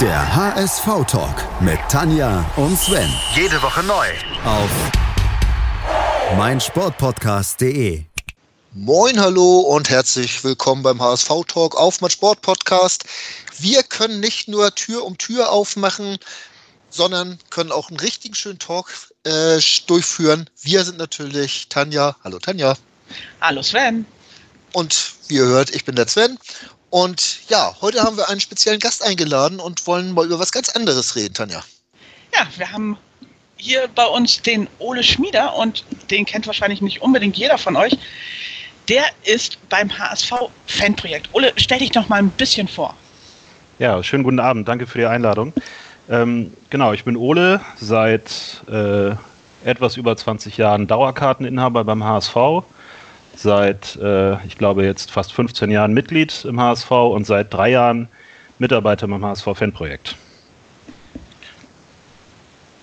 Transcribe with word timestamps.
Der 0.00 0.36
HSV-Talk 0.36 1.60
mit 1.60 1.80
Tanja 1.88 2.48
und 2.54 2.78
Sven. 2.78 3.12
Jede 3.34 3.60
Woche 3.60 3.82
neu. 3.82 4.06
Auf 4.44 4.70
meinsportpodcast.de. 6.36 8.04
Moin, 8.74 9.20
hallo 9.20 9.58
und 9.58 9.90
herzlich 9.90 10.44
willkommen 10.44 10.84
beim 10.84 11.02
HSV 11.02 11.28
Talk 11.48 11.76
auf 11.76 12.00
mein 12.00 12.12
Sport 12.12 12.42
Podcast. 12.42 13.06
Wir 13.58 13.82
können 13.82 14.20
nicht 14.20 14.46
nur 14.46 14.72
Tür 14.72 15.04
um 15.04 15.18
Tür 15.18 15.50
aufmachen, 15.50 16.18
sondern 16.90 17.40
können 17.50 17.72
auch 17.72 17.88
einen 17.88 17.98
richtigen 17.98 18.36
schönen 18.36 18.60
Talk 18.60 18.92
äh, 19.24 19.58
durchführen. 19.88 20.48
Wir 20.62 20.84
sind 20.84 20.98
natürlich 20.98 21.68
Tanja. 21.70 22.14
Hallo 22.22 22.38
Tanja. 22.38 22.76
Hallo 23.40 23.64
Sven. 23.64 24.06
Und 24.74 25.14
wie 25.26 25.34
ihr 25.36 25.46
hört, 25.46 25.74
ich 25.74 25.84
bin 25.84 25.96
der 25.96 26.06
Sven. 26.06 26.38
Und 26.90 27.48
ja, 27.48 27.74
heute 27.80 28.02
haben 28.02 28.16
wir 28.16 28.28
einen 28.28 28.40
speziellen 28.40 28.80
Gast 28.80 29.04
eingeladen 29.04 29.60
und 29.60 29.86
wollen 29.86 30.12
mal 30.12 30.26
über 30.26 30.38
was 30.38 30.52
ganz 30.52 30.70
anderes 30.70 31.16
reden, 31.16 31.34
Tanja. 31.34 31.62
Ja, 32.34 32.46
wir 32.56 32.72
haben 32.72 32.96
hier 33.56 33.88
bei 33.94 34.06
uns 34.06 34.40
den 34.40 34.68
Ole 34.78 35.02
Schmieder 35.02 35.54
und 35.54 35.84
den 36.10 36.24
kennt 36.24 36.46
wahrscheinlich 36.46 36.80
nicht 36.80 37.02
unbedingt 37.02 37.36
jeder 37.36 37.58
von 37.58 37.76
euch. 37.76 37.98
Der 38.88 39.04
ist 39.24 39.58
beim 39.68 39.96
HSV 39.98 40.32
Fanprojekt. 40.66 41.28
Ole, 41.32 41.52
stell 41.56 41.78
dich 41.78 41.90
doch 41.90 42.08
mal 42.08 42.16
ein 42.16 42.30
bisschen 42.30 42.68
vor. 42.68 42.94
Ja, 43.78 44.02
schönen 44.02 44.24
guten 44.24 44.40
Abend. 44.40 44.66
Danke 44.66 44.86
für 44.86 44.98
die 44.98 45.06
Einladung. 45.06 45.52
Ähm, 46.08 46.52
genau, 46.70 46.94
ich 46.94 47.04
bin 47.04 47.16
Ole, 47.16 47.60
seit 47.78 48.62
äh, 48.70 49.10
etwas 49.64 49.98
über 49.98 50.16
20 50.16 50.56
Jahren 50.56 50.86
Dauerkarteninhaber 50.86 51.84
beim 51.84 52.02
HSV 52.02 52.64
seit, 53.38 53.96
äh, 53.96 54.34
ich 54.46 54.58
glaube, 54.58 54.84
jetzt 54.84 55.10
fast 55.10 55.32
15 55.32 55.70
Jahren 55.70 55.94
Mitglied 55.94 56.44
im 56.44 56.60
HSV 56.60 56.90
und 56.90 57.26
seit 57.26 57.52
drei 57.52 57.70
Jahren 57.70 58.08
Mitarbeiter 58.58 59.06
beim 59.06 59.24
HSV-Fanprojekt. 59.24 60.16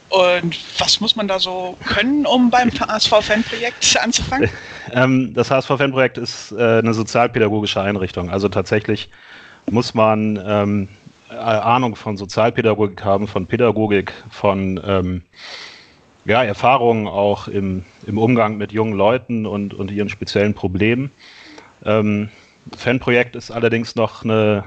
Und 0.10 0.58
was 0.80 1.02
muss 1.02 1.18
man 1.18 1.28
da 1.28 1.40
so 1.40 1.78
können, 1.86 2.26
um 2.26 2.50
beim 2.50 2.72
HSV-Fanprojekt 2.72 3.98
anzufangen? 4.02 4.50
Ähm, 4.92 5.34
das 5.34 5.50
HSV-Fanprojekt 5.50 6.20
ist 6.20 6.52
äh, 6.52 6.78
eine 6.78 6.94
sozialpädagogische 6.94 7.82
Einrichtung. 7.82 8.30
Also 8.30 8.50
tatsächlich 8.50 9.10
muss 9.72 9.96
man 9.96 10.40
ähm, 10.46 10.88
Ahnung 11.30 11.96
von 11.96 12.18
Sozialpädagogik 12.18 13.04
haben, 13.04 13.28
von 13.28 13.48
Pädagogik, 13.48 14.14
von 14.30 14.80
ähm, 14.86 15.24
ja, 16.26 16.44
Erfahrungen 16.44 17.08
auch 17.08 17.48
im, 17.48 17.84
im 18.08 18.18
Umgang 18.18 18.58
mit 18.58 18.72
jungen 18.72 18.94
Leuten 18.94 19.46
und, 19.46 19.74
und 19.74 19.92
ihren 19.92 20.10
speziellen 20.10 20.54
Problemen. 20.54 21.12
Ähm, 21.86 22.30
Fanprojekt 22.76 23.36
ist 23.36 23.52
allerdings 23.52 23.96
noch 23.96 24.24
eine 24.24 24.64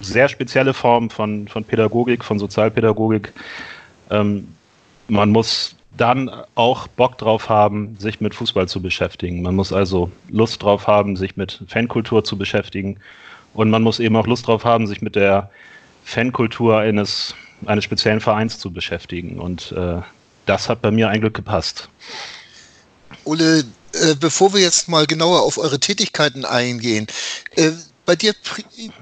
sehr 0.00 0.28
spezielle 0.28 0.74
Form 0.74 1.10
von, 1.10 1.48
von 1.48 1.64
Pädagogik, 1.64 2.24
von 2.24 2.38
Sozialpädagogik. 2.38 3.32
Ähm, 4.10 4.48
man 5.08 5.30
muss 5.30 5.76
dann 5.96 6.30
auch 6.54 6.86
Bock 6.88 7.18
drauf 7.18 7.48
haben, 7.48 7.96
sich 7.98 8.20
mit 8.20 8.34
Fußball 8.34 8.68
zu 8.68 8.80
beschäftigen. 8.80 9.42
Man 9.42 9.56
muss 9.56 9.72
also 9.72 10.10
Lust 10.30 10.62
drauf 10.62 10.86
haben, 10.86 11.16
sich 11.16 11.36
mit 11.36 11.64
Fankultur 11.68 12.24
zu 12.24 12.38
beschäftigen. 12.38 12.98
Und 13.54 13.70
man 13.70 13.82
muss 13.82 14.00
eben 14.00 14.16
auch 14.16 14.26
Lust 14.26 14.46
drauf 14.46 14.64
haben, 14.64 14.86
sich 14.86 15.02
mit 15.02 15.16
der 15.16 15.50
Fankultur 16.04 16.78
eines, 16.78 17.34
eines 17.66 17.84
speziellen 17.84 18.20
Vereins 18.20 18.58
zu 18.58 18.72
beschäftigen. 18.72 19.38
Und 19.38 19.72
äh, 19.72 20.00
das 20.46 20.68
hat 20.68 20.82
bei 20.82 20.90
mir 20.90 21.08
eigentlich 21.08 21.32
gepasst. 21.32 21.88
Ole, 23.24 23.64
äh, 23.92 24.14
bevor 24.18 24.54
wir 24.54 24.60
jetzt 24.60 24.88
mal 24.88 25.06
genauer 25.06 25.42
auf 25.42 25.58
eure 25.58 25.78
Tätigkeiten 25.78 26.44
eingehen, 26.44 27.06
äh, 27.56 27.72
bei 28.04 28.16
dir 28.16 28.34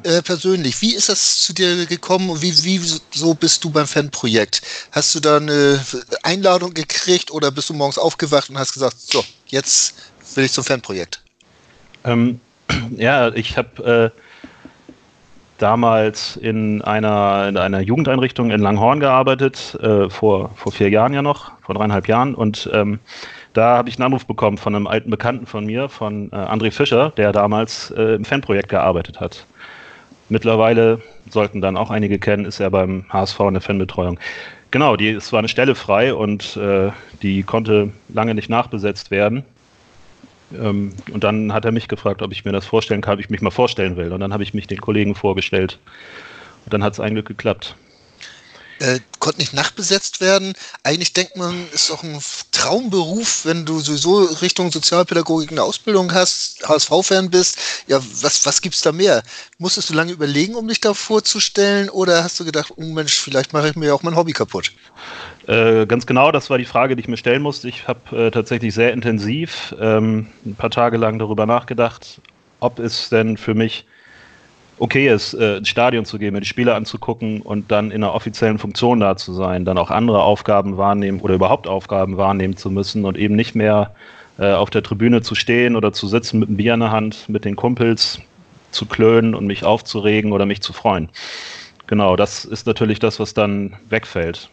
äh, 0.03 0.21
persönlich, 0.23 0.83
wie 0.83 0.95
ist 0.95 1.09
das 1.09 1.41
zu 1.41 1.55
dir 1.55 1.87
gekommen 1.87 2.29
und 2.29 2.43
wie, 2.43 2.53
wie 2.65 2.79
so 3.15 3.33
bist 3.33 3.65
du 3.65 3.71
beim 3.71 3.87
Fanprojekt? 3.87 4.61
Hast 4.93 5.15
du 5.15 5.21
da 5.21 5.39
eine 5.39 5.83
Einladung 6.23 6.75
gekriegt 6.75 7.31
oder 7.31 7.51
bist 7.51 7.71
du 7.71 7.75
morgens 7.75 7.97
aufgewacht 7.97 8.51
und 8.51 8.59
hast 8.59 8.75
gesagt, 8.75 8.97
so, 9.01 9.25
jetzt 9.47 9.95
will 10.35 10.45
ich 10.45 10.53
zum 10.53 10.65
Fanprojekt? 10.65 11.23
Ähm, 12.05 12.41
ja, 12.97 13.33
ich 13.33 13.57
habe 13.57 14.13
äh, 14.15 14.21
damals 15.63 16.37
in 16.37 16.83
einer, 16.83 17.49
in 17.49 17.57
einer 17.57 17.81
Jugendeinrichtung 17.81 18.51
in 18.51 18.61
Langhorn 18.61 19.01
gearbeitet, 19.01 19.79
äh, 19.83 20.09
vor, 20.09 20.51
vor 20.57 20.73
vier 20.73 20.89
Jahren 20.89 21.13
ja 21.13 21.23
noch, 21.23 21.53
vor 21.63 21.75
dreieinhalb 21.75 22.09
Jahren. 22.09 22.35
Und 22.35 22.69
ähm, 22.73 22.99
da 23.53 23.77
habe 23.77 23.89
ich 23.89 23.97
einen 23.97 24.07
Anruf 24.07 24.27
bekommen 24.27 24.59
von 24.59 24.75
einem 24.75 24.87
alten 24.87 25.11
Bekannten 25.11 25.47
von 25.47 25.67
mir, 25.67 25.89
von 25.89 26.31
äh, 26.33 26.37
André 26.37 26.71
Fischer, 26.71 27.11
der 27.17 27.33
damals 27.33 27.91
äh, 27.91 28.15
im 28.15 28.25
Fanprojekt 28.25 28.69
gearbeitet 28.69 29.21
hat. 29.21 29.47
Mittlerweile 30.29 31.01
sollten 31.29 31.61
dann 31.61 31.77
auch 31.77 31.91
einige 31.91 32.19
kennen, 32.19 32.45
ist 32.45 32.61
er 32.61 32.71
beim 32.71 33.05
HSV 33.11 33.41
in 33.41 33.55
der 33.55 33.61
Fanbetreuung. 33.61 34.19
Genau, 34.71 34.97
die, 34.97 35.11
es 35.11 35.33
war 35.33 35.41
eine 35.41 35.49
Stelle 35.49 35.75
frei 35.75 36.15
und 36.15 36.57
äh, 36.57 36.91
die 37.23 37.43
konnte 37.43 37.91
lange 38.09 38.35
nicht 38.35 38.49
nachbesetzt 38.49 39.11
werden. 39.11 39.45
Ähm, 40.53 40.93
und 41.13 41.25
dann 41.25 41.53
hat 41.53 41.65
er 41.65 41.73
mich 41.73 41.89
gefragt, 41.89 42.23
ob 42.23 42.33
ich 42.33 42.45
mir 42.45 42.53
das 42.53 42.67
vorstellen 42.67 43.01
kann, 43.01 43.15
ob 43.15 43.21
ich 43.21 43.31
mich 43.31 43.41
mal 43.41 43.51
vorstellen 43.51 43.97
will. 43.97 44.13
Und 44.13 44.21
dann 44.21 44.33
habe 44.33 44.43
ich 44.43 44.55
mich 44.55 44.67
den 44.67 44.81
Kollegen 44.81 45.15
vorgestellt. 45.15 45.79
Und 46.65 46.75
dann 46.75 46.83
hat 46.83 46.95
es 46.95 47.01
eigentlich 47.01 47.25
geklappt. 47.25 47.77
Äh, 48.81 49.01
konnte 49.19 49.41
nicht 49.41 49.53
nachbesetzt 49.53 50.23
werden. 50.23 50.55
Eigentlich 50.85 51.13
denkt 51.13 51.37
man, 51.37 51.67
ist 51.71 51.91
doch 51.91 52.03
ein 52.03 52.19
Traumberuf, 52.51 53.45
wenn 53.45 53.67
du 53.67 53.79
sowieso 53.79 54.25
Richtung 54.41 54.73
Sozialpädagogik 54.73 55.51
eine 55.51 55.63
Ausbildung 55.63 56.15
hast, 56.15 56.67
HSV-Fan 56.67 57.29
bist. 57.29 57.59
Ja, 57.89 58.01
was, 58.23 58.47
was 58.47 58.63
gibt's 58.63 58.81
da 58.81 58.91
mehr? 58.93 59.23
Musstest 59.59 59.91
du 59.91 59.95
lange 59.95 60.13
überlegen, 60.13 60.55
um 60.55 60.67
dich 60.67 60.81
da 60.81 60.95
vorzustellen? 60.95 61.91
Oder 61.91 62.25
hast 62.25 62.41
du 62.41 62.47
gedacht, 62.47 62.73
oh 62.77 62.85
Mensch, 62.85 63.21
vielleicht 63.21 63.53
mache 63.53 63.69
ich 63.69 63.77
mir 63.77 63.95
auch 63.95 64.03
mein 64.03 64.17
Hobby 64.17 64.33
kaputt? 64.33 64.73
Äh, 65.47 65.85
ganz 65.85 66.07
genau, 66.07 66.33
das 66.33 66.49
war 66.49 66.57
die 66.57 66.65
Frage, 66.65 66.97
die 66.97 67.03
ich 67.03 67.09
mir 67.09 67.19
stellen 67.19 67.43
musste. 67.43 67.69
Ich 67.69 67.87
habe 67.87 68.17
äh, 68.17 68.31
tatsächlich 68.31 68.73
sehr 68.73 68.95
intensiv 68.95 69.75
ähm, 69.79 70.29
ein 70.47 70.55
paar 70.55 70.71
Tage 70.71 70.97
lang 70.97 71.19
darüber 71.19 71.45
nachgedacht, 71.45 72.23
ob 72.61 72.79
es 72.79 73.11
denn 73.11 73.37
für 73.37 73.53
mich 73.53 73.85
okay 74.81 75.09
ist, 75.09 75.35
äh, 75.35 75.59
ins 75.59 75.69
Stadion 75.69 76.05
zu 76.05 76.19
gehen, 76.19 76.33
mir 76.33 76.41
die 76.41 76.47
Spiele 76.47 76.75
anzugucken 76.75 77.43
und 77.43 77.71
dann 77.71 77.91
in 77.91 78.03
einer 78.03 78.15
offiziellen 78.15 78.59
Funktion 78.59 79.01
da 79.01 79.17
zu 79.17 79.33
sein, 79.33 79.65
dann 79.65 79.79
auch 79.79 79.91
andere 79.91 80.23
Aufgaben 80.23 80.77
wahrnehmen 80.77 81.21
oder 81.21 81.35
überhaupt 81.35 81.67
Aufgaben 81.67 82.17
wahrnehmen 82.17 82.57
zu 82.57 82.71
müssen 82.71 83.05
und 83.05 83.17
eben 83.17 83.37
nicht 83.37 83.55
mehr 83.55 83.95
äh, 84.39 84.53
auf 84.53 84.71
der 84.71 84.83
Tribüne 84.83 85.23
zu 85.23 85.35
stehen 85.35 85.77
oder 85.77 85.93
zu 85.93 86.09
sitzen 86.09 86.41
mit 86.41 86.49
einem 86.49 86.57
Bier 86.57 86.75
in 86.75 86.81
der 86.81 86.91
Hand, 86.91 87.29
mit 87.29 87.45
den 87.45 87.57
Kumpels 87.57 88.21
zu 88.73 88.87
klönen 88.87 89.35
und 89.35 89.47
mich 89.47 89.65
aufzuregen 89.65 90.33
oder 90.33 90.47
mich 90.47 90.63
zu 90.63 90.73
freuen. 90.73 91.09
Genau, 91.87 92.17
das 92.17 92.45
ist 92.45 92.67
natürlich 92.67 92.99
das, 92.99 93.21
was 93.21 93.35
dann 93.35 93.77
wegfällt 93.89 94.51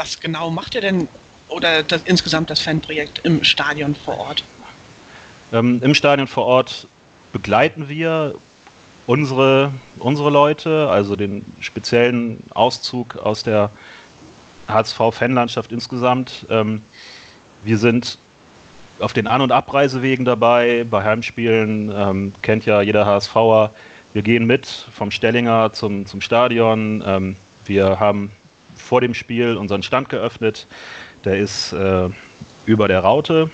was 0.00 0.18
genau 0.18 0.50
macht 0.50 0.74
ihr 0.74 0.80
denn 0.80 1.08
oder 1.48 1.82
das, 1.82 2.02
insgesamt 2.04 2.48
das 2.48 2.60
Fanprojekt 2.60 3.20
im 3.24 3.44
Stadion 3.44 3.94
vor 3.94 4.18
Ort? 4.18 4.42
Ähm, 5.52 5.80
Im 5.82 5.94
Stadion 5.94 6.26
vor 6.26 6.46
Ort 6.46 6.86
begleiten 7.32 7.88
wir 7.88 8.34
unsere, 9.10 9.72
unsere 9.98 10.30
Leute, 10.30 10.88
also 10.88 11.16
den 11.16 11.44
speziellen 11.58 12.38
Auszug 12.54 13.16
aus 13.16 13.42
der 13.42 13.70
HSV-Fanlandschaft 14.68 15.72
insgesamt. 15.72 16.46
Ähm, 16.48 16.80
wir 17.64 17.76
sind 17.76 18.18
auf 19.00 19.12
den 19.12 19.26
An- 19.26 19.40
und 19.40 19.50
Abreisewegen 19.50 20.24
dabei, 20.24 20.86
bei 20.88 21.02
Heimspielen, 21.02 21.92
ähm, 21.92 22.32
kennt 22.42 22.66
ja 22.66 22.82
jeder 22.82 23.04
HSVer. 23.04 23.72
Wir 24.12 24.22
gehen 24.22 24.46
mit 24.46 24.68
vom 24.68 25.10
Stellinger 25.10 25.72
zum, 25.72 26.06
zum 26.06 26.20
Stadion. 26.20 27.02
Ähm, 27.04 27.34
wir 27.66 27.98
haben 27.98 28.30
vor 28.76 29.00
dem 29.00 29.14
Spiel 29.14 29.56
unseren 29.56 29.82
Stand 29.82 30.08
geöffnet. 30.08 30.68
Der 31.24 31.36
ist 31.36 31.72
äh, 31.72 32.08
über 32.64 32.86
der 32.86 33.00
Raute, 33.00 33.50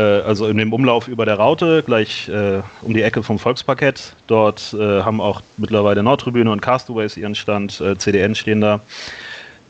also 0.00 0.46
in 0.46 0.56
dem 0.58 0.72
Umlauf 0.72 1.08
über 1.08 1.24
der 1.24 1.36
Raute, 1.36 1.82
gleich 1.84 2.28
äh, 2.28 2.60
um 2.82 2.94
die 2.94 3.02
Ecke 3.02 3.22
vom 3.22 3.38
Volksparkett. 3.38 4.14
Dort 4.26 4.74
äh, 4.78 5.02
haben 5.02 5.20
auch 5.20 5.42
mittlerweile 5.56 6.02
Nordtribüne 6.02 6.50
und 6.50 6.60
Castaways 6.60 7.16
ihren 7.16 7.34
Stand, 7.34 7.80
äh, 7.80 7.96
CDN 7.96 8.34
stehen 8.34 8.60
da. 8.60 8.80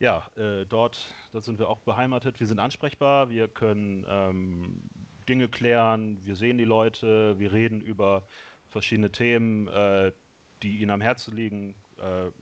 Ja, 0.01 0.31
äh, 0.37 0.65
dort, 0.67 1.15
dort 1.33 1.45
sind 1.45 1.59
wir 1.59 1.69
auch 1.69 1.79
beheimatet. 1.79 2.41
Wir 2.41 2.47
sind 2.47 2.59
ansprechbar, 2.59 3.31
wir 3.31 3.49
können 3.49 4.05
ähm, 4.09 4.83
Dinge 5.29 5.49
klären, 5.49 6.25
wir 6.25 6.37
sehen 6.37 6.59
die 6.59 6.65
Leute, 6.65 7.39
wir 7.39 7.53
reden 7.53 7.81
über 7.81 8.25
verschiedene 8.69 9.11
Themen, 9.13 9.71
die 10.63 10.79
ihnen 10.81 10.91
am 10.91 11.01
Herzen 11.01 11.37
liegen. 11.37 11.77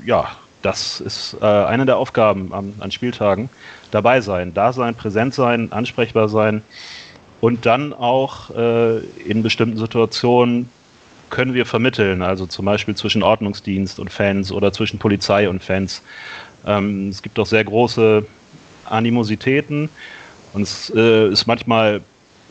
ja, 0.06 0.28
das 0.62 1.00
ist 1.00 1.36
äh, 1.42 1.44
eine 1.44 1.84
der 1.84 1.98
Aufgaben 1.98 2.54
an, 2.54 2.72
an 2.80 2.90
Spieltagen. 2.90 3.50
Dabei 3.90 4.20
sein, 4.20 4.54
da 4.54 4.72
sein, 4.72 4.94
präsent 4.94 5.34
sein, 5.34 5.70
ansprechbar 5.72 6.28
sein 6.28 6.62
und 7.42 7.66
dann 7.66 7.92
auch 7.92 8.50
äh, 8.50 8.98
in 8.98 9.42
bestimmten 9.42 9.76
Situationen 9.76 10.68
können 11.28 11.54
wir 11.54 11.66
vermitteln, 11.66 12.22
also 12.22 12.46
zum 12.46 12.66
Beispiel 12.66 12.94
zwischen 12.94 13.24
Ordnungsdienst 13.24 13.98
und 13.98 14.12
Fans 14.12 14.52
oder 14.52 14.72
zwischen 14.72 15.00
Polizei 15.00 15.48
und 15.48 15.60
Fans. 15.60 16.02
Ähm, 16.64 17.08
es 17.08 17.20
gibt 17.20 17.40
auch 17.40 17.46
sehr 17.46 17.64
große 17.64 18.24
Animositäten 18.88 19.88
und 20.52 20.62
es 20.62 20.92
äh, 20.94 21.30
ist 21.30 21.48
manchmal 21.48 22.02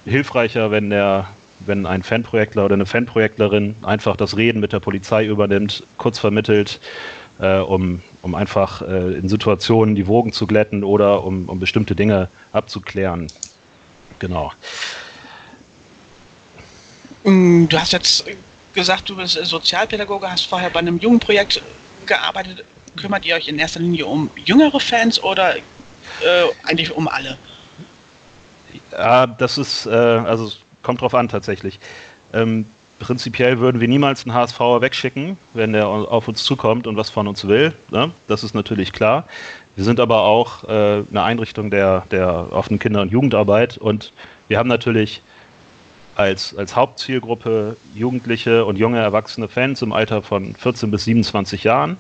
hilfreicher, 0.04 0.72
wenn 0.72 0.90
der 0.90 1.30
wenn 1.66 1.86
ein 1.86 2.04
Fanprojektler 2.04 2.66
oder 2.66 2.74
eine 2.74 2.86
Fanprojektlerin 2.86 3.76
einfach 3.84 4.18
das 4.18 4.36
Reden 4.36 4.60
mit 4.60 4.74
der 4.74 4.82
Polizei 4.82 5.26
übernimmt, 5.26 5.84
kurz 5.98 6.20
vermittelt, 6.20 6.82
äh, 7.40 7.60
um, 7.60 8.02
um 8.24 8.36
einfach 8.36 8.82
äh, 8.82 9.14
in 9.14 9.30
Situationen 9.30 9.96
die 9.96 10.08
Wogen 10.08 10.34
zu 10.34 10.48
glätten 10.48 10.84
oder 10.84 11.24
um, 11.24 11.48
um 11.48 11.62
bestimmte 11.62 11.96
Dinge 11.96 12.28
abzuklären. 12.52 13.28
Genau. 14.22 14.52
Mm, 17.24 17.66
du 17.68 17.80
hast 17.80 17.92
jetzt 17.92 18.24
gesagt, 18.74 19.10
du 19.10 19.16
bist 19.16 19.34
Sozialpädagoge, 19.34 20.32
hast 20.32 20.46
vorher 20.46 20.70
bei 20.70 20.80
einem 20.80 21.00
Jugendprojekt 21.00 21.60
gearbeitet. 22.06 22.64
Kümmert 22.96 23.26
ihr 23.26 23.36
euch 23.36 23.48
in 23.48 23.58
erster 23.58 23.80
Linie 23.80 24.06
um 24.06 24.30
jüngere 24.46 24.80
Fans 24.80 25.22
oder 25.24 25.56
äh, 25.56 25.62
eigentlich 26.64 26.92
um 26.92 27.08
alle? 27.08 27.36
Ja, 28.92 29.26
das 29.26 29.58
ist, 29.58 29.88
äh, 29.88 29.90
also 29.90 30.52
kommt 30.84 31.02
drauf 31.02 31.16
an 31.16 31.28
tatsächlich. 31.28 31.80
Ähm, 32.32 32.68
prinzipiell 33.00 33.60
würden 33.60 33.82
wir 33.82 33.88
niemals 33.88 34.24
einen 34.24 34.36
HSVer 34.36 34.82
wegschicken, 34.82 35.38
wenn 35.56 35.74
der 35.74 35.88
auf 35.88 36.28
uns 36.28 36.44
zukommt 36.44 36.86
und 36.86 36.96
was 36.96 37.10
von 37.10 37.28
uns 37.28 37.48
will. 37.48 37.74
Ne? 37.90 38.12
Das 38.28 38.44
ist 38.44 38.54
natürlich 38.54 38.94
klar. 38.94 39.26
Wir 39.76 39.84
sind 39.84 40.00
aber 40.00 40.22
auch 40.22 40.64
äh, 40.66 41.04
eine 41.10 41.24
Einrichtung 41.24 41.72
der, 41.72 42.04
der 42.12 42.48
offenen 42.52 42.80
Kinder- 42.80 43.02
und 43.02 43.12
Jugendarbeit 43.12 43.78
und 43.78 44.12
wir 44.48 44.58
haben 44.58 44.70
natürlich 44.70 45.22
als, 46.16 46.56
als 46.58 46.76
Hauptzielgruppe 46.76 47.78
Jugendliche 47.96 48.66
und 48.66 48.78
junge 48.78 49.00
erwachsene 49.00 49.48
Fans 49.48 49.82
im 49.82 49.94
Alter 49.94 50.22
von 50.22 50.54
14 50.56 50.92
bis 50.92 51.06
27 51.06 51.64
Jahren. 51.64 51.98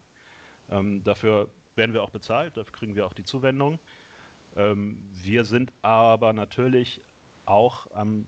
Ähm, 0.69 1.03
dafür 1.03 1.49
werden 1.75 1.93
wir 1.93 2.03
auch 2.03 2.09
bezahlt, 2.09 2.57
dafür 2.57 2.73
kriegen 2.73 2.95
wir 2.95 3.05
auch 3.05 3.13
die 3.13 3.23
Zuwendung. 3.23 3.79
Ähm, 4.57 5.01
wir 5.13 5.45
sind 5.45 5.71
aber 5.81 6.33
natürlich 6.33 7.01
auch 7.45 7.87
am 7.95 8.27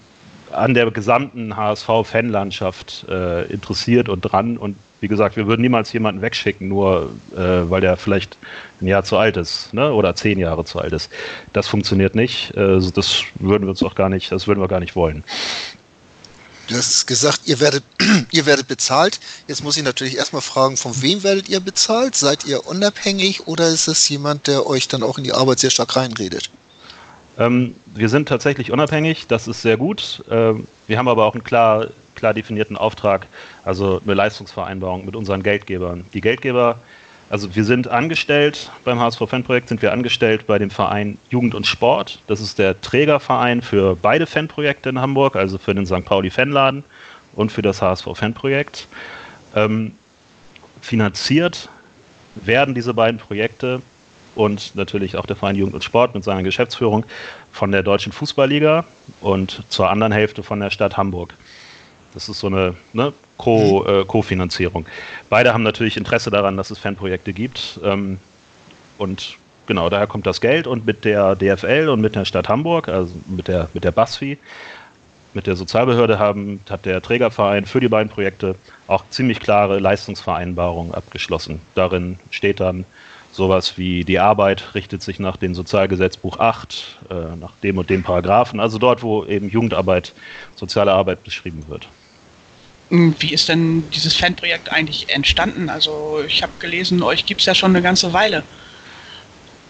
an 0.53 0.73
der 0.73 0.91
gesamten 0.91 1.55
HSV-Fanlandschaft 1.57 3.07
äh, 3.09 3.45
interessiert 3.51 4.07
und 4.07 4.21
dran. 4.21 4.57
Und 4.57 4.75
wie 5.03 5.09
gesagt, 5.09 5.35
wir 5.35 5.47
würden 5.47 5.61
niemals 5.61 5.91
jemanden 5.91 6.21
wegschicken, 6.21 6.69
nur 6.69 7.11
äh, 7.35 7.69
weil 7.69 7.81
der 7.81 7.97
vielleicht 7.97 8.37
ein 8.81 8.87
Jahr 8.87 9.03
zu 9.03 9.17
alt 9.17 9.35
ist 9.35 9.73
ne? 9.73 9.91
oder 9.91 10.15
zehn 10.15 10.39
Jahre 10.39 10.63
zu 10.63 10.79
alt 10.79 10.93
ist. 10.93 11.11
Das 11.51 11.67
funktioniert 11.67 12.15
nicht. 12.15 12.55
Äh, 12.55 12.79
das 12.95 13.23
würden 13.35 13.63
wir 13.63 13.71
uns 13.71 13.83
auch 13.83 13.95
gar 13.95 14.07
nicht, 14.07 14.31
das 14.31 14.47
würden 14.47 14.61
wir 14.61 14.69
gar 14.69 14.79
nicht 14.79 14.95
wollen. 14.95 15.25
Du 16.67 16.75
hast 16.75 17.05
gesagt, 17.05 17.41
ihr 17.47 17.59
werdet, 17.59 17.83
ihr 18.31 18.45
werdet 18.45 18.69
bezahlt. 18.69 19.19
Jetzt 19.49 19.61
muss 19.61 19.75
ich 19.75 19.83
natürlich 19.83 20.15
erstmal 20.15 20.41
fragen, 20.41 20.77
von 20.77 20.93
wem 21.01 21.21
werdet 21.21 21.49
ihr 21.49 21.59
bezahlt? 21.59 22.15
Seid 22.15 22.45
ihr 22.45 22.65
unabhängig 22.65 23.45
oder 23.45 23.67
ist 23.67 23.89
es 23.89 24.07
jemand, 24.07 24.47
der 24.47 24.65
euch 24.65 24.87
dann 24.87 25.03
auch 25.03 25.17
in 25.17 25.25
die 25.25 25.33
Arbeit 25.33 25.59
sehr 25.59 25.69
stark 25.69 25.97
reinredet? 25.97 26.49
Ähm, 27.37 27.75
wir 27.87 28.07
sind 28.07 28.29
tatsächlich 28.29 28.71
unabhängig, 28.71 29.27
das 29.27 29.49
ist 29.49 29.63
sehr 29.63 29.75
gut. 29.75 30.23
Ähm, 30.31 30.65
wir 30.87 30.97
haben 30.97 31.09
aber 31.09 31.25
auch 31.25 31.33
einen 31.33 31.43
klar, 31.43 31.87
klar 32.15 32.33
definierten 32.33 32.77
Auftrag, 32.77 33.27
also 33.63 34.01
eine 34.03 34.13
Leistungsvereinbarung 34.13 35.05
mit 35.05 35.15
unseren 35.15 35.43
Geldgebern. 35.43 36.05
Die 36.13 36.21
Geldgeber, 36.21 36.79
also 37.29 37.55
wir 37.55 37.63
sind 37.63 37.87
angestellt 37.87 38.71
beim 38.83 38.99
HSV 38.99 39.19
Fanprojekt, 39.27 39.69
sind 39.69 39.81
wir 39.81 39.91
angestellt 39.91 40.45
bei 40.47 40.59
dem 40.59 40.69
Verein 40.69 41.17
Jugend 41.29 41.55
und 41.55 41.65
Sport. 41.65 42.19
Das 42.27 42.41
ist 42.41 42.59
der 42.59 42.79
Trägerverein 42.81 43.61
für 43.61 43.95
beide 43.95 44.25
Fanprojekte 44.25 44.89
in 44.89 44.99
Hamburg, 44.99 45.35
also 45.35 45.57
für 45.57 45.73
den 45.73 45.85
St. 45.85 46.05
Pauli 46.05 46.29
Fanladen 46.29 46.83
und 47.35 47.51
für 47.51 47.61
das 47.61 47.81
HSV 47.81 48.07
Fanprojekt. 48.13 48.87
Ähm, 49.55 49.93
finanziert 50.81 51.69
werden 52.35 52.75
diese 52.75 52.93
beiden 52.93 53.19
Projekte 53.19 53.81
und 54.35 54.75
natürlich 54.75 55.15
auch 55.15 55.25
der 55.25 55.35
Verein 55.35 55.55
Jugend 55.55 55.75
und 55.75 55.83
Sport 55.83 56.15
mit 56.15 56.23
seiner 56.23 56.43
Geschäftsführung 56.43 57.05
von 57.51 57.71
der 57.71 57.83
Deutschen 57.83 58.11
Fußballliga 58.11 58.85
und 59.21 59.63
zur 59.69 59.89
anderen 59.89 60.11
Hälfte 60.11 60.43
von 60.43 60.59
der 60.59 60.69
Stadt 60.69 60.97
Hamburg. 60.97 61.35
Das 62.13 62.29
ist 62.29 62.39
so 62.39 62.47
eine 62.47 62.75
ne, 62.93 63.13
Co, 63.37 63.85
äh, 63.85 64.05
Co-Finanzierung. 64.05 64.85
Beide 65.29 65.53
haben 65.53 65.63
natürlich 65.63 65.97
Interesse 65.97 66.29
daran, 66.29 66.57
dass 66.57 66.71
es 66.71 66.77
Fanprojekte 66.77 67.33
gibt. 67.33 67.79
Ähm, 67.83 68.19
und 68.97 69.37
genau, 69.65 69.89
daher 69.89 70.07
kommt 70.07 70.27
das 70.27 70.39
Geld. 70.39 70.67
Und 70.67 70.85
mit 70.85 71.05
der 71.05 71.35
DFL 71.35 71.89
und 71.89 72.01
mit 72.01 72.15
der 72.15 72.25
Stadt 72.25 72.49
Hamburg, 72.49 72.87
also 72.87 73.13
mit 73.27 73.47
der, 73.47 73.69
mit 73.73 73.83
der 73.83 73.91
BASFI, 73.91 74.37
mit 75.33 75.47
der 75.47 75.55
Sozialbehörde 75.55 76.19
haben, 76.19 76.61
hat 76.69 76.85
der 76.85 77.01
Trägerverein 77.01 77.65
für 77.65 77.79
die 77.79 77.87
beiden 77.87 78.09
Projekte 78.09 78.55
auch 78.87 79.03
ziemlich 79.09 79.39
klare 79.39 79.79
Leistungsvereinbarungen 79.79 80.93
abgeschlossen. 80.93 81.59
Darin 81.73 82.19
steht 82.29 82.59
dann, 82.59 82.85
sowas 83.31 83.79
wie 83.79 84.03
die 84.05 84.19
Arbeit 84.19 84.75
richtet 84.75 85.01
sich 85.01 85.19
nach 85.19 85.37
dem 85.37 85.55
Sozialgesetzbuch 85.55 86.37
8, 86.39 86.99
äh, 87.09 87.35
nach 87.35 87.53
dem 87.63 87.79
und 87.79 87.89
dem 87.89 88.03
Paragraphen, 88.03 88.59
also 88.59 88.77
dort, 88.77 89.01
wo 89.01 89.25
eben 89.25 89.49
Jugendarbeit, 89.49 90.13
soziale 90.55 90.93
Arbeit 90.93 91.23
beschrieben 91.23 91.65
wird. 91.67 91.87
Hm, 92.89 93.15
wie 93.19 93.33
ist 93.33 93.49
denn 93.49 93.89
dieses 93.89 94.15
Fanprojekt 94.15 94.71
eigentlich 94.71 95.09
entstanden? 95.09 95.69
Also 95.69 96.21
ich 96.25 96.43
habe 96.43 96.53
gelesen, 96.59 97.01
euch 97.03 97.25
gibt 97.25 97.41
es 97.41 97.47
ja 97.47 97.55
schon 97.55 97.71
eine 97.71 97.81
ganze 97.81 98.13
Weile. 98.13 98.43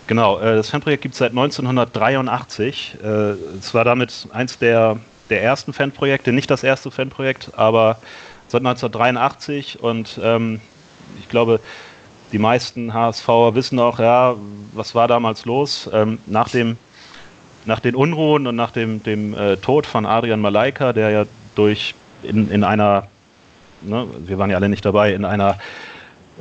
Genau, 0.07 0.39
äh, 0.39 0.55
das 0.55 0.69
Fanprojekt 0.69 1.01
gibt 1.01 1.13
es 1.13 1.19
seit 1.19 1.31
1983. 1.31 2.95
Äh, 3.01 3.07
es 3.07 3.73
war 3.73 3.85
damit 3.85 4.27
eins 4.31 4.57
der, 4.59 4.99
der 5.29 5.41
ersten 5.41 5.73
Fanprojekte, 5.73 6.33
nicht 6.33 6.51
das 6.51 6.63
erste 6.63 6.91
Fanprojekt, 6.91 7.51
aber 7.53 7.99
seit 8.47 8.61
1983 8.61 9.79
und 9.81 10.19
ähm, 10.21 10.59
ich 11.19 11.29
glaube, 11.29 11.59
die 12.31 12.39
meisten 12.39 12.93
HSVer 12.93 13.55
wissen 13.55 13.79
auch, 13.79 13.99
ja, 13.99 14.35
was 14.73 14.95
war 14.95 15.07
damals 15.07 15.45
los. 15.45 15.89
Ähm, 15.93 16.19
nach, 16.25 16.49
dem, 16.49 16.77
nach 17.65 17.79
den 17.79 17.95
Unruhen 17.95 18.47
und 18.47 18.55
nach 18.55 18.71
dem, 18.71 19.03
dem 19.03 19.33
äh, 19.35 19.57
Tod 19.57 19.85
von 19.85 20.05
Adrian 20.05 20.41
Malaika, 20.41 20.93
der 20.93 21.11
ja 21.11 21.25
durch 21.55 21.93
in, 22.23 22.49
in 22.49 22.63
einer, 22.63 23.07
ne, 23.81 24.07
wir 24.25 24.37
waren 24.37 24.49
ja 24.49 24.57
alle 24.57 24.69
nicht 24.69 24.85
dabei, 24.85 25.13
in 25.13 25.25
einer 25.25 25.57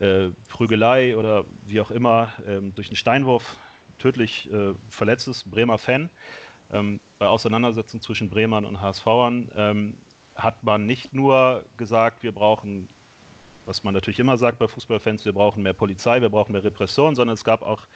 äh, 0.00 0.28
Prügelei 0.48 1.16
oder 1.16 1.44
wie 1.66 1.80
auch 1.80 1.90
immer, 1.90 2.32
ähm, 2.46 2.74
durch 2.74 2.88
einen 2.88 2.96
Steinwurf 2.96 3.56
tödlich 3.98 4.50
äh, 4.52 4.74
verletzt 4.90 5.28
ist, 5.28 5.50
Bremer 5.50 5.78
Fan. 5.78 6.10
Ähm, 6.72 7.00
bei 7.18 7.26
Auseinandersetzungen 7.26 8.02
zwischen 8.02 8.30
Bremern 8.30 8.64
und 8.64 8.80
HSVern 8.80 9.52
ähm, 9.54 9.98
hat 10.34 10.62
man 10.62 10.86
nicht 10.86 11.12
nur 11.12 11.64
gesagt, 11.76 12.22
wir 12.22 12.32
brauchen 12.32 12.88
was 13.66 13.84
man 13.84 13.94
natürlich 13.94 14.18
immer 14.18 14.36
sagt 14.36 14.58
bei 14.58 14.68
Fußballfans, 14.68 15.24
wir 15.24 15.32
brauchen 15.32 15.62
mehr 15.62 15.72
Polizei, 15.72 16.20
wir 16.20 16.28
brauchen 16.28 16.52
mehr 16.52 16.64
Repression, 16.64 17.14
sondern 17.14 17.34
es 17.34 17.44
gab 17.44 17.62
auch 17.62 17.86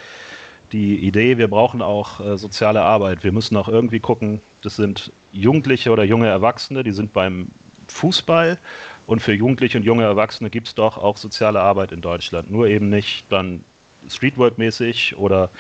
die 0.72 0.98
Idee, 0.98 1.38
wir 1.38 1.48
brauchen 1.48 1.82
auch 1.82 2.20
äh, 2.20 2.36
soziale 2.36 2.82
Arbeit. 2.82 3.22
Wir 3.24 3.32
müssen 3.32 3.56
auch 3.56 3.68
irgendwie 3.68 4.00
gucken, 4.00 4.40
das 4.62 4.76
sind 4.76 5.12
Jugendliche 5.32 5.90
oder 5.90 6.04
junge 6.04 6.26
Erwachsene, 6.26 6.82
die 6.82 6.90
sind 6.90 7.12
beim 7.12 7.48
Fußball 7.88 8.58
und 9.06 9.20
für 9.20 9.32
Jugendliche 9.32 9.78
und 9.78 9.84
junge 9.84 10.04
Erwachsene 10.04 10.50
gibt 10.50 10.68
es 10.68 10.74
doch 10.74 10.98
auch 10.98 11.16
soziale 11.16 11.60
Arbeit 11.60 11.92
in 11.92 12.00
Deutschland. 12.00 12.50
Nur 12.50 12.66
eben 12.66 12.88
nicht 12.90 13.26
dann 13.30 13.64
Streetwork-mäßig 14.08 15.16
oder 15.16 15.50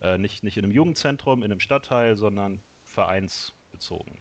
äh, 0.00 0.18
nicht, 0.18 0.42
nicht 0.42 0.56
in 0.56 0.64
einem 0.64 0.72
Jugendzentrum, 0.72 1.42
in 1.42 1.50
einem 1.50 1.60
Stadtteil, 1.60 2.16
sondern 2.16 2.60
vereinsbezogen. 2.86 4.18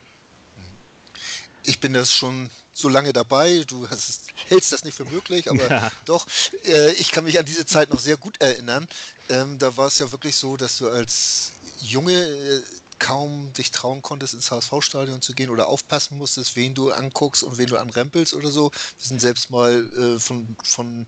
Ich 1.65 1.79
bin 1.79 1.93
das 1.93 2.13
schon 2.13 2.51
so 2.73 2.89
lange 2.89 3.13
dabei. 3.13 3.63
Du 3.65 3.87
hast, 3.89 4.31
hältst 4.47 4.73
das 4.73 4.83
nicht 4.83 4.97
für 4.97 5.05
möglich, 5.05 5.49
aber 5.49 5.67
ja. 5.69 5.91
doch, 6.05 6.27
äh, 6.65 6.91
ich 6.93 7.11
kann 7.11 7.23
mich 7.23 7.39
an 7.39 7.45
diese 7.45 7.65
Zeit 7.65 7.89
noch 7.89 7.99
sehr 7.99 8.17
gut 8.17 8.41
erinnern. 8.41 8.87
Ähm, 9.29 9.57
da 9.59 9.77
war 9.77 9.87
es 9.87 9.99
ja 9.99 10.11
wirklich 10.11 10.35
so, 10.35 10.57
dass 10.57 10.79
du 10.79 10.89
als 10.89 11.53
Junge 11.81 12.13
äh, 12.13 12.61
kaum 13.03 13.51
dich 13.51 13.71
trauen 13.71 14.01
konntest, 14.01 14.33
ins 14.33 14.49
HSV-Stadion 14.49 15.21
zu 15.21 15.33
gehen 15.33 15.49
oder 15.49 15.67
aufpassen 15.67 16.17
musstest, 16.17 16.55
wen 16.55 16.73
du 16.73 16.89
anguckst 16.89 17.43
und 17.43 17.57
wen 17.57 17.67
du 17.67 17.77
anrempelst 17.77 18.33
oder 18.33 18.49
so. 18.49 18.71
Wir 18.71 19.05
sind 19.05 19.19
selbst 19.19 19.49
mal 19.49 19.91
äh, 19.93 20.19
von, 20.19 20.55
von 20.63 21.05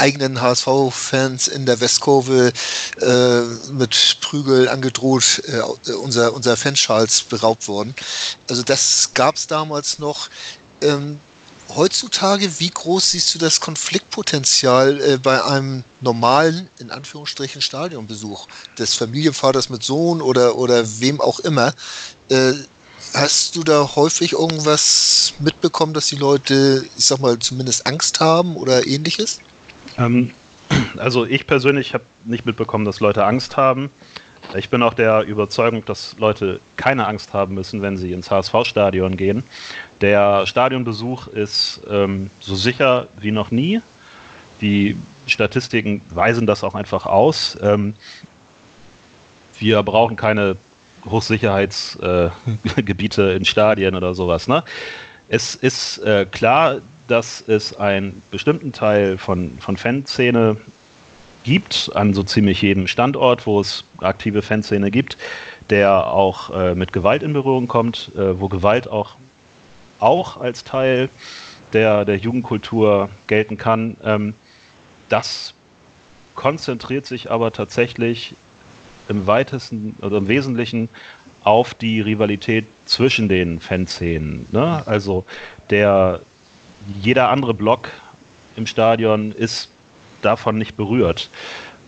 eigenen 0.00 0.40
HSV-Fans 0.40 1.46
in 1.46 1.64
der 1.64 1.80
Westkurve 1.80 2.52
äh, 3.00 3.72
mit 3.72 4.18
Prügel 4.20 4.68
angedroht, 4.68 5.40
äh, 5.46 5.92
unser, 5.92 6.34
unser 6.34 6.56
Fanschals 6.56 7.22
beraubt 7.22 7.68
worden. 7.68 7.94
Also 8.50 8.64
das 8.64 9.10
gab 9.14 9.36
es 9.36 9.46
damals 9.46 10.00
noch. 10.00 10.28
Ähm, 10.80 11.20
heutzutage, 11.74 12.60
wie 12.60 12.70
groß 12.70 13.12
siehst 13.12 13.34
du 13.34 13.38
das 13.38 13.60
Konfliktpotenzial 13.60 15.00
äh, 15.00 15.18
bei 15.18 15.42
einem 15.44 15.84
normalen, 16.00 16.68
in 16.78 16.90
Anführungsstrichen, 16.90 17.60
Stadionbesuch 17.60 18.46
des 18.78 18.94
Familienvaters 18.94 19.68
mit 19.68 19.82
Sohn 19.82 20.22
oder, 20.22 20.56
oder 20.56 20.84
wem 21.00 21.20
auch 21.20 21.40
immer? 21.40 21.74
Äh, 22.28 22.52
hast 23.14 23.56
du 23.56 23.64
da 23.64 23.96
häufig 23.96 24.32
irgendwas 24.32 25.34
mitbekommen, 25.38 25.94
dass 25.94 26.06
die 26.06 26.16
Leute, 26.16 26.84
ich 26.96 27.04
sag 27.04 27.20
mal, 27.20 27.38
zumindest 27.38 27.86
Angst 27.86 28.20
haben 28.20 28.56
oder 28.56 28.86
ähnliches? 28.86 29.40
Ähm, 29.96 30.32
also 30.96 31.24
ich 31.24 31.46
persönlich 31.46 31.94
habe 31.94 32.04
nicht 32.24 32.46
mitbekommen, 32.46 32.84
dass 32.84 33.00
Leute 33.00 33.24
Angst 33.24 33.56
haben. 33.56 33.90
Ich 34.56 34.70
bin 34.70 34.82
auch 34.82 34.94
der 34.94 35.22
Überzeugung, 35.24 35.84
dass 35.84 36.16
Leute 36.18 36.60
keine 36.76 37.06
Angst 37.06 37.34
haben 37.34 37.54
müssen, 37.54 37.82
wenn 37.82 37.98
sie 37.98 38.12
ins 38.12 38.30
HSV-Stadion 38.30 39.16
gehen. 39.16 39.42
Der 40.00 40.46
Stadionbesuch 40.46 41.26
ist 41.28 41.80
ähm, 41.90 42.30
so 42.40 42.54
sicher 42.54 43.08
wie 43.20 43.32
noch 43.32 43.50
nie. 43.50 43.80
Die 44.60 44.96
Statistiken 45.26 46.00
weisen 46.10 46.46
das 46.46 46.62
auch 46.64 46.74
einfach 46.74 47.06
aus. 47.06 47.56
Ähm, 47.62 47.94
wir 49.58 49.82
brauchen 49.82 50.16
keine 50.16 50.56
Hochsicherheitsgebiete 51.04 53.32
äh, 53.32 53.36
in 53.36 53.44
Stadien 53.44 53.94
oder 53.94 54.14
sowas. 54.14 54.48
Ne? 54.48 54.64
Es 55.28 55.54
ist 55.54 55.98
äh, 55.98 56.26
klar, 56.30 56.78
dass 57.08 57.44
es 57.46 57.76
einen 57.76 58.22
bestimmten 58.30 58.72
Teil 58.72 59.18
von, 59.18 59.58
von 59.58 59.76
Fanszene 59.76 60.56
gibt 61.44 61.90
an 61.94 62.14
so 62.14 62.22
ziemlich 62.22 62.62
jedem 62.62 62.86
Standort, 62.86 63.46
wo 63.46 63.60
es 63.60 63.84
aktive 63.98 64.42
Fanszene 64.42 64.90
gibt, 64.90 65.16
der 65.70 66.08
auch 66.08 66.50
äh, 66.50 66.74
mit 66.74 66.92
Gewalt 66.92 67.22
in 67.22 67.32
Berührung 67.32 67.68
kommt, 67.68 68.10
äh, 68.16 68.38
wo 68.38 68.48
Gewalt 68.48 68.88
auch, 68.88 69.16
auch 70.00 70.36
als 70.36 70.64
Teil 70.64 71.08
der, 71.72 72.04
der 72.04 72.16
Jugendkultur 72.16 73.10
gelten 73.26 73.56
kann. 73.56 73.96
Ähm, 74.02 74.34
das 75.08 75.54
konzentriert 76.34 77.06
sich 77.06 77.30
aber 77.30 77.52
tatsächlich 77.52 78.34
im 79.08 79.26
weitesten 79.26 79.96
oder 80.02 80.18
im 80.18 80.28
Wesentlichen 80.28 80.88
auf 81.44 81.74
die 81.74 82.00
Rivalität 82.00 82.66
zwischen 82.84 83.28
den 83.28 83.60
Fanszenen. 83.60 84.46
Ne? 84.52 84.82
Also 84.86 85.24
der 85.70 86.20
jeder 87.00 87.30
andere 87.30 87.54
Block 87.54 87.90
im 88.56 88.66
Stadion 88.66 89.32
ist 89.32 89.70
davon 90.22 90.58
nicht 90.58 90.76
berührt. 90.76 91.30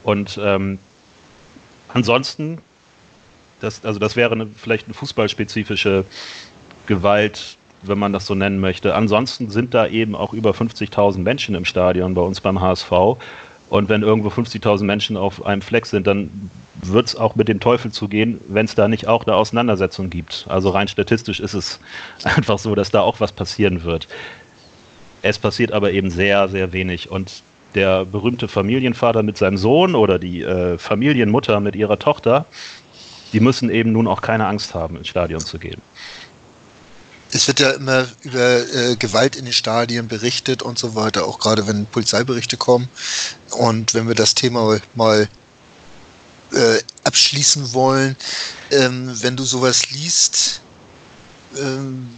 Und 0.03 0.39
ähm, 0.43 0.79
ansonsten, 1.89 2.59
das, 3.61 3.85
also 3.85 3.99
das 3.99 4.17
wäre 4.17 4.33
eine, 4.33 4.47
vielleicht 4.47 4.87
eine 4.87 4.95
fußballspezifische 4.95 6.05
Gewalt, 6.87 7.57
wenn 7.83 7.99
man 7.99 8.13
das 8.13 8.27
so 8.27 8.35
nennen 8.35 8.61
möchte. 8.61 8.95
Ansonsten 8.95 9.51
sind 9.51 9.75
da 9.75 9.87
eben 9.87 10.15
auch 10.15 10.33
über 10.33 10.51
50.000 10.51 11.19
Menschen 11.19 11.55
im 11.55 11.65
Stadion 11.65 12.15
bei 12.15 12.23
uns 12.23 12.41
beim 12.41 12.61
HSV. 12.61 12.93
Und 13.71 13.89
wenn 13.89 14.03
irgendwo 14.03 14.29
50.000 14.29 14.85
Menschen 14.85 15.17
auf 15.17 15.47
einem 15.47 15.63
Fleck 15.63 15.87
sind, 15.87 16.07
dann 16.07 16.51
wird 16.83 17.07
es 17.07 17.17
auch 17.17 17.37
mit 17.37 17.49
dem 17.49 17.61
Teufel 17.61 17.93
zugehen, 17.93 18.41
wenn 18.49 18.67
es 18.67 18.75
da 18.75 18.89
nicht 18.89 19.07
auch 19.07 19.27
eine 19.27 19.37
Auseinandersetzung 19.37 20.11
gibt. 20.11 20.47
Also 20.49 20.71
rein 20.71 20.89
statistisch 20.89 21.41
ist 21.41 21.55
es 21.55 21.81
einfach 22.25 22.59
so, 22.59 22.75
dass 22.75 22.91
da 22.91 23.01
auch 23.01 23.21
was 23.21 23.33
passieren 23.33 23.85
wird. 23.85 24.09
Es 25.23 25.39
passiert 25.39 25.73
aber 25.73 25.93
eben 25.93 26.11
sehr, 26.11 26.49
sehr 26.49 26.73
wenig. 26.73 27.11
Und 27.11 27.43
der 27.75 28.05
berühmte 28.05 28.49
Familienvater 28.49 29.23
mit 29.23 29.37
seinem 29.37 29.57
Sohn 29.57 29.95
oder 29.95 30.19
die 30.19 30.43
äh, 30.43 30.77
Familienmutter 30.79 31.61
mit 31.61 31.77
ihrer 31.77 31.99
Tochter, 31.99 32.47
die 33.33 33.41
müssen 33.41 33.71
eben 33.71 33.93
nun 33.93 34.09
auch 34.09 34.23
keine 34.23 34.47
Angst 34.47 34.75
haben, 34.75 34.97
ins 34.97 35.09
Stadion 35.09 35.41
zu 35.41 35.59
gehen. 35.59 35.81
Es 37.33 37.47
wird 37.47 37.61
ja 37.61 37.71
immer 37.71 38.09
über 38.23 38.75
äh, 38.75 38.97
Gewalt 38.97 39.37
in 39.37 39.45
den 39.45 39.55
Stadien 39.55 40.09
berichtet 40.09 40.63
und 40.63 40.79
so 40.79 40.95
weiter, 40.95 41.27
auch 41.27 41.39
gerade 41.39 41.67
wenn 41.67 41.87
Polizeiberichte 41.87 42.57
kommen. 42.57 42.89
Und 43.53 43.95
wenn 43.95 44.09
wir 44.09 44.17
das 44.17 44.35
Thema 44.35 44.81
mal 44.95 45.29
äh, 46.53 46.79
abschließen 47.05 47.73
wollen, 47.73 48.17
ähm, 48.71 49.11
wenn 49.23 49.37
du 49.37 49.45
sowas 49.45 49.91
liest, 49.91 50.61
ähm, 51.57 52.11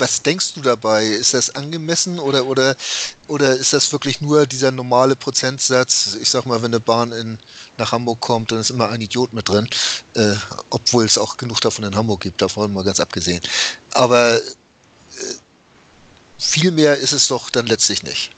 was 0.00 0.22
denkst 0.22 0.54
du 0.54 0.60
dabei? 0.62 1.04
Ist 1.04 1.34
das 1.34 1.54
angemessen 1.54 2.18
oder, 2.18 2.46
oder, 2.46 2.76
oder 3.28 3.54
ist 3.56 3.72
das 3.72 3.92
wirklich 3.92 4.20
nur 4.20 4.46
dieser 4.46 4.70
normale 4.70 5.14
Prozentsatz? 5.14 6.16
Ich 6.20 6.30
sag 6.30 6.46
mal, 6.46 6.62
wenn 6.62 6.72
eine 6.72 6.80
Bahn 6.80 7.12
in, 7.12 7.38
nach 7.78 7.92
Hamburg 7.92 8.20
kommt, 8.20 8.50
dann 8.50 8.58
ist 8.58 8.70
immer 8.70 8.88
ein 8.88 9.00
Idiot 9.00 9.32
mit 9.32 9.48
drin, 9.48 9.68
äh, 10.14 10.34
obwohl 10.70 11.04
es 11.04 11.18
auch 11.18 11.36
genug 11.36 11.60
davon 11.60 11.84
in 11.84 11.94
Hamburg 11.94 12.20
gibt, 12.20 12.40
davon 12.42 12.72
mal 12.72 12.84
ganz 12.84 13.00
abgesehen. 13.00 13.42
Aber 13.92 14.36
äh, 14.36 14.40
viel 16.38 16.70
mehr 16.70 16.96
ist 16.96 17.12
es 17.12 17.28
doch 17.28 17.50
dann 17.50 17.66
letztlich 17.66 18.02
nicht. 18.02 18.32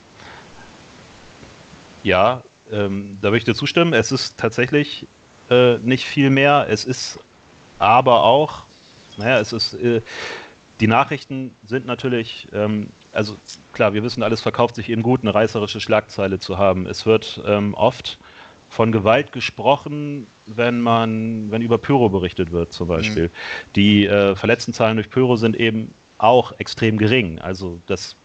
Ja, 2.03 2.43
ähm, 2.71 3.17
da 3.21 3.29
würde 3.29 3.37
ich 3.37 3.45
dir 3.45 3.55
zustimmen. 3.55 3.93
Es 3.93 4.11
ist 4.11 4.37
tatsächlich 4.37 5.07
äh, 5.49 5.77
nicht 5.77 6.05
viel 6.05 6.29
mehr. 6.29 6.67
Es 6.69 6.83
ist 6.83 7.19
aber 7.79 8.23
auch, 8.23 8.63
naja, 9.17 9.39
es 9.39 9.53
ist, 9.53 9.73
äh, 9.73 10.01
die 10.83 10.87
Nachrichten 10.87 11.55
sind 11.65 11.85
natürlich, 11.85 12.49
ähm, 12.51 12.87
also 13.13 13.37
klar, 13.71 13.93
wir 13.93 14.03
wissen, 14.03 14.21
alles 14.21 14.41
verkauft 14.41 14.75
sich 14.75 14.89
eben 14.89 15.01
gut, 15.01 15.21
eine 15.21 15.33
reißerische 15.33 15.79
Schlagzeile 15.79 16.39
zu 16.39 16.57
haben. 16.57 16.87
Es 16.87 17.05
wird 17.05 17.41
ähm, 17.47 17.73
oft 17.73 18.17
von 18.69 18.91
Gewalt 18.91 19.31
gesprochen, 19.31 20.27
wenn 20.45 20.81
man, 20.81 21.49
wenn 21.51 21.61
über 21.61 21.77
Pyro 21.77 22.09
berichtet 22.09 22.51
wird, 22.51 22.73
zum 22.73 22.89
Beispiel. 22.89 23.27
Mhm. 23.27 23.31
Die 23.77 24.05
äh, 24.07 24.35
Verletztenzahlen 24.35 24.97
durch 24.97 25.09
Pyro 25.09 25.37
sind 25.37 25.55
eben 25.55 25.93
auch 26.17 26.51
extrem 26.59 26.97
gering. 26.97 27.39
Also 27.39 27.79
das, 27.87 28.17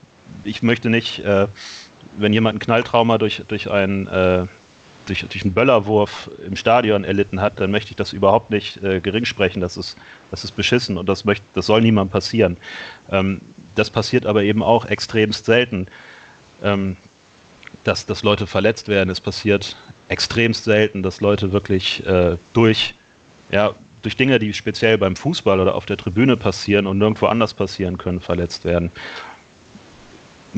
ich 0.42 0.60
möchte 0.64 0.90
nicht, 0.90 1.20
äh, 1.20 1.46
wenn 2.16 2.32
jemand 2.32 2.56
ein 2.56 2.58
Knalltrauma 2.58 3.18
durch, 3.18 3.40
durch 3.46 3.70
einen 3.70 4.08
äh, 4.08 4.46
durch, 5.08 5.24
durch 5.26 5.44
einen 5.44 5.54
Böllerwurf 5.54 6.30
im 6.46 6.56
Stadion 6.56 7.04
erlitten 7.04 7.40
hat, 7.40 7.58
dann 7.60 7.70
möchte 7.70 7.90
ich 7.90 7.96
das 7.96 8.12
überhaupt 8.12 8.50
nicht 8.50 8.82
äh, 8.82 9.00
gering 9.00 9.24
sprechen. 9.24 9.60
Das 9.60 9.76
ist, 9.76 9.96
das 10.30 10.44
ist 10.44 10.52
beschissen 10.52 10.98
und 10.98 11.08
das, 11.08 11.24
möchte, 11.24 11.44
das 11.54 11.66
soll 11.66 11.80
niemandem 11.80 12.12
passieren. 12.12 12.56
Ähm, 13.10 13.40
das 13.74 13.90
passiert 13.90 14.26
aber 14.26 14.42
eben 14.42 14.62
auch 14.62 14.86
extremst 14.86 15.44
selten, 15.44 15.86
ähm, 16.62 16.96
dass, 17.84 18.06
dass 18.06 18.22
Leute 18.22 18.46
verletzt 18.46 18.88
werden. 18.88 19.10
Es 19.10 19.20
passiert 19.20 19.76
extremst 20.08 20.64
selten, 20.64 21.02
dass 21.02 21.20
Leute 21.20 21.52
wirklich 21.52 22.04
äh, 22.06 22.36
durch, 22.52 22.94
ja, 23.50 23.74
durch 24.02 24.16
Dinge, 24.16 24.38
die 24.38 24.52
speziell 24.52 24.98
beim 24.98 25.16
Fußball 25.16 25.60
oder 25.60 25.74
auf 25.74 25.86
der 25.86 25.96
Tribüne 25.96 26.36
passieren 26.36 26.86
und 26.86 26.98
nirgendwo 26.98 27.26
anders 27.26 27.54
passieren 27.54 27.98
können, 27.98 28.20
verletzt 28.20 28.64
werden 28.64 28.90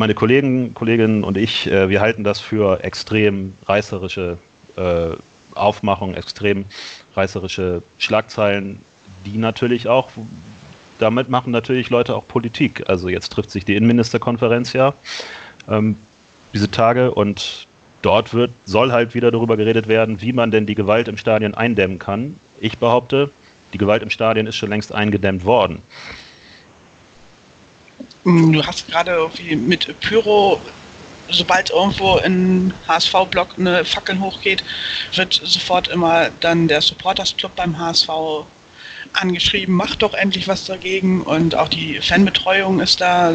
meine 0.01 0.15
Kollegen, 0.15 0.75
Kolleginnen 0.75 1.23
und 1.23 1.37
ich, 1.37 1.71
äh, 1.71 1.89
wir 1.91 2.01
halten 2.01 2.25
das 2.25 2.41
für 2.41 2.83
extrem 2.83 3.53
reißerische 3.67 4.39
äh, 4.77 5.11
Aufmachung, 5.55 6.15
extrem 6.15 6.65
reißerische 7.15 7.83
Schlagzeilen, 7.99 8.81
die 9.27 9.37
natürlich 9.37 9.89
auch, 9.89 10.09
damit 10.99 11.29
machen 11.29 11.53
natürlich 11.53 11.91
Leute 11.91 12.17
auch 12.17 12.27
Politik. 12.27 12.85
Also 12.89 13.09
jetzt 13.11 13.31
trifft 13.31 13.51
sich 13.51 13.67
die 13.67 13.77
Innenministerkonferenz 13.77 14.73
ja 14.73 14.95
ähm, 15.69 15.97
diese 16.55 16.71
Tage 16.71 17.13
und 17.13 17.67
dort 18.01 18.33
wird, 18.33 18.53
soll 18.65 18.93
halt 18.93 19.15
wieder 19.15 19.31
darüber 19.31 19.59
geredet 19.59 19.87
werden, 19.87 20.23
wie 20.23 20.33
man 20.33 20.51
denn 20.51 20.65
die 20.65 20.75
Gewalt 20.75 21.09
im 21.09 21.19
Stadion 21.19 21.55
eindämmen 21.55 21.99
kann. 21.99 22.37
Ich 22.59 22.79
behaupte, 22.79 23.31
die 23.75 23.79
Gewalt 23.79 24.03
im 24.03 24.11
Stadion 24.11 24.47
ist 24.47 24.57
schon 24.57 24.71
längst 24.71 24.95
eingedämmt 24.95 25.45
worden. 25.45 25.83
Mm, 28.25 28.53
du 28.53 28.67
hast 28.67 28.87
gerade 28.89 29.13
irgendwie 29.13 29.57
mit 29.57 29.99
Pyro, 30.01 30.61
sobald 31.31 31.71
irgendwo 31.71 32.19
in 32.19 32.75
HSV-Block 32.87 33.59
eine 33.59 33.85
Fackel 33.85 34.21
hochgeht, 34.21 34.63
wird 35.15 35.41
sofort 35.45 35.89
immer 35.89 36.31
dann 36.41 36.69
der 36.69 36.81
Supporters 36.81 37.37
Club 37.37 37.53
beim 37.57 37.79
HSV 37.79 38.09
angeschrieben, 39.15 39.75
macht 39.75 40.03
doch 40.03 40.15
endlich 40.15 40.49
was 40.49 40.65
dagegen 40.67 41.23
und 41.23 41.55
auch 41.55 41.69
die 41.69 42.01
Fanbetreuung 42.01 42.81
ist 42.81 43.01
da 43.01 43.35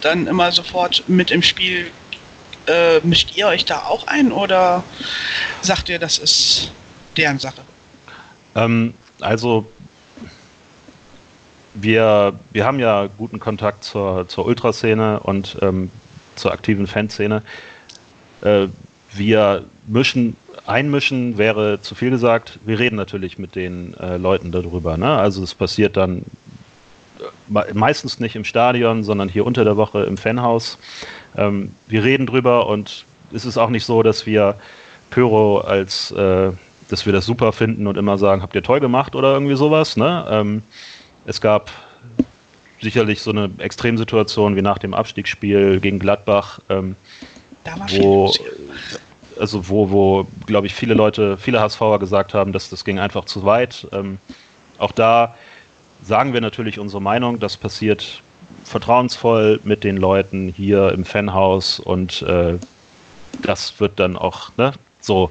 dann 0.00 0.26
immer 0.26 0.52
sofort 0.52 1.04
mit 1.08 1.30
im 1.30 1.42
Spiel. 1.42 1.90
Äh, 2.66 3.00
mischt 3.00 3.34
ihr 3.36 3.46
euch 3.46 3.64
da 3.64 3.84
auch 3.86 4.06
ein 4.08 4.30
oder 4.30 4.84
sagt 5.62 5.88
ihr, 5.88 5.98
das 5.98 6.18
ist 6.18 6.70
deren 7.16 7.38
Sache? 7.38 7.62
Ähm, 8.54 8.94
also 9.20 9.72
wir, 11.80 12.34
wir 12.52 12.64
haben 12.64 12.78
ja 12.78 13.08
guten 13.18 13.40
Kontakt 13.40 13.84
zur, 13.84 14.26
zur 14.28 14.46
Ultraszene 14.46 15.20
und 15.20 15.58
ähm, 15.62 15.90
zur 16.36 16.52
aktiven 16.52 16.86
Fanszene. 16.86 17.42
Äh, 18.42 18.68
wir 19.14 19.64
mischen, 19.86 20.36
einmischen 20.66 21.38
wäre 21.38 21.80
zu 21.80 21.94
viel 21.94 22.10
gesagt. 22.10 22.58
Wir 22.64 22.78
reden 22.78 22.96
natürlich 22.96 23.38
mit 23.38 23.54
den 23.54 23.94
äh, 23.94 24.16
Leuten 24.16 24.52
darüber. 24.52 24.96
Ne? 24.96 25.10
Also 25.10 25.42
es 25.42 25.54
passiert 25.54 25.96
dann 25.96 26.24
äh, 27.18 27.74
meistens 27.74 28.20
nicht 28.20 28.36
im 28.36 28.44
Stadion, 28.44 29.04
sondern 29.04 29.28
hier 29.28 29.46
unter 29.46 29.64
der 29.64 29.76
Woche 29.76 30.04
im 30.04 30.16
Fanhaus. 30.16 30.78
Ähm, 31.36 31.72
wir 31.86 32.04
reden 32.04 32.26
drüber 32.26 32.66
und 32.66 33.04
es 33.32 33.44
ist 33.44 33.58
auch 33.58 33.70
nicht 33.70 33.84
so, 33.84 34.02
dass 34.02 34.26
wir 34.26 34.56
Pyro 35.10 35.58
als, 35.58 36.10
äh, 36.12 36.50
dass 36.88 37.06
wir 37.06 37.12
das 37.12 37.26
super 37.26 37.52
finden 37.52 37.86
und 37.86 37.96
immer 37.96 38.18
sagen, 38.18 38.42
habt 38.42 38.54
ihr 38.54 38.62
toll 38.62 38.80
gemacht 38.80 39.14
oder 39.14 39.32
irgendwie 39.32 39.56
sowas. 39.56 39.96
Ne? 39.96 40.26
Ähm, 40.30 40.62
es 41.28 41.42
gab 41.42 41.70
sicherlich 42.80 43.20
so 43.20 43.30
eine 43.30 43.50
Extremsituation 43.58 44.56
wie 44.56 44.62
nach 44.62 44.78
dem 44.78 44.94
Abstiegsspiel 44.94 45.78
gegen 45.78 45.98
Gladbach, 45.98 46.60
ähm, 46.70 46.96
wo, 47.90 48.32
also 49.38 49.68
wo, 49.68 49.90
wo, 49.90 50.26
glaube 50.46 50.66
ich, 50.66 50.74
viele 50.74 50.94
Leute, 50.94 51.36
viele 51.36 51.60
HSVer 51.60 51.98
gesagt 51.98 52.32
haben, 52.32 52.52
dass 52.52 52.70
das 52.70 52.82
ging 52.82 52.98
einfach 52.98 53.26
zu 53.26 53.44
weit. 53.44 53.86
Ähm, 53.92 54.16
auch 54.78 54.92
da 54.92 55.34
sagen 56.02 56.32
wir 56.32 56.40
natürlich 56.40 56.78
unsere 56.78 57.02
Meinung, 57.02 57.38
das 57.38 57.58
passiert 57.58 58.22
vertrauensvoll 58.64 59.60
mit 59.64 59.84
den 59.84 59.98
Leuten 59.98 60.48
hier 60.48 60.92
im 60.92 61.04
Fanhaus 61.04 61.78
und 61.78 62.22
äh, 62.22 62.54
das 63.42 63.78
wird 63.80 64.00
dann 64.00 64.16
auch 64.16 64.50
ne, 64.56 64.72
so. 65.00 65.28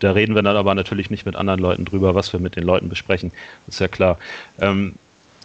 Da 0.00 0.12
reden 0.12 0.34
wir 0.34 0.42
dann 0.42 0.56
aber 0.56 0.74
natürlich 0.74 1.10
nicht 1.10 1.26
mit 1.26 1.36
anderen 1.36 1.60
Leuten 1.60 1.84
drüber, 1.84 2.14
was 2.14 2.32
wir 2.32 2.40
mit 2.40 2.56
den 2.56 2.64
Leuten 2.64 2.88
besprechen. 2.88 3.32
Das 3.66 3.76
ist 3.76 3.80
ja 3.80 3.88
klar. 3.88 4.18
Ähm, 4.58 4.94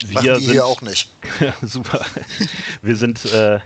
wir 0.04 0.36
sind, 0.40 0.52
hier 0.52 0.66
auch 0.66 0.82
nicht. 0.82 1.10
super. 1.62 2.06
Wir 2.82 2.96
sind, 2.96 3.26
äh, 3.26 3.60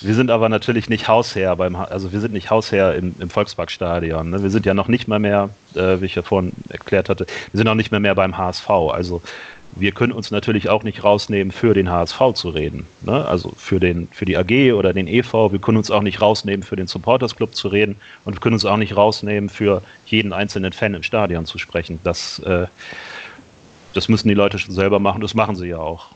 wir 0.00 0.14
sind 0.14 0.30
aber 0.30 0.48
natürlich 0.48 0.88
nicht 0.88 1.08
Hausherr 1.08 1.56
beim, 1.56 1.76
also 1.76 2.12
wir 2.12 2.20
sind 2.20 2.32
nicht 2.32 2.50
Hausherr 2.50 2.94
im, 2.94 3.14
im 3.18 3.30
Volksparkstadion. 3.30 4.30
Ne? 4.30 4.42
Wir 4.42 4.50
sind 4.50 4.66
ja 4.66 4.74
noch 4.74 4.88
nicht 4.88 5.08
mal 5.08 5.18
mehr, 5.18 5.50
äh, 5.74 6.00
wie 6.00 6.06
ich 6.06 6.14
ja 6.14 6.22
vorhin 6.22 6.52
erklärt 6.68 7.08
hatte, 7.08 7.26
wir 7.52 7.58
sind 7.58 7.68
auch 7.68 7.74
nicht 7.74 7.90
mehr 7.90 8.00
mehr 8.00 8.14
beim 8.14 8.36
HSV. 8.36 8.68
Also 8.68 9.22
wir 9.76 9.92
können 9.92 10.12
uns 10.12 10.30
natürlich 10.30 10.68
auch 10.68 10.82
nicht 10.82 11.02
rausnehmen, 11.02 11.52
für 11.52 11.74
den 11.74 11.90
HSV 11.90 12.34
zu 12.34 12.50
reden. 12.50 12.86
Ne? 13.02 13.24
Also 13.26 13.52
für, 13.56 13.80
den, 13.80 14.08
für 14.12 14.24
die 14.24 14.36
AG 14.36 14.72
oder 14.74 14.92
den 14.92 15.08
EV. 15.08 15.52
Wir 15.52 15.58
können 15.58 15.78
uns 15.78 15.90
auch 15.90 16.02
nicht 16.02 16.20
rausnehmen, 16.20 16.62
für 16.62 16.76
den 16.76 16.86
Supporters 16.86 17.34
Club 17.34 17.54
zu 17.54 17.68
reden. 17.68 17.96
Und 18.24 18.34
wir 18.34 18.40
können 18.40 18.54
uns 18.54 18.64
auch 18.64 18.76
nicht 18.76 18.96
rausnehmen, 18.96 19.48
für 19.48 19.82
jeden 20.06 20.32
einzelnen 20.32 20.72
Fan 20.72 20.94
im 20.94 21.02
Stadion 21.02 21.44
zu 21.46 21.58
sprechen. 21.58 21.98
Das, 22.04 22.38
äh, 22.40 22.66
das 23.94 24.08
müssen 24.08 24.28
die 24.28 24.34
Leute 24.34 24.58
schon 24.58 24.74
selber 24.74 24.98
machen. 24.98 25.20
Das 25.20 25.34
machen 25.34 25.56
sie 25.56 25.68
ja 25.68 25.78
auch. 25.78 26.08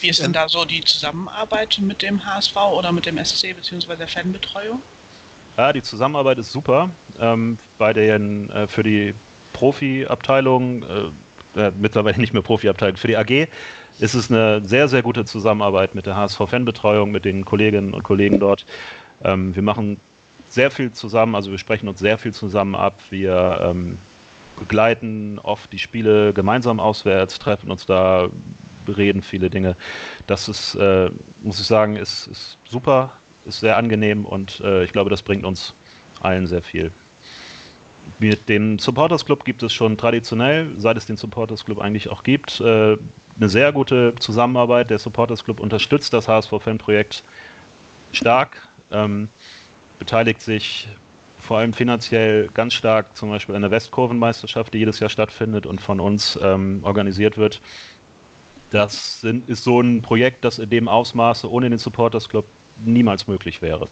Wie 0.00 0.08
ist 0.08 0.22
denn 0.22 0.32
da 0.32 0.48
so 0.48 0.64
die 0.64 0.82
Zusammenarbeit 0.82 1.78
mit 1.80 2.02
dem 2.02 2.24
HSV 2.24 2.56
oder 2.56 2.92
mit 2.92 3.06
dem 3.06 3.22
SC 3.22 3.54
bzw. 3.54 3.96
der 3.96 4.08
Fanbetreuung? 4.08 4.82
Ja, 5.56 5.72
die 5.72 5.82
Zusammenarbeit 5.82 6.38
ist 6.38 6.50
super. 6.50 6.90
Ähm, 7.20 7.58
bei 7.78 7.92
den, 7.92 8.50
äh, 8.50 8.66
für 8.66 8.82
die 8.82 9.14
Profi-Abteilung 9.52 10.82
äh, 10.82 11.10
äh, 11.56 11.72
mittlerweile 11.78 12.18
nicht 12.18 12.32
mehr 12.32 12.42
Profiabteilung, 12.42 12.96
für 12.96 13.08
die 13.08 13.16
AG 13.16 13.48
ist 14.00 14.14
es 14.14 14.30
eine 14.30 14.60
sehr, 14.64 14.88
sehr 14.88 15.02
gute 15.02 15.24
Zusammenarbeit 15.24 15.94
mit 15.94 16.06
der 16.06 16.16
HSV-Fanbetreuung, 16.16 17.12
mit 17.12 17.24
den 17.24 17.44
Kolleginnen 17.44 17.94
und 17.94 18.02
Kollegen 18.02 18.40
dort. 18.40 18.66
Ähm, 19.22 19.54
wir 19.54 19.62
machen 19.62 19.98
sehr 20.50 20.70
viel 20.70 20.92
zusammen, 20.92 21.34
also 21.36 21.50
wir 21.50 21.58
sprechen 21.58 21.88
uns 21.88 22.00
sehr 22.00 22.18
viel 22.18 22.34
zusammen 22.34 22.74
ab. 22.74 22.98
Wir 23.10 23.60
ähm, 23.62 23.98
begleiten 24.58 25.38
oft 25.42 25.72
die 25.72 25.78
Spiele 25.78 26.32
gemeinsam 26.32 26.80
auswärts, 26.80 27.38
treffen 27.38 27.70
uns 27.70 27.86
da, 27.86 28.28
bereden 28.86 29.22
viele 29.22 29.50
Dinge. 29.50 29.76
Das 30.26 30.48
ist, 30.48 30.74
äh, 30.74 31.10
muss 31.42 31.60
ich 31.60 31.66
sagen, 31.66 31.96
ist, 31.96 32.26
ist 32.26 32.58
super, 32.68 33.12
ist 33.46 33.60
sehr 33.60 33.76
angenehm 33.76 34.24
und 34.24 34.60
äh, 34.60 34.84
ich 34.84 34.92
glaube, 34.92 35.10
das 35.10 35.22
bringt 35.22 35.44
uns 35.44 35.74
allen 36.20 36.46
sehr 36.46 36.62
viel. 36.62 36.90
Mit 38.18 38.48
dem 38.48 38.78
Supporters 38.78 39.24
Club 39.24 39.44
gibt 39.44 39.62
es 39.62 39.72
schon 39.72 39.96
traditionell, 39.96 40.68
seit 40.76 40.96
es 40.96 41.06
den 41.06 41.16
Supporters 41.16 41.64
Club 41.64 41.80
eigentlich 41.80 42.08
auch 42.10 42.22
gibt, 42.22 42.60
äh, 42.60 42.96
eine 43.36 43.48
sehr 43.48 43.72
gute 43.72 44.14
Zusammenarbeit. 44.18 44.90
Der 44.90 44.98
Supporters 44.98 45.42
Club 45.44 45.58
unterstützt 45.58 46.12
das 46.12 46.28
HSV-Fan-Projekt 46.28 47.24
stark, 48.12 48.68
ähm, 48.92 49.28
beteiligt 49.98 50.42
sich 50.42 50.88
vor 51.44 51.58
allem 51.58 51.74
finanziell 51.74 52.48
ganz 52.54 52.72
stark 52.72 53.14
zum 53.14 53.28
Beispiel 53.28 53.54
an 53.54 53.60
der 53.60 53.70
Westkurvenmeisterschaft, 53.70 54.72
die 54.72 54.78
jedes 54.78 54.98
Jahr 54.98 55.10
stattfindet 55.10 55.66
und 55.66 55.80
von 55.80 56.00
uns 56.00 56.38
ähm, 56.42 56.80
organisiert 56.82 57.36
wird. 57.36 57.60
Das 58.70 59.20
sind, 59.20 59.48
ist 59.48 59.62
so 59.62 59.80
ein 59.80 60.00
Projekt, 60.00 60.44
das 60.44 60.58
in 60.58 60.70
dem 60.70 60.88
Ausmaße 60.88 61.50
ohne 61.50 61.68
den 61.68 61.78
Supporters 61.78 62.30
Club 62.30 62.46
niemals 62.84 63.26
möglich 63.26 63.60
wäre. 63.60 63.88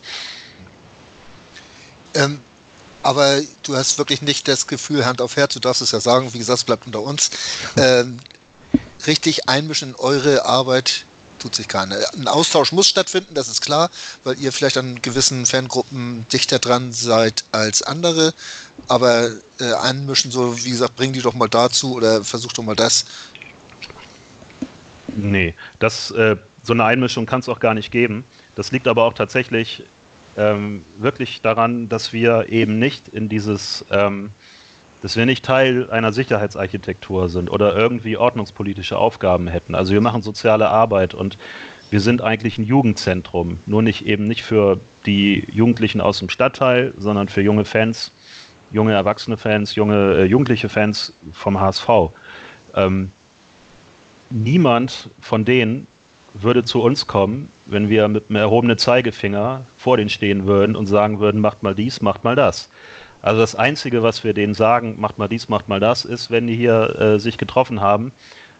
Ähm, 2.15 2.41
aber 3.03 3.41
du 3.65 3.77
hast 3.77 3.99
wirklich 3.99 4.23
nicht 4.23 4.49
das 4.49 4.67
Gefühl, 4.67 5.05
Hand 5.05 5.21
auf 5.21 5.37
Herz, 5.37 5.53
du 5.53 5.61
darfst 5.61 5.83
es 5.83 5.93
ja 5.93 6.01
sagen, 6.01 6.33
wie 6.33 6.39
gesagt, 6.39 6.61
es 6.61 6.65
bleibt 6.65 6.87
unter 6.87 7.03
uns, 7.03 7.31
ähm, 7.77 8.19
richtig 9.07 9.49
einmischen 9.51 9.91
in 9.91 9.95
eure 9.97 10.47
Arbeit 10.47 11.05
tut 11.43 11.55
sich 11.55 11.69
keiner. 11.69 11.97
Ein 12.15 12.29
Austausch 12.29 12.73
muss 12.73 12.87
stattfinden, 12.87 13.35
das 13.35 13.49
ist 13.49 13.61
klar, 13.61 13.91
weil 14.25 14.39
ihr 14.39 14.53
vielleicht 14.53 14.77
an 14.79 15.03
gewissen 15.03 15.45
Fangruppen 15.45 16.25
dichter 16.33 16.59
dran 16.59 16.93
seid 16.93 17.45
als 17.53 17.83
andere, 17.83 18.33
aber 18.89 19.31
äh, 19.61 19.73
einmischen, 19.83 20.31
so 20.31 20.57
wie 20.65 20.71
gesagt, 20.71 20.97
bring 20.97 21.13
die 21.13 21.21
doch 21.21 21.35
mal 21.35 21.49
dazu 21.49 21.95
oder 21.95 22.25
versuch 22.25 22.53
doch 22.53 22.63
mal 22.63 22.77
das. 22.77 23.05
Nee, 25.09 25.55
das, 25.79 26.11
äh, 26.13 26.37
so 26.63 26.73
eine 26.73 26.85
Einmischung 26.85 27.27
kann 27.27 27.41
es 27.41 27.49
auch 27.49 27.61
gar 27.61 27.75
nicht 27.75 27.91
geben. 27.91 28.25
Das 28.55 28.71
liegt 28.71 28.87
aber 28.87 29.05
auch 29.05 29.15
tatsächlich 29.15 29.83
ähm, 30.37 30.85
wirklich 30.99 31.43
daran, 31.43 31.89
dass 31.89 32.13
wir 32.13 32.49
eben 32.49 32.79
nicht 32.79 33.09
in 33.09 33.29
dieses, 33.29 33.85
ähm, 33.91 34.31
dass 35.03 35.17
wir 35.17 35.27
nicht 35.27 35.45
Teil 35.45 35.91
einer 35.91 36.13
Sicherheitsarchitektur 36.13 37.29
sind 37.29 37.51
oder 37.51 37.77
irgendwie 37.77 38.17
ordnungspolitische 38.17 38.97
Aufgaben 38.97 39.49
hätten. 39.49 39.75
Also 39.75 39.93
wir 39.93 40.01
machen 40.01 40.23
soziale 40.23 40.69
Arbeit 40.69 41.13
und 41.13 41.37
wir 41.91 42.01
sind 42.01 42.23
eigentlich 42.23 42.57
ein 42.57 42.65
Jugendzentrum, 42.65 43.59
nur 43.67 43.83
nicht 43.83 44.07
eben 44.07 44.25
nicht 44.25 44.43
für 44.43 44.81
die 45.05 45.45
Jugendlichen 45.53 46.01
aus 46.01 46.21
dem 46.21 46.31
Stadtteil, 46.31 46.95
sondern 46.99 47.29
für 47.29 47.43
junge 47.43 47.65
Fans, 47.65 48.13
junge 48.71 48.93
erwachsene 48.93 49.37
Fans, 49.37 49.75
junge 49.75 50.15
äh, 50.15 50.25
jugendliche 50.25 50.69
Fans 50.69 51.13
vom 51.33 51.61
HSV. 51.61 51.89
Ähm, 52.75 53.11
niemand 54.31 55.11
von 55.21 55.45
denen 55.45 55.87
würde 56.33 56.65
zu 56.65 56.81
uns 56.81 57.07
kommen, 57.07 57.51
wenn 57.67 57.91
wir 57.91 58.09
mit 58.09 58.31
einem 58.31 58.37
erhobenen 58.37 58.79
Zeigefinger 58.79 59.67
vor 59.77 59.97
denen 59.97 60.09
stehen 60.09 60.47
würden 60.47 60.77
und 60.77 60.87
sagen 60.87 61.21
würden, 61.21 61.41
macht 61.41 61.63
mal 61.63 61.75
dies, 61.75 62.01
macht 62.01 62.25
mal 62.25 62.37
das. 62.37 62.71
Also 63.23 63.41
das 63.41 63.55
Einzige, 63.55 64.03
was 64.03 64.25
wir 64.25 64.35
denen 64.35 64.53
sagen, 64.53 64.97
macht 65.01 65.17
mal 65.17 65.29
dies, 65.29 65.49
macht 65.49 65.69
mal 65.69 65.79
das, 65.79 66.05
ist, 66.05 66.31
wenn 66.31 66.49
die 66.49 66.57
hier 66.57 67.01
äh, 67.01 67.21
sich 67.21 67.39
getroffen 67.39 67.81
haben, 67.81 68.13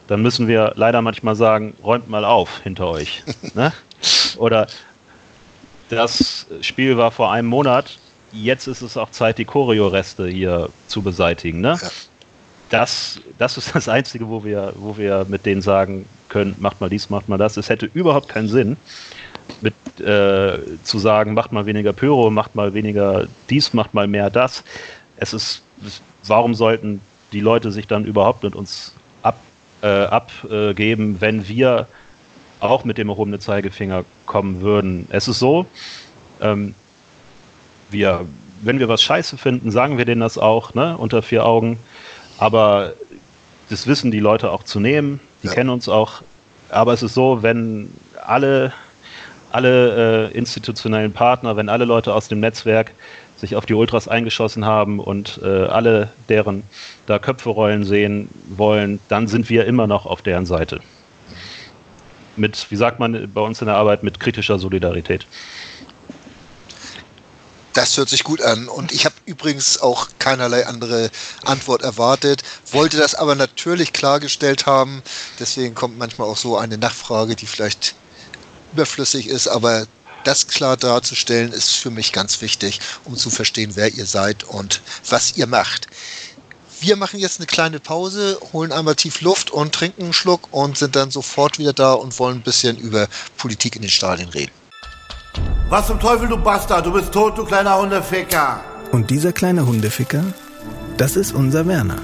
dann 0.07 0.23
müssen 0.23 0.47
wir 0.47 0.73
leider 0.77 1.03
manchmal 1.03 1.35
sagen, 1.35 1.75
räumt 1.83 2.09
mal 2.09 2.25
auf 2.25 2.61
hinter 2.63 2.89
euch. 2.89 3.25
ne? 3.55 3.73
Oder 4.37 4.69
das 5.89 6.47
Spiel 6.61 6.97
war 6.97 7.11
vor 7.11 7.33
einem 7.33 7.49
Monat, 7.49 7.99
jetzt 8.33 8.69
ist 8.69 8.83
es 8.83 8.97
auch 8.97 9.11
Zeit, 9.11 9.39
die 9.39 9.45
Choreo-Reste 9.45 10.29
hier 10.29 10.69
zu 10.87 11.03
beseitigen. 11.03 11.61
Ne? 11.61 11.77
Ja. 11.81 11.91
Das, 12.71 13.21
das 13.39 13.59
ist 13.59 13.75
das 13.75 13.89
Einzige, 13.89 14.29
wo 14.29 14.45
wir, 14.45 14.73
wo 14.77 14.97
wir 14.97 15.27
mit 15.29 15.45
denen 15.45 15.61
sagen, 15.61 16.07
können, 16.29 16.55
macht 16.61 16.81
mal 16.81 16.89
dies, 16.89 17.11
macht 17.11 17.29
mal 17.29 17.37
das. 17.37 17.57
Es 17.57 17.69
hätte 17.69 17.91
überhaupt 17.93 18.29
keinen 18.29 18.49
Sinn, 18.49 18.77
mit 19.61 19.75
äh, 20.01 20.59
zu 20.83 20.99
sagen, 20.99 21.35
macht 21.35 21.53
mal 21.53 21.67
weniger 21.67 21.93
Pyro, 21.93 22.31
macht 22.31 22.55
mal 22.55 22.75
weniger 22.75 23.27
dies, 23.51 23.73
macht 23.73 23.95
mal 23.95 24.07
mehr 24.07 24.31
das. 24.31 24.65
Es 25.17 25.33
ist, 25.33 25.63
warum 26.25 26.55
sollten 26.55 27.01
die 27.33 27.41
Leute 27.41 27.71
sich 27.71 27.87
dann 27.87 28.05
überhaupt 28.05 28.43
mit 28.43 28.55
uns 28.55 28.95
ab, 29.23 29.39
äh, 29.83 29.87
abgeben, 29.87 31.21
wenn 31.21 31.49
wir 31.49 31.87
auch 32.61 32.85
mit 32.85 32.99
dem 32.99 33.09
erhobenen 33.09 33.41
Zeigefinger 33.41 34.05
kommen 34.27 34.61
würden? 34.61 35.07
Es 35.11 35.29
ist 35.29 35.39
so, 35.39 35.67
ähm, 36.41 36.75
wir, 37.91 38.27
wenn 38.63 38.79
wir 38.79 38.89
was 38.89 39.03
scheiße 39.03 39.39
finden, 39.39 39.71
sagen 39.71 39.99
wir 39.99 40.05
denen 40.05 40.21
das 40.21 40.39
auch, 40.39 40.75
ne, 40.75 40.97
unter 40.97 41.23
vier 41.23 41.45
Augen. 41.45 41.79
Aber 42.39 42.95
das 43.69 43.87
wissen 43.87 44.11
die 44.11 44.21
Leute 44.21 44.51
auch 44.51 44.65
zu 44.65 44.81
nehmen. 44.81 45.21
Die 45.43 45.49
ja. 45.49 45.55
kennen 45.55 45.71
uns 45.71 45.89
auch. 45.89 46.23
Aber 46.69 46.93
es 46.93 47.03
ist 47.03 47.15
so, 47.15 47.43
wenn 47.43 47.93
alle, 48.25 48.73
alle 49.55 50.31
äh, 50.31 50.37
institutionellen 50.37 51.13
Partner, 51.13 51.57
wenn 51.57 51.69
alle 51.69 51.85
Leute 51.85 52.15
aus 52.15 52.29
dem 52.29 52.41
Netzwerk 52.41 52.93
sich 53.37 53.57
auf 53.57 53.67
die 53.67 53.75
Ultras 53.75 54.09
eingeschossen 54.09 54.65
haben 54.65 55.01
und 55.01 55.41
äh, 55.43 55.65
alle 55.65 56.11
deren 56.29 56.63
da 57.07 57.19
Köpfe 57.19 57.51
rollen 57.51 57.85
sehen 57.85 58.29
wollen, 58.57 59.01
dann 59.09 59.27
sind 59.27 59.51
wir 59.51 59.67
immer 59.67 59.87
noch 59.87 60.07
auf 60.07 60.23
deren 60.23 60.47
Seite. 60.47 60.81
Mit, 62.37 62.71
wie 62.71 62.77
sagt 62.77 62.99
man 62.99 63.31
bei 63.33 63.41
uns 63.41 63.61
in 63.61 63.67
der 63.67 63.77
Arbeit, 63.77 64.03
mit 64.03 64.21
kritischer 64.21 64.59
Solidarität. 64.59 65.27
Das 67.75 67.97
hört 67.97 68.11
sich 68.11 68.23
gut 68.23 68.43
an. 68.43 68.69
Und 68.69 68.93
ich 68.93 69.05
habe 69.07 69.15
übrigens 69.25 69.81
auch 69.81 70.09
keinerlei 70.19 70.67
andere 70.67 71.11
Antwort 71.45 71.83
erwartet, 71.83 72.43
wollte 72.71 72.97
das 72.99 73.15
aber 73.15 73.35
natürlich 73.35 73.93
klargestellt 73.93 74.67
haben. 74.67 75.03
Deswegen 75.41 75.75
kommt 75.75 75.99
manchmal 75.99 76.29
auch 76.29 76.37
so 76.37 76.57
eine 76.57 76.79
Nachfrage, 76.79 77.35
die 77.35 77.47
vielleicht 77.47 77.95
überflüssig 78.73 79.27
ist, 79.27 79.49
aber 79.49 79.87
das 80.25 80.47
klar 80.47 80.77
darzustellen 80.77 81.53
ist 81.53 81.71
für 81.75 81.91
mich 81.91 82.13
ganz 82.13 82.41
wichtig, 82.41 82.81
um 83.05 83.17
zu 83.17 83.31
verstehen, 83.31 83.73
wer 83.75 83.93
ihr 83.93 84.07
seid 84.07 84.45
und 84.45 84.81
was 85.09 85.37
ihr 85.37 85.47
macht. 85.47 85.89
Wir 86.81 86.97
machen 86.97 87.21
jetzt 87.21 87.39
eine 87.39 87.47
kleine 87.47 87.79
Pause, 87.79 88.39
holen 88.53 88.73
einmal 88.73 88.97
tief 88.97 89.21
Luft 89.21 89.51
und 89.51 89.73
trinken 89.73 90.03
einen 90.03 90.13
Schluck 90.13 90.49
und 90.51 90.77
sind 90.77 90.97
dann 90.97 91.11
sofort 91.11 91.59
wieder 91.59 91.73
da 91.73 91.93
und 91.93 92.19
wollen 92.19 92.39
ein 92.39 92.43
bisschen 92.43 92.77
über 92.77 93.07
Politik 93.37 93.77
in 93.77 93.83
den 93.83 93.91
Stadien 93.91 94.29
reden. 94.31 94.53
Was 95.69 95.87
zum 95.87 96.01
Teufel, 96.01 96.29
du 96.29 96.37
Bastard? 96.37 96.85
Du 96.85 96.93
bist 96.93 97.13
tot, 97.13 97.39
du 97.39 97.45
kleiner 97.45 97.79
Hundeficker. 97.79 98.63
Und 98.91 99.11
dieser 99.11 99.33
kleine 99.33 99.65
Hundeficker, 99.65 100.25
das 100.97 101.17
ist 101.17 101.33
unser 101.33 101.67
Werner. 101.67 102.03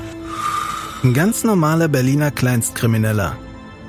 Ein 1.03 1.13
ganz 1.13 1.45
normaler 1.45 1.89
Berliner 1.89 2.31
Kleinstkrimineller, 2.31 3.37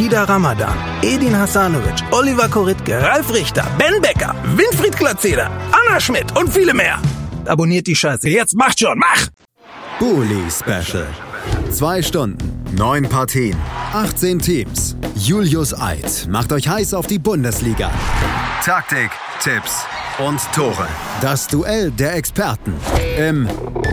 Kida 0.00 0.24
Ramadan, 0.24 0.74
Edin 1.02 1.34
Hasanovic, 1.34 2.02
Oliver 2.10 2.48
Koritke, 2.48 3.02
Ralf 3.02 3.30
Richter, 3.34 3.66
Ben 3.76 4.00
Becker, 4.00 4.34
Winfried 4.56 4.96
Glatzeder, 4.96 5.50
Anna 5.72 6.00
Schmidt 6.00 6.34
und 6.38 6.50
viele 6.50 6.72
mehr. 6.72 6.98
Abonniert 7.44 7.86
die 7.86 7.94
Scheiße. 7.94 8.30
Jetzt 8.30 8.56
macht 8.56 8.80
schon, 8.80 8.98
mach! 8.98 9.26
Bully 9.98 10.44
Special. 10.50 11.06
Zwei 11.70 12.00
Stunden, 12.00 12.64
neun 12.74 13.06
Partien, 13.10 13.58
18 13.92 14.38
Teams. 14.38 14.96
Julius 15.16 15.78
Eid 15.78 16.26
macht 16.30 16.50
euch 16.54 16.66
heiß 16.66 16.94
auf 16.94 17.06
die 17.06 17.18
Bundesliga. 17.18 17.90
Taktik, 18.64 19.10
Tipps 19.42 19.84
und 20.26 20.40
Tore. 20.54 20.88
Das 21.20 21.46
Duell 21.46 21.90
der 21.90 22.14
Experten 22.14 22.72
im 23.18 23.46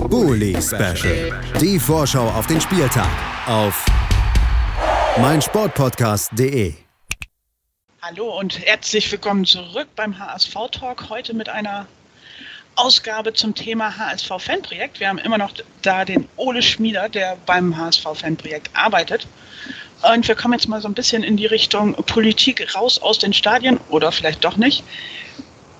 Bully 0.09 0.55
Special. 0.61 1.33
Die 1.59 1.77
Vorschau 1.77 2.29
auf 2.29 2.47
den 2.47 2.61
Spieltag 2.61 3.09
auf 3.45 3.83
meinsportpodcast.de. 5.19 6.73
Hallo 8.03 8.37
und 8.39 8.59
herzlich 8.59 9.11
willkommen 9.11 9.45
zurück 9.45 9.87
beim 9.95 10.19
HSV 10.19 10.53
Talk. 10.71 11.09
Heute 11.09 11.33
mit 11.33 11.49
einer 11.49 11.87
Ausgabe 12.75 13.33
zum 13.33 13.55
Thema 13.55 13.97
HSV 13.97 14.27
Fanprojekt. 14.37 14.99
Wir 14.99 15.09
haben 15.09 15.17
immer 15.17 15.39
noch 15.39 15.51
da 15.81 16.05
den 16.05 16.29
Ole 16.35 16.61
Schmieder, 16.61 17.09
der 17.09 17.35
beim 17.47 17.75
HSV 17.75 18.03
Fanprojekt 18.13 18.69
arbeitet. 18.73 19.27
Und 20.13 20.27
wir 20.27 20.35
kommen 20.35 20.53
jetzt 20.53 20.67
mal 20.67 20.81
so 20.81 20.87
ein 20.87 20.93
bisschen 20.93 21.23
in 21.23 21.35
die 21.35 21.47
Richtung 21.47 21.95
Politik 21.95 22.75
raus 22.75 22.99
aus 23.01 23.17
den 23.17 23.33
Stadien 23.33 23.79
oder 23.89 24.11
vielleicht 24.11 24.45
doch 24.45 24.55
nicht. 24.55 24.83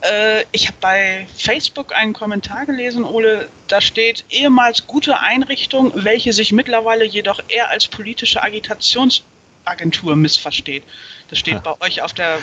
Äh, 0.01 0.43
ich 0.51 0.67
habe 0.67 0.77
bei 0.79 1.27
Facebook 1.37 1.93
einen 1.93 2.13
Kommentar 2.13 2.65
gelesen, 2.65 3.03
Ole, 3.03 3.49
da 3.67 3.81
steht 3.81 4.25
ehemals 4.29 4.85
gute 4.85 5.19
Einrichtung, 5.19 5.91
welche 5.95 6.33
sich 6.33 6.51
mittlerweile 6.51 7.05
jedoch 7.05 7.41
eher 7.47 7.69
als 7.69 7.87
politische 7.87 8.41
Agitationsagentur 8.41 10.15
missversteht. 10.15 10.83
Das 11.29 11.39
steht 11.39 11.63
bei 11.63 11.73
euch 11.81 12.01
auf 12.01 12.13
der 12.13 12.39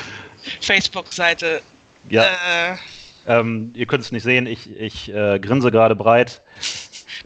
Facebook-Seite. 0.60 1.62
Ja. 2.10 2.24
Äh, 2.24 2.76
ähm, 3.26 3.72
ihr 3.74 3.86
könnt 3.86 4.04
es 4.04 4.12
nicht 4.12 4.24
sehen, 4.24 4.46
ich, 4.46 4.70
ich 4.70 5.08
äh, 5.12 5.38
grinse 5.38 5.70
gerade 5.70 5.96
breit. 5.96 6.42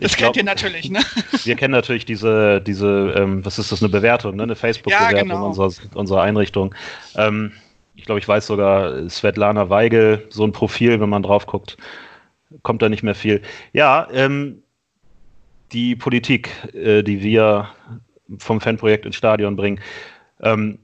Das 0.01 0.17
kennt 0.17 0.37
ihr 0.37 0.45
natürlich, 0.45 0.91
ne? 0.91 1.01
Wir 1.45 1.57
kennen 1.57 1.73
natürlich 1.73 2.05
diese, 2.05 2.61
diese 2.61 3.15
ähm, 3.17 3.45
was 3.45 3.59
ist 3.59 3.73
das, 3.73 3.83
eine 3.83 3.89
Bewertung, 3.89 4.37
ne? 4.37 4.45
eine 4.45 4.55
Facebook-Bewertung 4.55 5.17
ja, 5.17 5.23
genau. 5.23 5.47
unserer, 5.47 5.73
unserer 5.95 6.23
Einrichtung. 6.23 6.75
Ähm, 7.17 7.53
ich 7.99 8.05
glaube, 8.05 8.21
ich 8.21 8.29
weiß 8.29 8.47
sogar, 8.47 9.11
Svetlana 9.11 9.71
Weigel, 9.71 10.25
so 10.31 10.45
ein 10.45 10.53
Profil, 10.53 11.01
wenn 11.01 11.09
man 11.09 11.25
drauf 11.25 11.47
guckt, 11.47 11.77
kommt 12.63 12.81
da 12.81 12.89
nicht 12.89 13.03
mehr 13.03 13.17
viel. 13.17 13.43
Ja, 13.73 14.07
ähm, 14.13 14.63
die 15.73 15.97
Politik, 15.97 16.51
äh, 16.73 17.03
die 17.03 17.21
wir 17.23 17.69
vom 18.39 18.61
Fanprojekt 18.61 19.05
ins 19.05 19.17
Stadion 19.17 19.57
bringen, 19.57 19.81
ähm, 20.41 20.79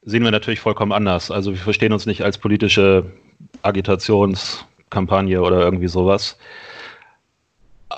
sehen 0.00 0.24
wir 0.24 0.30
natürlich 0.30 0.60
vollkommen 0.60 0.92
anders. 0.92 1.30
Also 1.30 1.52
wir 1.52 1.60
verstehen 1.60 1.92
uns 1.92 2.06
nicht 2.06 2.22
als 2.22 2.38
politische 2.38 3.12
Agitationskampagne 3.60 5.42
oder 5.42 5.60
irgendwie 5.60 5.88
sowas. 5.88 6.38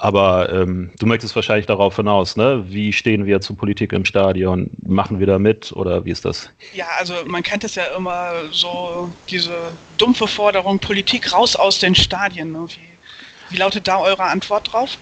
Aber 0.01 0.53
ähm, 0.53 0.91
du 0.99 1.07
möchtest 1.07 1.35
wahrscheinlich 1.37 1.67
darauf 1.67 1.97
hinaus, 1.97 2.37
ne? 2.37 2.65
Wie 2.69 2.93
stehen 2.93 3.27
wir 3.27 3.41
zur 3.41 3.57
Politik 3.57 3.93
im 3.93 4.05
Stadion? 4.05 4.71
Machen 4.87 5.19
wir 5.19 5.27
da 5.27 5.39
mit 5.39 5.73
oder 5.73 6.05
wie 6.05 6.11
ist 6.11 6.25
das? 6.25 6.51
Ja, 6.73 6.87
also 6.99 7.15
man 7.27 7.43
kennt 7.43 7.65
es 7.65 7.75
ja 7.75 7.85
immer 7.97 8.33
so, 8.51 9.11
diese 9.29 9.55
dumpfe 9.99 10.27
Forderung, 10.27 10.79
Politik 10.79 11.33
raus 11.33 11.57
aus 11.57 11.79
den 11.79 11.95
Stadien. 11.95 12.53
Ne? 12.53 12.67
Wie, 12.69 13.53
wie 13.55 13.57
lautet 13.57 13.87
da 13.89 13.99
eure 13.99 14.25
Antwort 14.25 14.73
drauf? 14.73 14.99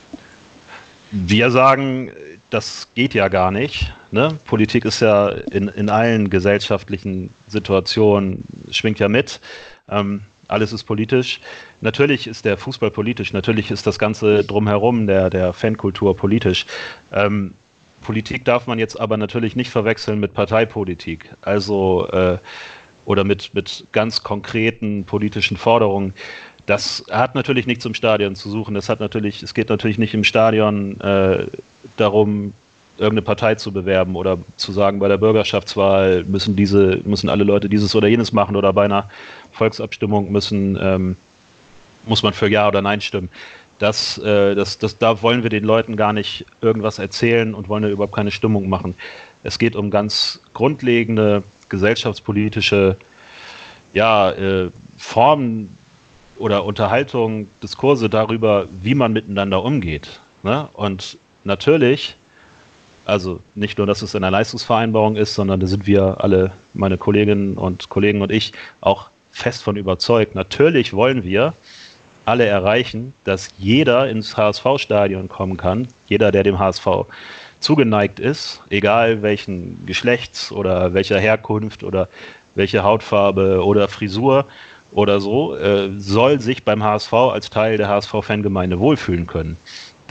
Wir 1.11 1.51
sagen, 1.51 2.11
das 2.51 2.89
geht 2.95 3.15
ja 3.15 3.29
gar 3.29 3.51
nicht. 3.51 3.93
Ne? 4.11 4.39
Politik 4.47 4.85
ist 4.85 5.01
ja 5.01 5.29
in, 5.29 5.69
in 5.69 5.91
allen 5.91 6.31
gesellschaftlichen 6.31 7.31
Situationen, 7.49 8.45
schwingt 8.71 8.99
ja 8.99 9.09
mit. 9.09 9.41
Ähm, 9.89 10.23
alles 10.49 10.73
ist 10.73 10.85
politisch. 10.85 11.41
Natürlich 11.81 12.27
ist 12.27 12.45
der 12.45 12.57
Fußball 12.59 12.91
politisch, 12.91 13.33
natürlich 13.33 13.71
ist 13.71 13.87
das 13.87 13.99
Ganze 13.99 14.45
drumherum, 14.45 15.07
der, 15.07 15.31
der 15.31 15.53
Fankultur 15.53 16.17
politisch. 16.17 16.67
Ähm, 17.13 17.55
Politik 18.03 18.45
darf 18.45 18.67
man 18.67 18.79
jetzt 18.79 18.99
aber 19.01 19.17
natürlich 19.17 19.55
nicht 19.57 19.71
verwechseln 19.71 20.19
mit 20.21 20.35
Parteipolitik. 20.35 21.31
Also 21.43 22.09
äh, 22.09 22.39
oder 23.05 23.25
mit, 23.25 23.53
mit 23.55 23.85
ganz 23.93 24.23
konkreten 24.23 25.05
politischen 25.05 25.57
Forderungen. 25.57 26.15
Das 26.67 27.05
hat 27.11 27.35
natürlich 27.35 27.67
nichts 27.67 27.85
im 27.85 27.95
Stadion 27.95 28.37
zu 28.37 28.49
suchen. 28.49 28.75
Das 28.75 28.89
hat 28.89 29.01
natürlich, 29.01 29.43
es 29.43 29.55
geht 29.55 29.69
natürlich 29.69 29.99
nicht 29.99 30.15
im 30.15 30.25
Stadion 30.25 31.01
äh, 31.01 31.47
darum, 31.97 32.53
irgendeine 32.99 33.23
Partei 33.23 33.55
zu 33.55 33.73
bewerben 33.73 34.17
oder 34.17 34.39
zu 34.57 34.73
sagen, 34.73 34.99
bei 34.99 35.09
der 35.09 35.19
Bürgerschaftswahl 35.19 36.25
müssen 36.25 36.57
diese, 36.57 37.01
müssen 37.05 37.29
alle 37.29 37.45
Leute 37.45 37.69
dieses 37.69 37.95
oder 37.95 38.09
jenes 38.09 38.33
machen 38.33 38.57
oder 38.57 38.73
bei 38.73 38.85
einer 38.85 39.09
Volksabstimmung 39.53 40.31
müssen, 40.31 40.79
ähm, 40.81 41.17
muss 42.07 42.23
man 42.23 42.33
für 42.33 42.49
Ja 42.49 42.69
oder 42.69 42.83
Nein 42.83 43.01
stimmen. 43.01 43.31
Das, 43.79 44.19
äh, 44.19 44.55
das, 44.55 44.79
das, 44.79 44.99
da 44.99 45.23
wollen 45.23 45.43
wir 45.43 45.51
den 45.51 45.65
Leuten 45.65 45.97
gar 45.97 46.13
nicht 46.13 46.45
irgendwas 46.61 46.99
erzählen 46.99 47.55
und 47.55 47.69
wollen 47.69 47.83
ja 47.83 47.91
überhaupt 47.91 48.15
keine 48.15 48.31
Stimmung 48.31 48.69
machen. 48.69 48.95
Es 49.43 49.59
geht 49.59 49.75
um 49.75 49.91
ganz 49.91 50.41
grundlegende 50.53 51.43
gesellschaftspolitische 51.69 52.97
ja, 53.93 54.31
äh, 54.31 54.71
Formen 54.99 55.77
oder 56.39 56.65
Unterhaltung, 56.65 57.49
Diskurse 57.63 58.09
darüber, 58.09 58.67
wie 58.83 58.95
man 58.95 59.13
miteinander 59.13 59.65
umgeht. 59.65 60.21
Ne? 60.43 60.69
Und 60.75 61.19
natürlich 61.45 62.17
also 63.05 63.41
nicht 63.55 63.79
nur, 63.79 63.87
dass 63.87 64.03
es 64.03 64.15
in 64.15 64.23
der 64.23 64.31
Leistungsvereinbarung 64.31 65.17
ist, 65.17 65.35
sondern 65.35 65.61
da 65.61 65.67
sind 65.67 65.87
wir 65.87 66.17
alle, 66.21 66.53
meine 66.75 66.99
Kolleginnen 66.99 67.57
und 67.57 67.89
Kollegen 67.89 68.23
und 68.23 68.31
ich, 68.31 68.53
auch 68.81 69.09
fest 69.33 69.63
von 69.63 69.77
überzeugt. 69.77 70.35
Natürlich 70.35 70.93
wollen 70.93 71.25
wir 71.25 71.55
alle 72.25 72.47
erreichen, 72.47 73.15
dass 73.25 73.51
jeder 73.59 74.09
ins 74.09 74.37
HSV-Stadion 74.37 75.29
kommen 75.29 75.57
kann, 75.57 75.89
jeder, 76.07 76.31
der 76.31 76.45
dem 76.45 76.59
HSV 76.59 76.87
zugeneigt 77.59 78.21
ist, 78.21 78.61
egal 78.71 79.23
welchen 79.23 79.85
Geschlechts 79.87 80.53
oder 80.53 80.95
welcher 80.95 81.19
Herkunft 81.19 81.83
oder 81.83 82.09
welche 82.55 82.83
Hautfarbe 82.83 83.65
oder 83.65 83.89
Frisur 83.89 84.47
oder 84.93 85.21
so, 85.21 85.57
äh, 85.57 85.89
soll 85.99 86.41
sich 86.41 86.65
beim 86.65 86.83
HSV 86.83 87.13
als 87.13 87.51
Teil 87.51 87.79
der 87.79 87.89
HSV-Fangemeinde 87.89 88.79
wohlfühlen 88.79 89.27
können 89.27 89.57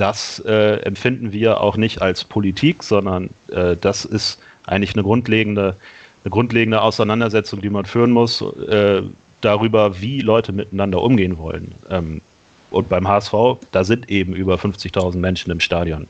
das 0.02 0.40
äh, 0.40 0.78
empfinden 0.82 1.32
wir 1.32 1.62
auch 1.62 1.78
nicht 1.78 2.02
als 2.02 2.24
Politik, 2.24 2.82
sondern 2.82 3.30
äh, 3.52 3.78
das 3.80 4.04
ist 4.04 4.40
eigentlich 4.66 4.96
eine 4.96 5.04
grundlegende, 5.04 5.76
eine 6.24 6.32
grundlegende 6.32 6.82
Auseinandersetzung, 6.82 7.62
die 7.62 7.70
man 7.70 7.86
führen 7.86 8.10
muss, 8.10 8.42
äh, 8.42 9.04
darüber, 9.42 10.02
wie 10.02 10.22
Leute 10.22 10.54
miteinander 10.54 11.04
umgehen 11.04 11.38
wollen. 11.38 11.76
Ähm, 11.90 12.22
und 12.72 12.90
beim 12.90 13.08
HSV, 13.08 13.34
da 13.72 13.84
sind 13.84 14.10
eben 14.10 14.34
über 14.34 14.56
50.000 14.56 15.18
Menschen 15.18 15.52
im 15.52 15.60
Stadion. 15.60 16.08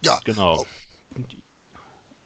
Ja, 0.00 0.20
genau. 0.24 0.64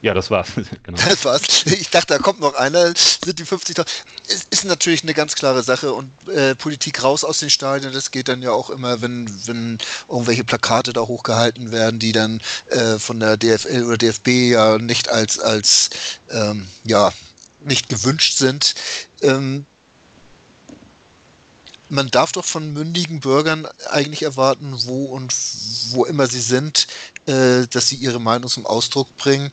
Ja, 0.05 0.13
das 0.13 0.31
war's. 0.31 0.49
genau. 0.83 0.99
Das 1.09 1.25
war's. 1.25 1.65
Ich 1.65 1.89
dachte, 1.89 2.13
da 2.13 2.19
kommt 2.19 2.39
noch 2.39 2.53
einer. 2.57 2.93
Sind 2.95 3.39
die 3.39 3.45
50.000? 3.47 3.87
Es 4.29 4.45
ist 4.51 4.67
natürlich 4.67 5.03
eine 5.03 5.15
ganz 5.15 5.35
klare 5.35 5.63
Sache 5.63 5.95
und 5.95 6.11
äh, 6.29 6.55
Politik 6.55 7.03
raus 7.03 7.25
aus 7.25 7.39
den 7.39 7.49
Stadien. 7.49 7.91
Das 7.91 8.11
geht 8.11 8.29
dann 8.29 8.43
ja 8.43 8.51
auch 8.51 8.69
immer, 8.69 9.01
wenn, 9.01 9.27
wenn 9.47 9.79
irgendwelche 10.07 10.45
Plakate 10.45 10.93
da 10.93 11.01
hochgehalten 11.01 11.73
werden, 11.73 12.01
die 12.01 12.13
dann 12.13 12.43
äh, 12.69 12.99
von 12.99 13.19
der 13.19 13.39
DFL 13.39 13.85
oder 13.87 13.97
DFB 13.97 14.29
ja 14.29 14.77
nicht 14.77 15.09
als, 15.09 15.39
als 15.39 15.89
ähm, 16.31 16.69
ja, 16.85 17.11
nicht 17.65 17.89
gewünscht 17.89 18.37
sind. 18.37 18.75
Ähm, 19.23 19.65
man 21.89 22.11
darf 22.11 22.33
doch 22.33 22.45
von 22.45 22.75
mündigen 22.75 23.21
Bürgern 23.21 23.67
eigentlich 23.91 24.23
erwarten, 24.23 24.75
wo 24.85 25.05
und 25.05 25.33
wo 25.93 26.05
immer 26.05 26.27
sie 26.27 26.41
sind, 26.41 26.89
äh, 27.25 27.67
dass 27.69 27.89
sie 27.89 27.97
ihre 27.97 28.21
Meinung 28.21 28.51
zum 28.51 28.67
Ausdruck 28.67 29.17
bringen 29.17 29.51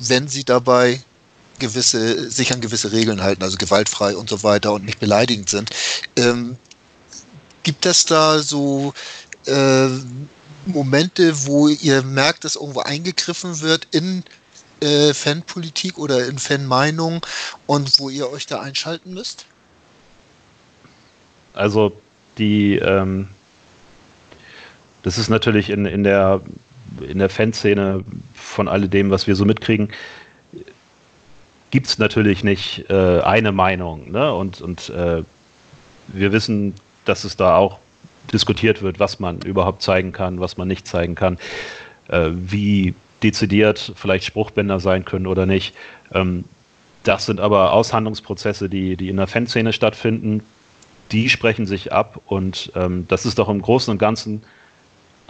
wenn 0.00 0.28
sie 0.28 0.44
dabei 0.44 1.00
gewisse, 1.58 2.30
sich 2.30 2.52
an 2.52 2.60
gewisse 2.60 2.90
Regeln 2.90 3.22
halten, 3.22 3.42
also 3.42 3.56
gewaltfrei 3.56 4.16
und 4.16 4.28
so 4.28 4.42
weiter 4.42 4.72
und 4.72 4.84
nicht 4.84 4.98
beleidigend 4.98 5.48
sind. 5.48 5.70
Ähm, 6.16 6.56
gibt 7.62 7.86
es 7.86 8.06
da 8.06 8.40
so 8.40 8.94
äh, 9.46 9.88
Momente, 10.66 11.46
wo 11.46 11.68
ihr 11.68 12.02
merkt, 12.02 12.44
dass 12.44 12.56
irgendwo 12.56 12.80
eingegriffen 12.80 13.60
wird 13.60 13.86
in 13.92 14.24
äh, 14.80 15.14
Fanpolitik 15.14 15.98
oder 15.98 16.26
in 16.26 16.38
Fanmeinung 16.38 17.24
und 17.66 17.98
wo 17.98 18.08
ihr 18.08 18.30
euch 18.30 18.46
da 18.46 18.60
einschalten 18.60 19.14
müsst? 19.14 19.46
Also 21.52 21.92
die, 22.38 22.76
ähm, 22.76 23.28
das 25.02 25.18
ist 25.18 25.28
natürlich 25.28 25.70
in, 25.70 25.84
in 25.84 26.04
der 26.04 26.40
in 27.06 27.18
der 27.18 27.28
Fanszene 27.28 28.04
von 28.34 28.68
alledem, 28.68 29.10
was 29.10 29.26
wir 29.26 29.36
so 29.36 29.44
mitkriegen, 29.44 29.88
gibt 31.70 31.86
es 31.86 31.98
natürlich 31.98 32.44
nicht 32.44 32.90
äh, 32.90 33.20
eine 33.20 33.52
Meinung. 33.52 34.10
Ne? 34.10 34.34
Und, 34.34 34.60
und 34.60 34.90
äh, 34.90 35.22
wir 36.08 36.32
wissen, 36.32 36.74
dass 37.04 37.24
es 37.24 37.36
da 37.36 37.56
auch 37.56 37.78
diskutiert 38.32 38.82
wird, 38.82 39.00
was 39.00 39.20
man 39.20 39.40
überhaupt 39.42 39.82
zeigen 39.82 40.12
kann, 40.12 40.40
was 40.40 40.56
man 40.56 40.68
nicht 40.68 40.86
zeigen 40.86 41.14
kann, 41.14 41.38
äh, 42.08 42.30
wie 42.32 42.94
dezidiert 43.22 43.92
vielleicht 43.96 44.24
Spruchbänder 44.24 44.80
sein 44.80 45.04
können 45.04 45.26
oder 45.26 45.46
nicht. 45.46 45.74
Ähm, 46.12 46.44
das 47.02 47.26
sind 47.26 47.40
aber 47.40 47.72
Aushandlungsprozesse, 47.72 48.68
die, 48.68 48.96
die 48.96 49.08
in 49.08 49.16
der 49.16 49.26
Fanszene 49.26 49.72
stattfinden. 49.72 50.42
Die 51.12 51.28
sprechen 51.28 51.66
sich 51.66 51.92
ab 51.92 52.20
und 52.26 52.72
ähm, 52.74 53.06
das 53.08 53.26
ist 53.26 53.38
doch 53.38 53.48
im 53.48 53.62
Großen 53.62 53.90
und 53.90 53.98
Ganzen 53.98 54.42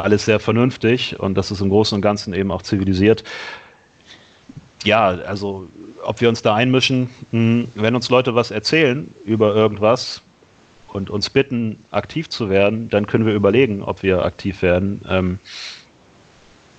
alles 0.03 0.25
sehr 0.25 0.41
vernünftig 0.41 1.19
und 1.21 1.35
das 1.37 1.51
ist 1.51 1.61
im 1.61 1.69
Großen 1.69 1.97
und 1.97 2.03
Ganzen 2.03 2.35
eben 2.35 2.51
auch 2.51 2.63
zivilisiert. 2.63 3.25
ja, 4.85 5.09
also 5.09 5.69
ob 6.05 6.21
wir 6.21 6.29
uns 6.29 6.43
da 6.43 6.55
einmischen, 6.55 7.11
mh, 7.33 7.67
wenn 7.75 7.95
uns 7.95 8.09
Leute 8.11 8.35
was 8.35 8.51
erzählen 8.51 9.13
über 9.25 9.55
irgendwas 9.55 10.23
und 10.89 11.11
uns 11.11 11.31
bitten, 11.31 11.79
aktiv 11.91 12.29
zu 12.29 12.49
werden, 12.51 12.89
dann 12.89 13.07
können 13.07 13.27
wir 13.27 13.35
überlegen, 13.35 13.83
ob 13.83 14.03
wir 14.03 14.25
aktiv 14.25 14.63
werden. 14.63 15.03
Ähm, 15.09 15.39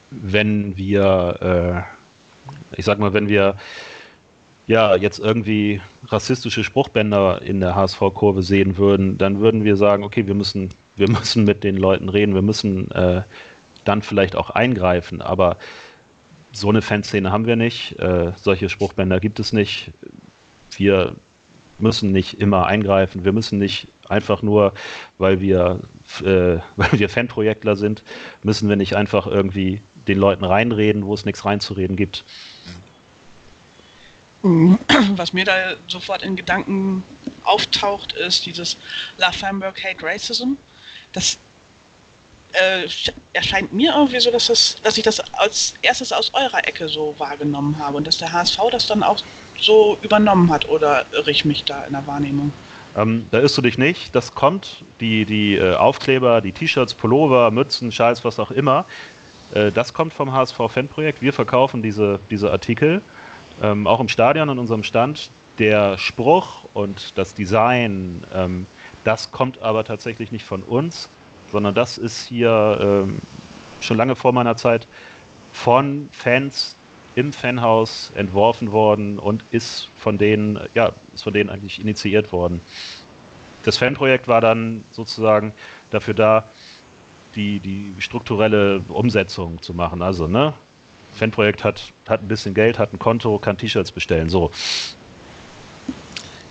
wenn 0.10 0.76
wir, 0.78 1.86
äh, 2.74 2.78
ich 2.78 2.86
sag 2.86 3.00
mal, 3.00 3.14
wenn 3.14 3.30
wir 3.30 3.56
ja 4.68 4.96
jetzt 4.96 5.20
irgendwie 5.20 5.82
rassistische 6.08 6.64
Spruchbänder 6.64 7.42
in 7.42 7.60
der 7.60 7.76
HSV-Kurve 7.76 8.44
sehen 8.44 8.78
würden, 8.78 9.18
dann 9.18 9.40
würden 9.40 9.64
wir 9.64 9.78
sagen, 9.78 10.04
okay, 10.04 10.28
wir 10.28 10.36
müssen, 10.36 10.70
wir 10.95 11.10
müssen 11.10 11.43
mit 11.43 11.63
den 11.63 11.77
Leuten 11.77 12.10
reden, 12.10 12.34
wir 12.34 12.41
müssen 12.41 12.91
äh, 12.91 13.21
dann 13.86 14.01
vielleicht 14.01 14.36
auch 14.36 14.49
eingreifen, 14.49 15.21
aber 15.21 15.58
so 16.54 16.69
eine 16.69 16.82
Fanszene 16.82 17.32
haben 17.32 17.45
wir 17.45 17.56
nicht, 17.56 17.97
äh, 17.99 18.34
solche 18.36 18.69
Spruchbänder 18.69 19.19
gibt 19.19 19.39
es 19.39 19.54
nicht. 19.54 19.91
Wir 20.77 21.15
müssen 21.80 22.12
nicht 22.12 22.39
immer 22.39 22.65
eingreifen, 22.67 23.25
wir 23.25 23.32
müssen 23.32 23.58
nicht 23.58 23.88
einfach 24.08 24.41
nur, 24.41 24.73
weil 25.17 25.41
wir, 25.41 25.80
äh, 26.19 26.58
weil 26.75 26.91
wir 26.91 27.10
Fanprojektler 27.10 27.75
sind, 27.75 28.04
müssen 28.43 28.69
wir 28.69 28.75
nicht 28.75 28.95
einfach 28.95 29.27
irgendwie 29.27 29.82
den 30.08 30.17
Leuten 30.17 30.43
reinreden, 30.43 31.06
wo 31.06 31.13
es 31.13 31.25
nichts 31.25 31.45
reinzureden 31.45 31.95
gibt. 31.95 32.23
Was 34.43 35.34
mir 35.34 35.45
da 35.45 35.75
sofort 35.88 36.23
in 36.23 36.36
Gedanken 36.36 37.04
auftaucht, 37.43 38.13
ist 38.13 38.45
dieses 38.47 38.75
La 39.17 39.32
Femme 39.32 39.65
Hate 39.67 40.04
Racism. 40.04 40.54
Das 41.13 41.38
äh, 42.54 42.88
erscheint 43.34 43.71
mir 43.74 43.93
irgendwie 43.95 44.19
so, 44.19 44.32
dass, 44.32 44.47
das, 44.47 44.78
dass 44.84 44.97
ich 44.97 45.04
das 45.04 45.19
als 45.34 45.74
erstes 45.82 46.12
aus 46.12 46.34
eurer 46.34 46.67
Ecke 46.67 46.88
so 46.88 47.15
wahrgenommen 47.17 47.78
habe 47.80 47.97
und 47.97 48.08
dass 48.08 48.17
der 48.17 48.32
HSV 48.32 48.60
das 48.71 48.88
dann 48.88 49.04
auch 49.04 49.21
so 49.60 49.97
übernommen 50.02 50.52
hat 50.52 50.67
oder 50.67 51.06
irre 51.12 51.32
ich 51.32 51.45
mich 51.45 51.63
da 51.63 51.84
in 51.84 51.93
der 51.93 52.06
Wahrnehmung? 52.08 52.52
Ähm, 52.95 53.26
da 53.32 53.39
irrst 53.39 53.58
du 53.58 53.62
dich 53.62 53.78
nicht. 53.78 54.13
Das 54.15 54.36
kommt, 54.36 54.84
die, 55.00 55.26
die 55.26 55.56
äh, 55.56 55.76
Aufkleber, 55.76 56.41
die 56.41 56.52
T-Shirts, 56.52 56.93
Pullover, 56.93 57.50
Mützen, 57.52 57.91
Scheiß, 57.91 58.26
was 58.26 58.39
auch 58.39 58.52
immer. 58.52 58.86
Äh, 59.54 59.71
das 59.71 59.93
kommt 59.93 60.13
vom 60.13 60.34
HSV-Fanprojekt. 60.34 61.21
Wir 61.21 61.32
verkaufen 61.32 61.82
diese, 61.82 62.19
diese 62.30 62.52
Artikel 62.52 63.02
ähm, 63.62 63.88
auch 63.88 64.00
im 64.00 64.10
Stadion 64.10 64.50
an 64.50 64.60
unserem 64.60 64.84
Stand. 64.84 65.30
Der 65.60 65.97
Spruch 65.97 66.63
und 66.74 67.13
das 67.17 67.34
Design, 67.34 68.24
ähm, 68.34 68.65
das 69.04 69.32
kommt 69.32 69.62
aber 69.62 69.84
tatsächlich 69.84 70.32
nicht 70.32 70.46
von 70.46 70.64
uns, 70.64 71.10
sondern 71.52 71.74
das 71.74 71.98
ist 71.98 72.26
hier 72.26 72.80
ähm, 72.82 73.20
schon 73.82 73.98
lange 73.98 74.16
vor 74.16 74.32
meiner 74.32 74.58
Zeit 74.58 74.88
von 75.54 76.10
Fans 76.12 76.76
im 77.16 77.34
Fanhaus 77.34 78.12
entworfen 78.16 78.72
worden 78.72 79.20
und 79.20 79.44
ist 79.52 79.90
von 79.98 80.18
denen, 80.18 80.60
ja, 80.74 80.94
ist 81.14 81.24
von 81.24 81.34
denen 81.34 81.50
eigentlich 81.50 81.80
initiiert 81.80 82.32
worden. 82.32 82.62
Das 83.64 83.78
Fanprojekt 83.78 84.28
war 84.28 84.42
dann 84.42 84.84
sozusagen 84.92 85.54
dafür 85.92 86.14
da, 86.14 86.46
die, 87.36 87.60
die 87.60 87.94
strukturelle 88.00 88.82
Umsetzung 88.88 89.62
zu 89.62 89.74
machen. 89.74 90.02
Also, 90.02 90.28
ne? 90.28 90.54
Fanprojekt 91.14 91.64
hat, 91.64 91.92
hat 92.08 92.22
ein 92.22 92.28
bisschen 92.28 92.54
Geld, 92.54 92.80
hat 92.80 92.94
ein 92.94 93.00
Konto, 93.00 93.38
kann 93.38 93.58
T-Shirts 93.58 93.92
bestellen. 93.92 94.30
So. 94.30 94.52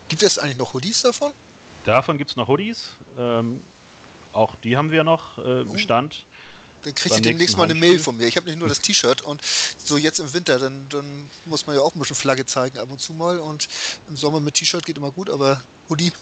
Gibt 0.09 0.23
es 0.23 0.39
eigentlich 0.39 0.59
noch 0.59 0.75
Hoodies 0.75 1.03
davon? 1.03 1.33
Davon 1.85 2.19
gibt 2.19 2.31
es 2.31 2.37
noch 2.37 2.49
Hoodies. 2.49 2.91
Ähm, 3.19 3.63
auch 4.33 4.55
die 4.57 4.77
haben 4.77 4.91
wir 4.91 5.05
noch 5.05 5.39
äh, 5.39 5.63
im 5.63 5.71
oh. 5.71 5.79
Stand. 5.79 6.25
Dann 6.83 6.95
kriegt 6.95 7.15
ihr 7.17 7.23
demnächst 7.23 7.57
mal 7.57 7.65
eine 7.65 7.75
Mail 7.75 7.99
von 7.99 8.17
mir. 8.17 8.27
Ich 8.27 8.37
habe 8.37 8.47
nicht 8.47 8.59
nur 8.59 8.69
das 8.69 8.81
T-Shirt 8.81 9.21
und 9.23 9.43
so 9.77 9.99
jetzt 9.99 10.19
im 10.19 10.33
Winter, 10.33 10.59
dann, 10.59 10.87
dann 10.89 11.29
muss 11.45 11.67
man 11.67 11.77
ja 11.77 11.83
auch 11.83 11.95
ein 11.95 11.99
bisschen 11.99 12.17
Flagge 12.17 12.47
zeigen 12.47 12.79
ab 12.79 12.91
und 12.91 13.01
zu 13.01 13.13
mal. 13.13 13.39
Und 13.39 13.69
im 14.09 14.17
Sommer 14.17 14.41
mit 14.41 14.55
T-Shirt 14.55 14.87
geht 14.87 14.97
immer 14.97 15.11
gut, 15.11 15.29
aber 15.29 15.63
Hoodie. 15.89 16.13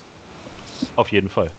Auf 0.96 1.12
jeden 1.12 1.30
Fall. 1.30 1.52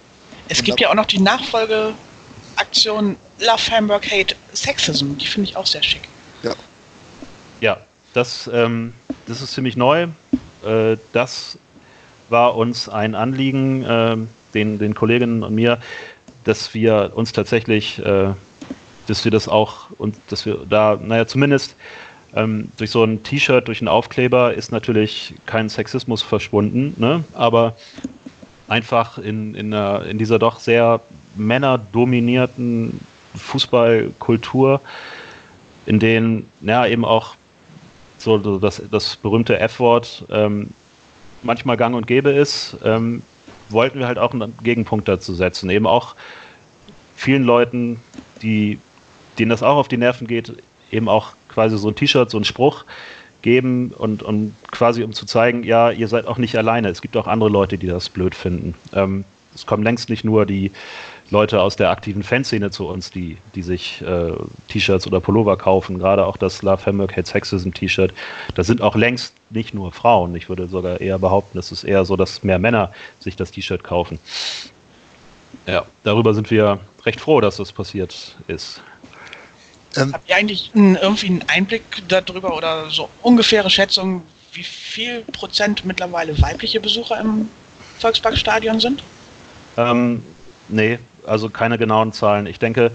Es 0.50 0.64
gibt 0.64 0.82
ja 0.82 0.90
auch 0.90 0.96
noch 0.96 1.06
die 1.06 1.20
Nachfolgeaktion 1.20 3.16
Love 3.40 3.72
Hamburg 3.72 4.12
Hate 4.12 4.36
Sexism. 4.54 5.16
Die 5.18 5.28
finde 5.28 5.50
ich 5.50 5.56
auch 5.56 5.68
sehr 5.68 5.84
schick. 5.84 6.10
Ja. 6.44 6.56
Ja, 7.62 7.78
das, 8.14 8.50
ähm, 8.52 8.94
das 9.28 9.42
ist 9.42 9.54
ziemlich 9.54 9.78
neu. 9.78 10.08
Äh, 10.66 10.98
das 11.14 11.58
war 12.32 12.56
uns 12.56 12.90
ein 12.90 13.16
Anliegen, 13.16 13.84
äh, 13.84 14.18
den, 14.54 14.80
den 14.80 14.96
Kolleginnen 14.96 15.44
und 15.44 15.54
mir, 15.54 15.80
dass 16.44 16.74
wir 16.74 17.12
uns 17.16 17.32
tatsächlich, 17.32 18.00
äh, 18.00 18.34
dass 19.08 19.24
wir 19.24 19.32
das 19.32 19.48
auch 19.48 19.88
und 19.98 20.16
dass 20.30 20.46
wir 20.46 20.60
da, 20.70 21.00
naja, 21.02 21.28
zumindest 21.28 21.76
ähm, 22.36 22.72
durch 22.78 22.92
so 22.92 23.04
ein 23.04 23.24
T-Shirt, 23.24 23.68
durch 23.68 23.82
einen 23.82 23.88
Aufkleber 23.88 24.54
ist 24.54 24.72
natürlich 24.72 25.34
kein 25.46 25.70
Sexismus 25.70 26.22
verschwunden, 26.22 26.94
ne? 26.98 27.24
aber 27.34 27.76
einfach 28.68 29.18
in, 29.18 29.56
in, 29.56 29.74
einer, 29.74 30.06
in 30.06 30.18
dieser 30.18 30.40
doch 30.40 30.60
sehr 30.60 31.02
männerdominierten 31.36 33.00
Fußballkultur, 33.36 34.82
in 35.86 36.00
denen 36.00 36.50
ja 36.62 36.86
eben 36.86 37.06
auch 37.06 37.36
so 38.18 38.60
das, 38.60 38.82
das 38.92 39.16
berühmte 39.16 39.60
F-Wort 39.60 40.26
ähm, 40.30 40.70
manchmal 41.44 41.78
gang 41.78 41.96
und 41.96 42.08
gäbe 42.08 42.32
ist, 42.32 42.78
ähm, 42.84 43.22
wollten 43.70 44.00
wir 44.00 44.08
halt 44.08 44.18
auch 44.18 44.34
einen 44.34 44.56
Gegenpunkt 44.64 45.08
dazu 45.08 45.34
setzen. 45.34 45.70
Eben 45.70 45.88
auch 45.88 46.16
vielen 47.16 47.44
Leuten, 47.44 48.00
die, 48.42 48.80
denen 49.38 49.50
das 49.50 49.64
auch 49.64 49.78
auf 49.78 49.88
die 49.88 49.98
Nerven 49.98 50.28
geht, 50.28 50.54
eben 50.92 51.10
auch 51.10 51.34
quasi 51.50 51.78
so 51.78 51.90
ein 51.90 51.96
T-Shirt, 51.96 52.30
so 52.30 52.38
ein 52.38 52.46
Spruch 52.46 52.86
geben 53.42 53.94
und, 53.98 54.24
und 54.24 54.54
quasi 54.72 55.04
um 55.04 55.14
zu 55.14 55.26
zeigen, 55.26 55.64
ja, 55.64 55.92
ihr 55.92 56.08
seid 56.08 56.28
auch 56.28 56.38
nicht 56.38 56.58
alleine. 56.58 56.90
Es 56.90 57.02
gibt 57.02 57.16
auch 57.16 57.28
andere 57.28 57.50
Leute, 57.50 57.78
die 57.78 57.88
das 57.88 58.10
blöd 58.10 58.36
finden. 58.36 58.76
Ähm, 58.94 59.24
es 59.56 59.66
kommen 59.66 59.84
längst 59.84 60.10
nicht 60.10 60.24
nur 60.24 60.46
die 60.46 60.72
Leute 61.32 61.62
aus 61.62 61.76
der 61.76 61.90
aktiven 61.90 62.24
Fanszene 62.24 62.72
zu 62.72 62.88
uns, 62.88 63.12
die, 63.12 63.38
die 63.54 63.62
sich 63.62 64.02
äh, 64.02 64.32
T-Shirts 64.68 65.06
oder 65.06 65.20
Pullover 65.20 65.58
kaufen, 65.58 66.00
gerade 66.00 66.26
auch 66.26 66.38
das 66.38 66.62
Love 66.62 66.86
Hamburg 66.86 67.16
Hate 67.16 67.30
Sexism 67.30 67.72
T-Shirt. 67.72 68.14
Das 68.56 68.68
sind 68.68 68.82
auch 68.82 68.96
längst 68.96 69.34
nicht 69.50 69.74
nur 69.74 69.92
Frauen. 69.92 70.36
Ich 70.36 70.50
würde 70.50 70.68
sogar 70.68 71.00
eher 71.02 71.20
behaupten, 71.20 71.58
es 71.60 71.72
ist 71.72 71.84
eher 71.84 72.06
so, 72.06 72.16
dass 72.16 72.44
mehr 72.44 72.60
Männer 72.60 72.92
sich 73.20 73.36
das 73.36 73.52
T-Shirt 73.52 73.84
kaufen. 73.84 74.20
Ja, 75.68 75.86
darüber 76.04 76.34
sind 76.34 76.50
wir 76.50 76.80
recht 77.06 77.22
froh, 77.22 77.42
dass 77.42 77.58
das 77.58 77.72
passiert 77.72 78.38
ist. 78.48 78.82
Ähm, 79.98 80.14
Habt 80.14 80.30
ihr 80.30 80.36
eigentlich 80.36 80.72
einen, 80.74 80.96
irgendwie 80.96 81.28
einen 81.28 81.44
Einblick 81.48 81.84
darüber 82.08 82.56
oder 82.56 82.90
so 82.90 83.10
ungefähre 83.22 83.70
Schätzung, 83.70 84.24
wie 84.54 84.64
viel 84.64 85.22
Prozent 85.32 85.86
mittlerweile 85.86 86.40
weibliche 86.42 86.80
Besucher 86.80 87.20
im 87.20 87.50
Volksparkstadion 88.00 88.80
sind? 88.80 89.04
Ähm, 89.78 90.24
nee, 90.68 91.00
also 91.30 91.50
keine 91.50 91.78
genauen 91.78 92.12
Zahlen. 92.12 92.46
Ich 92.46 92.60
denke, 92.60 92.92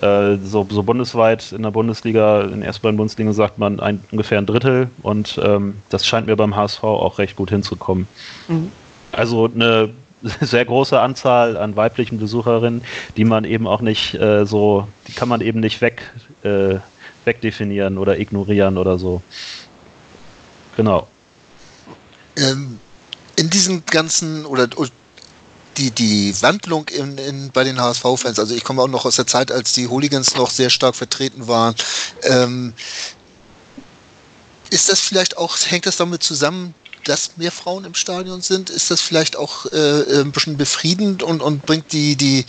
äh, 0.00 0.36
so, 0.44 0.66
so, 0.70 0.82
bundesweit 0.82 1.52
in 1.52 1.62
der 1.62 1.70
Bundesliga, 1.70 2.42
in 2.42 2.60
der 2.60 2.68
ersten 2.68 2.82
beiden 2.82 2.96
Bundesliga 2.96 3.32
sagt 3.32 3.58
man 3.58 3.80
ein, 3.80 4.02
ungefähr 4.12 4.38
ein 4.38 4.46
Drittel 4.46 4.90
und 5.02 5.40
ähm, 5.42 5.76
das 5.88 6.06
scheint 6.06 6.26
mir 6.26 6.36
beim 6.36 6.54
HSV 6.54 6.84
auch 6.84 7.18
recht 7.18 7.36
gut 7.36 7.50
hinzukommen. 7.50 8.06
Mhm. 8.46 8.70
Also 9.10 9.50
eine 9.52 9.90
sehr 10.40 10.64
große 10.64 11.00
Anzahl 11.00 11.56
an 11.56 11.74
weiblichen 11.74 12.18
Besucherinnen, 12.18 12.82
die 13.16 13.24
man 13.24 13.44
eben 13.44 13.66
auch 13.66 13.80
nicht 13.80 14.14
äh, 14.14 14.46
so, 14.46 14.86
die 15.08 15.12
kann 15.12 15.28
man 15.28 15.40
eben 15.40 15.60
nicht 15.60 15.80
weg, 15.80 16.02
äh, 16.42 16.76
wegdefinieren 17.24 17.98
oder 17.98 18.18
ignorieren 18.18 18.78
oder 18.78 18.98
so. 18.98 19.22
Genau. 20.76 21.08
Ähm, 22.36 22.78
in 23.34 23.50
diesen 23.50 23.84
ganzen 23.86 24.46
oder 24.46 24.68
die, 25.78 25.90
die 25.90 26.42
Wandlung 26.42 26.88
in, 26.88 27.16
in, 27.18 27.50
bei 27.50 27.64
den 27.64 27.80
HSV-Fans, 27.80 28.38
also 28.38 28.54
ich 28.54 28.64
komme 28.64 28.82
auch 28.82 28.88
noch 28.88 29.04
aus 29.04 29.16
der 29.16 29.26
Zeit, 29.26 29.50
als 29.52 29.72
die 29.72 29.86
Hooligans 29.86 30.34
noch 30.36 30.50
sehr 30.50 30.70
stark 30.70 30.96
vertreten 30.96 31.46
waren. 31.46 31.74
Ähm, 32.22 32.74
ist 34.70 34.90
das 34.90 35.00
vielleicht 35.00 35.38
auch, 35.38 35.56
hängt 35.66 35.86
das 35.86 35.96
damit 35.96 36.22
zusammen, 36.22 36.74
dass 37.04 37.36
mehr 37.36 37.52
Frauen 37.52 37.84
im 37.84 37.94
Stadion 37.94 38.42
sind? 38.42 38.68
Ist 38.68 38.90
das 38.90 39.00
vielleicht 39.00 39.36
auch 39.36 39.64
äh, 39.66 40.20
ein 40.20 40.32
bisschen 40.32 40.56
befriedend 40.56 41.22
und, 41.22 41.40
und 41.40 41.64
bringt 41.64 41.92
die, 41.92 42.16
die 42.16 42.44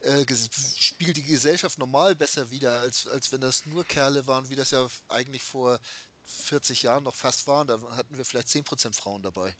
äh, 0.00 0.24
spiegelt 0.36 1.16
die 1.16 1.22
Gesellschaft 1.22 1.78
normal 1.78 2.14
besser 2.14 2.50
wieder, 2.50 2.80
als, 2.80 3.08
als 3.08 3.32
wenn 3.32 3.40
das 3.40 3.66
nur 3.66 3.84
Kerle 3.84 4.26
waren, 4.26 4.48
wie 4.50 4.56
das 4.56 4.70
ja 4.70 4.86
eigentlich 5.08 5.42
vor 5.42 5.80
40 6.24 6.82
Jahren 6.82 7.04
noch 7.04 7.14
fast 7.14 7.46
waren. 7.48 7.66
Da 7.66 7.80
hatten 7.96 8.16
wir 8.16 8.24
vielleicht 8.24 8.48
10% 8.48 8.94
Frauen 8.94 9.22
dabei. 9.22 9.56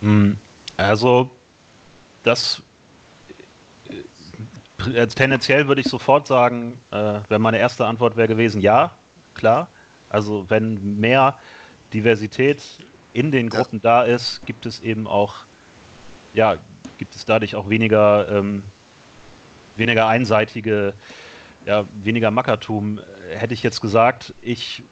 Hm, 0.00 0.36
also 0.76 1.30
das 2.22 2.62
äh, 4.86 5.06
tendenziell 5.06 5.68
würde 5.68 5.80
ich 5.80 5.88
sofort 5.88 6.26
sagen, 6.26 6.78
äh, 6.90 7.20
wenn 7.28 7.42
meine 7.42 7.58
erste 7.58 7.86
Antwort 7.86 8.16
wäre 8.16 8.28
gewesen, 8.28 8.60
ja, 8.60 8.92
klar. 9.34 9.68
Also 10.08 10.46
wenn 10.48 10.98
mehr 11.00 11.38
Diversität 11.92 12.62
in 13.12 13.30
den 13.30 13.48
Gruppen 13.48 13.80
da 13.80 14.02
ist, 14.02 14.44
gibt 14.46 14.66
es 14.66 14.80
eben 14.80 15.06
auch, 15.06 15.36
ja, 16.34 16.56
gibt 16.98 17.14
es 17.14 17.24
dadurch 17.24 17.54
auch 17.54 17.68
weniger, 17.68 18.28
ähm, 18.30 18.62
weniger 19.76 20.06
einseitige, 20.06 20.94
ja, 21.66 21.84
weniger 22.02 22.30
Mackertum, 22.30 23.00
hätte 23.30 23.54
ich 23.54 23.62
jetzt 23.62 23.80
gesagt. 23.80 24.34
Ich 24.42 24.82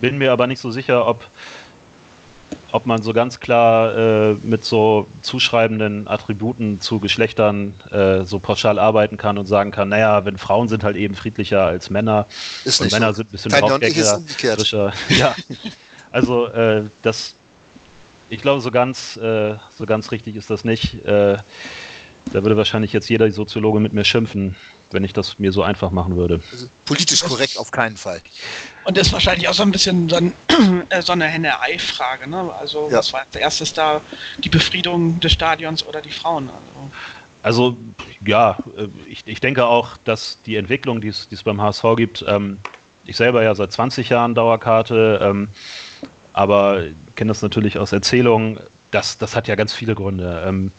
bin 0.00 0.18
mir 0.18 0.32
aber 0.32 0.46
nicht 0.46 0.60
so 0.60 0.70
sicher, 0.70 1.06
ob, 1.06 1.24
ob 2.72 2.86
man 2.86 3.02
so 3.02 3.12
ganz 3.12 3.40
klar 3.40 3.96
äh, 3.96 4.34
mit 4.42 4.64
so 4.64 5.06
zuschreibenden 5.22 6.06
Attributen 6.06 6.80
zu 6.80 7.00
Geschlechtern 7.00 7.74
äh, 7.90 8.24
so 8.24 8.38
pauschal 8.38 8.78
arbeiten 8.78 9.16
kann 9.16 9.38
und 9.38 9.46
sagen 9.46 9.70
kann, 9.70 9.88
naja, 9.88 10.24
wenn 10.24 10.36
Frauen 10.38 10.68
sind 10.68 10.84
halt 10.84 10.96
eben 10.96 11.14
friedlicher 11.14 11.64
als 11.64 11.90
Männer 11.90 12.26
Ist 12.64 12.80
und 12.80 12.86
nicht 12.86 12.92
Männer 12.92 13.08
so. 13.12 13.18
sind 13.18 13.28
ein 13.28 13.32
bisschen 13.32 13.52
draufgängiger. 13.52 14.20
Ja, 15.08 15.34
also 16.12 16.46
äh, 16.46 16.84
das, 17.02 17.34
ich 18.28 18.42
glaube, 18.42 18.60
so 18.60 18.70
ganz, 18.70 19.16
äh, 19.16 19.54
so 19.76 19.86
ganz 19.86 20.10
richtig 20.10 20.36
ist 20.36 20.50
das 20.50 20.64
nicht. 20.64 20.98
Da 22.32 22.42
würde 22.42 22.56
wahrscheinlich 22.56 22.92
jetzt 22.92 23.08
jeder 23.08 23.30
Soziologe 23.30 23.80
mit 23.80 23.92
mir 23.92 24.04
schimpfen, 24.04 24.56
wenn 24.90 25.04
ich 25.04 25.12
das 25.12 25.38
mir 25.38 25.52
so 25.52 25.62
einfach 25.62 25.90
machen 25.90 26.16
würde. 26.16 26.40
Also 26.52 26.66
politisch 26.84 27.20
korrekt 27.20 27.58
auf 27.58 27.70
keinen 27.70 27.96
Fall. 27.96 28.20
Und 28.84 28.96
das 28.96 29.08
ist 29.08 29.12
wahrscheinlich 29.12 29.48
auch 29.48 29.54
so 29.54 29.62
ein 29.62 29.70
bisschen 29.70 30.08
so, 30.08 30.16
ein, 30.16 30.34
äh, 30.90 31.02
so 31.02 31.12
eine 31.12 31.26
Henne-Ei-Frage. 31.26 32.28
Ne? 32.28 32.52
Also, 32.58 32.88
Ja. 32.90 32.98
was 32.98 33.12
war 33.12 33.20
als 33.20 33.36
erstes 33.36 33.72
da? 33.72 34.02
Die 34.44 34.48
Befriedung 34.48 35.20
des 35.20 35.32
Stadions 35.32 35.82
oder 35.84 36.00
die 36.00 36.10
Frauen? 36.10 36.50
Also, 36.50 36.90
Also 37.42 37.78
ja, 38.26 38.62
äh, 38.76 38.88
ich, 39.06 39.26
ich 39.26 39.40
denke 39.40 39.66
auch, 39.66 39.96
dass 39.98 40.42
die 40.42 40.56
Entwicklung, 40.56 41.00
die 41.00 41.08
es 41.08 41.28
die 41.28 41.34
es 41.34 41.42
beim 41.42 41.60
HSV 41.60 41.84
gibt, 41.96 42.24
ähm, 42.26 42.58
ich 43.04 43.16
selber 43.16 43.42
ja 43.42 43.54
seit 43.54 43.72
20 43.72 44.08
Jahren 44.10 44.34
Dauerkarte, 44.34 45.20
ähm, 45.22 45.48
aber 46.32 46.84
kenne 47.14 47.28
das 47.30 47.42
natürlich 47.42 47.78
aus 47.78 47.92
Erzählungen, 47.92 48.60
das, 48.90 49.18
das 49.18 49.34
hat 49.36 49.48
ja 49.48 49.54
ganz 49.54 49.72
viele 49.72 49.94
Gründe. 49.94 50.42
Ähm, 50.46 50.72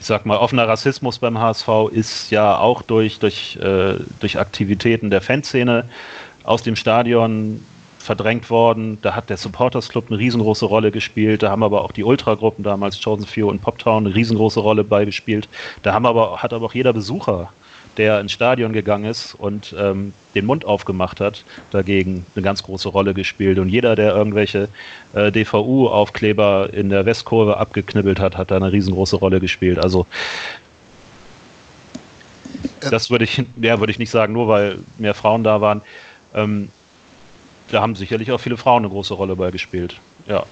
ich 0.00 0.06
sag 0.06 0.26
mal, 0.26 0.36
offener 0.36 0.68
Rassismus 0.68 1.18
beim 1.18 1.38
HSV 1.38 1.68
ist 1.90 2.30
ja 2.30 2.58
auch 2.58 2.82
durch, 2.82 3.18
durch, 3.18 3.56
äh, 3.56 3.94
durch 4.20 4.38
Aktivitäten 4.38 5.10
der 5.10 5.20
Fanszene 5.20 5.84
aus 6.44 6.62
dem 6.62 6.76
Stadion 6.76 7.64
verdrängt 7.98 8.50
worden. 8.50 8.98
Da 9.02 9.14
hat 9.14 9.30
der 9.30 9.36
Supporters 9.36 9.88
Club 9.88 10.06
eine 10.08 10.18
riesengroße 10.18 10.64
Rolle 10.64 10.92
gespielt. 10.92 11.42
Da 11.42 11.50
haben 11.50 11.62
aber 11.62 11.82
auch 11.82 11.92
die 11.92 12.04
Ultragruppen 12.04 12.62
damals, 12.62 13.02
Chosen 13.02 13.26
Few 13.26 13.48
und 13.48 13.60
Poptown, 13.60 14.06
eine 14.06 14.14
riesengroße 14.14 14.60
Rolle 14.60 14.84
beigespielt. 14.84 15.48
Da 15.82 15.92
haben 15.92 16.06
aber, 16.06 16.42
hat 16.42 16.52
aber 16.52 16.66
auch 16.66 16.74
jeder 16.74 16.92
Besucher, 16.92 17.50
der 17.96 18.20
ins 18.20 18.32
Stadion 18.32 18.72
gegangen 18.72 19.04
ist 19.04 19.34
und 19.34 19.74
ähm, 19.78 20.12
den 20.34 20.46
Mund 20.46 20.64
aufgemacht 20.64 21.20
hat, 21.20 21.44
dagegen 21.70 22.26
eine 22.34 22.42
ganz 22.42 22.62
große 22.62 22.88
Rolle 22.88 23.14
gespielt. 23.14 23.58
Und 23.58 23.68
jeder, 23.68 23.96
der 23.96 24.14
irgendwelche 24.14 24.68
äh, 25.14 25.32
DVU-Aufkleber 25.32 26.70
in 26.72 26.90
der 26.90 27.06
Westkurve 27.06 27.56
abgeknibbelt 27.56 28.20
hat, 28.20 28.36
hat 28.36 28.50
da 28.50 28.56
eine 28.56 28.72
riesengroße 28.72 29.16
Rolle 29.16 29.40
gespielt. 29.40 29.78
Also 29.78 30.06
Ähm. 32.82 32.90
das 32.90 33.10
würde 33.10 33.24
ich, 33.24 33.42
ja, 33.60 33.80
würde 33.80 33.90
ich 33.90 33.98
nicht 33.98 34.10
sagen, 34.10 34.32
nur 34.32 34.48
weil 34.48 34.78
mehr 34.98 35.14
Frauen 35.14 35.44
da 35.44 35.60
waren. 35.60 35.82
Ähm, 36.34 36.70
da 37.68 37.80
haben 37.80 37.96
sicherlich 37.96 38.30
auch 38.30 38.40
viele 38.40 38.56
Frauen 38.56 38.84
eine 38.84 38.90
große 38.90 39.14
Rolle 39.14 39.36
bei 39.36 39.50
gespielt. 39.50 39.96
Ja. 40.26 40.44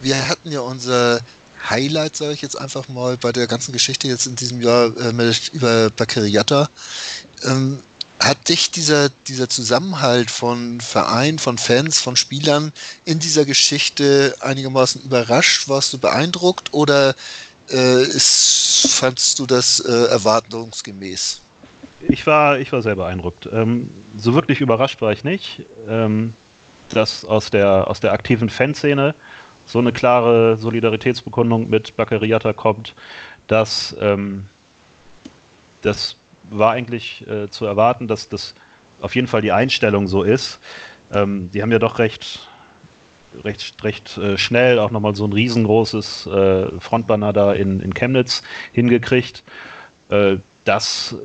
Wir 0.00 0.28
hatten 0.28 0.50
ja 0.50 0.60
unser 0.60 1.20
Highlight, 1.68 2.16
sage 2.16 2.32
ich 2.32 2.42
jetzt 2.42 2.58
einfach 2.58 2.88
mal, 2.88 3.16
bei 3.16 3.32
der 3.32 3.46
ganzen 3.46 3.72
Geschichte 3.72 4.08
jetzt 4.08 4.26
in 4.26 4.36
diesem 4.36 4.60
Jahr 4.60 4.96
äh, 4.96 5.12
mit, 5.12 5.50
über 5.52 5.90
Bakariata. 5.90 6.68
Ähm, 7.44 7.80
hat 8.20 8.48
dich 8.50 8.70
dieser, 8.70 9.08
dieser 9.28 9.48
Zusammenhalt 9.48 10.30
von 10.30 10.80
Verein, 10.80 11.38
von 11.38 11.56
Fans, 11.56 12.00
von 12.00 12.16
Spielern 12.16 12.72
in 13.06 13.18
dieser 13.18 13.46
Geschichte 13.46 14.36
einigermaßen 14.40 15.02
überrascht? 15.02 15.68
Warst 15.68 15.92
du 15.94 15.98
beeindruckt 15.98 16.72
oder 16.74 17.14
äh, 17.70 18.02
ist, 18.02 18.88
fandst 18.90 19.38
du 19.38 19.46
das 19.46 19.80
äh, 19.80 19.90
erwartungsgemäß? 19.90 21.40
Ich 22.08 22.26
war, 22.26 22.58
ich 22.58 22.72
war 22.72 22.82
sehr 22.82 22.96
beeindruckt. 22.96 23.48
Ähm, 23.52 23.90
so 24.18 24.34
wirklich 24.34 24.60
überrascht 24.60 25.00
war 25.00 25.12
ich 25.12 25.24
nicht, 25.24 25.64
ähm, 25.88 26.34
dass 26.90 27.24
aus 27.24 27.50
der, 27.50 27.88
aus 27.88 28.00
der 28.00 28.12
aktiven 28.12 28.50
Fanszene 28.50 29.14
so 29.70 29.78
eine 29.78 29.92
klare 29.92 30.56
Solidaritätsbekundung 30.56 31.70
mit 31.70 31.96
Bakariata 31.96 32.52
kommt. 32.52 32.94
dass 33.46 33.96
ähm, 34.00 34.46
das 35.82 36.16
war 36.50 36.72
eigentlich 36.72 37.26
äh, 37.26 37.48
zu 37.48 37.66
erwarten, 37.66 38.06
dass 38.06 38.28
das 38.28 38.54
auf 39.00 39.14
jeden 39.14 39.26
Fall 39.26 39.42
die 39.42 39.52
Einstellung 39.52 40.08
so 40.08 40.22
ist. 40.22 40.60
Ähm, 41.12 41.50
die 41.52 41.62
haben 41.62 41.72
ja 41.72 41.78
doch 41.78 41.98
recht, 41.98 42.48
recht, 43.44 43.82
recht 43.82 44.18
äh, 44.18 44.38
schnell 44.38 44.78
auch 44.78 44.90
nochmal 44.90 45.14
so 45.14 45.24
ein 45.24 45.32
riesengroßes 45.32 46.26
äh, 46.26 46.80
Frontbanner 46.80 47.32
da 47.32 47.52
in, 47.54 47.80
in 47.80 47.94
Chemnitz 47.94 48.42
hingekriegt. 48.72 49.42
Äh, 50.10 50.36
das 50.64 51.16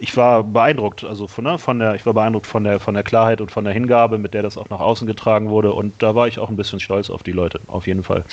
ich 0.00 0.16
war 0.16 0.44
beeindruckt, 0.44 1.04
also 1.04 1.26
von, 1.26 1.44
ne, 1.44 1.58
von 1.58 1.78
der, 1.78 1.94
ich 1.94 2.04
war 2.04 2.12
beeindruckt 2.12 2.46
von 2.46 2.64
der, 2.64 2.78
von 2.78 2.94
der 2.94 3.02
Klarheit 3.02 3.40
und 3.40 3.50
von 3.50 3.64
der 3.64 3.72
Hingabe, 3.72 4.18
mit 4.18 4.34
der 4.34 4.42
das 4.42 4.58
auch 4.58 4.68
nach 4.68 4.80
außen 4.80 5.06
getragen 5.06 5.48
wurde. 5.48 5.72
Und 5.72 5.94
da 6.02 6.14
war 6.14 6.28
ich 6.28 6.38
auch 6.38 6.50
ein 6.50 6.56
bisschen 6.56 6.80
stolz 6.80 7.08
auf 7.08 7.22
die 7.22 7.32
Leute, 7.32 7.60
auf 7.66 7.86
jeden 7.86 8.02
Fall. 8.02 8.24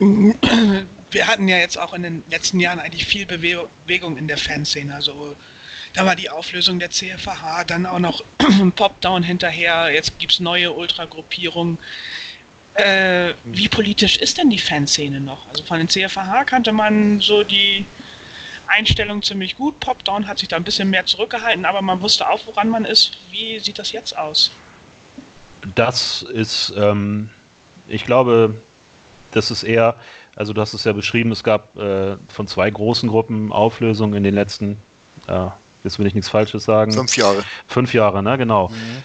Wir 0.00 1.26
hatten 1.26 1.48
ja 1.48 1.58
jetzt 1.58 1.78
auch 1.78 1.94
in 1.94 2.02
den 2.02 2.24
letzten 2.28 2.60
Jahren 2.60 2.80
eigentlich 2.80 3.06
viel 3.06 3.26
Bewegung 3.26 4.16
in 4.16 4.28
der 4.28 4.38
Fanszene. 4.38 4.94
Also 4.94 5.34
da 5.94 6.04
war 6.04 6.16
die 6.16 6.30
Auflösung 6.30 6.78
der 6.78 6.90
CFH, 6.90 7.64
dann 7.64 7.86
auch 7.86 7.98
noch 7.98 8.22
Popdown 8.76 9.22
hinterher, 9.22 9.90
jetzt 9.92 10.18
gibt 10.18 10.32
es 10.32 10.40
neue 10.40 10.72
Ultragruppierungen. 10.72 11.78
Äh, 12.74 13.34
wie 13.44 13.68
politisch 13.68 14.18
ist 14.18 14.38
denn 14.38 14.50
die 14.50 14.58
Fanszene 14.58 15.20
noch? 15.20 15.48
Also 15.48 15.64
von 15.64 15.78
den 15.78 15.88
CFH 15.88 16.44
kannte 16.44 16.72
man 16.72 17.20
so 17.20 17.42
die 17.42 17.86
Einstellung 18.68 19.22
ziemlich 19.22 19.56
gut. 19.56 19.80
Popdown 19.80 20.26
hat 20.26 20.38
sich 20.38 20.48
da 20.48 20.56
ein 20.56 20.64
bisschen 20.64 20.90
mehr 20.90 21.06
zurückgehalten, 21.06 21.64
aber 21.64 21.82
man 21.82 22.00
wusste 22.00 22.28
auch, 22.28 22.40
woran 22.46 22.68
man 22.68 22.84
ist. 22.84 23.18
Wie 23.30 23.58
sieht 23.58 23.78
das 23.78 23.92
jetzt 23.92 24.16
aus? 24.16 24.50
Das 25.74 26.22
ist, 26.22 26.72
ähm, 26.76 27.30
ich 27.88 28.04
glaube, 28.04 28.54
das 29.32 29.50
ist 29.50 29.62
eher, 29.62 29.96
also 30.36 30.52
du 30.52 30.60
hast 30.60 30.74
es 30.74 30.84
ja 30.84 30.92
beschrieben, 30.92 31.32
es 31.32 31.42
gab 31.42 31.76
äh, 31.76 32.16
von 32.28 32.46
zwei 32.46 32.70
großen 32.70 33.08
Gruppen 33.08 33.52
Auflösungen 33.52 34.14
in 34.14 34.24
den 34.24 34.34
letzten, 34.34 34.78
äh, 35.26 35.48
jetzt 35.84 35.98
will 35.98 36.06
ich 36.06 36.14
nichts 36.14 36.28
Falsches 36.30 36.64
sagen. 36.64 36.92
Fünf 36.92 37.16
Jahre. 37.16 37.44
Fünf 37.66 37.92
Jahre, 37.92 38.22
ne, 38.22 38.38
genau. 38.38 38.68
Mhm. 38.68 39.02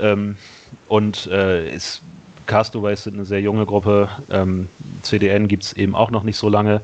Ähm, 0.00 0.36
und 0.88 1.26
äh, 1.26 1.74
ist 1.74 2.02
Castaways 2.46 3.04
sind 3.04 3.14
eine 3.14 3.24
sehr 3.24 3.40
junge 3.40 3.66
Gruppe. 3.66 4.08
Ähm, 4.30 4.68
CDN 5.02 5.48
gibt 5.48 5.64
es 5.64 5.72
eben 5.72 5.94
auch 5.94 6.10
noch 6.10 6.22
nicht 6.22 6.36
so 6.36 6.48
lange. 6.48 6.82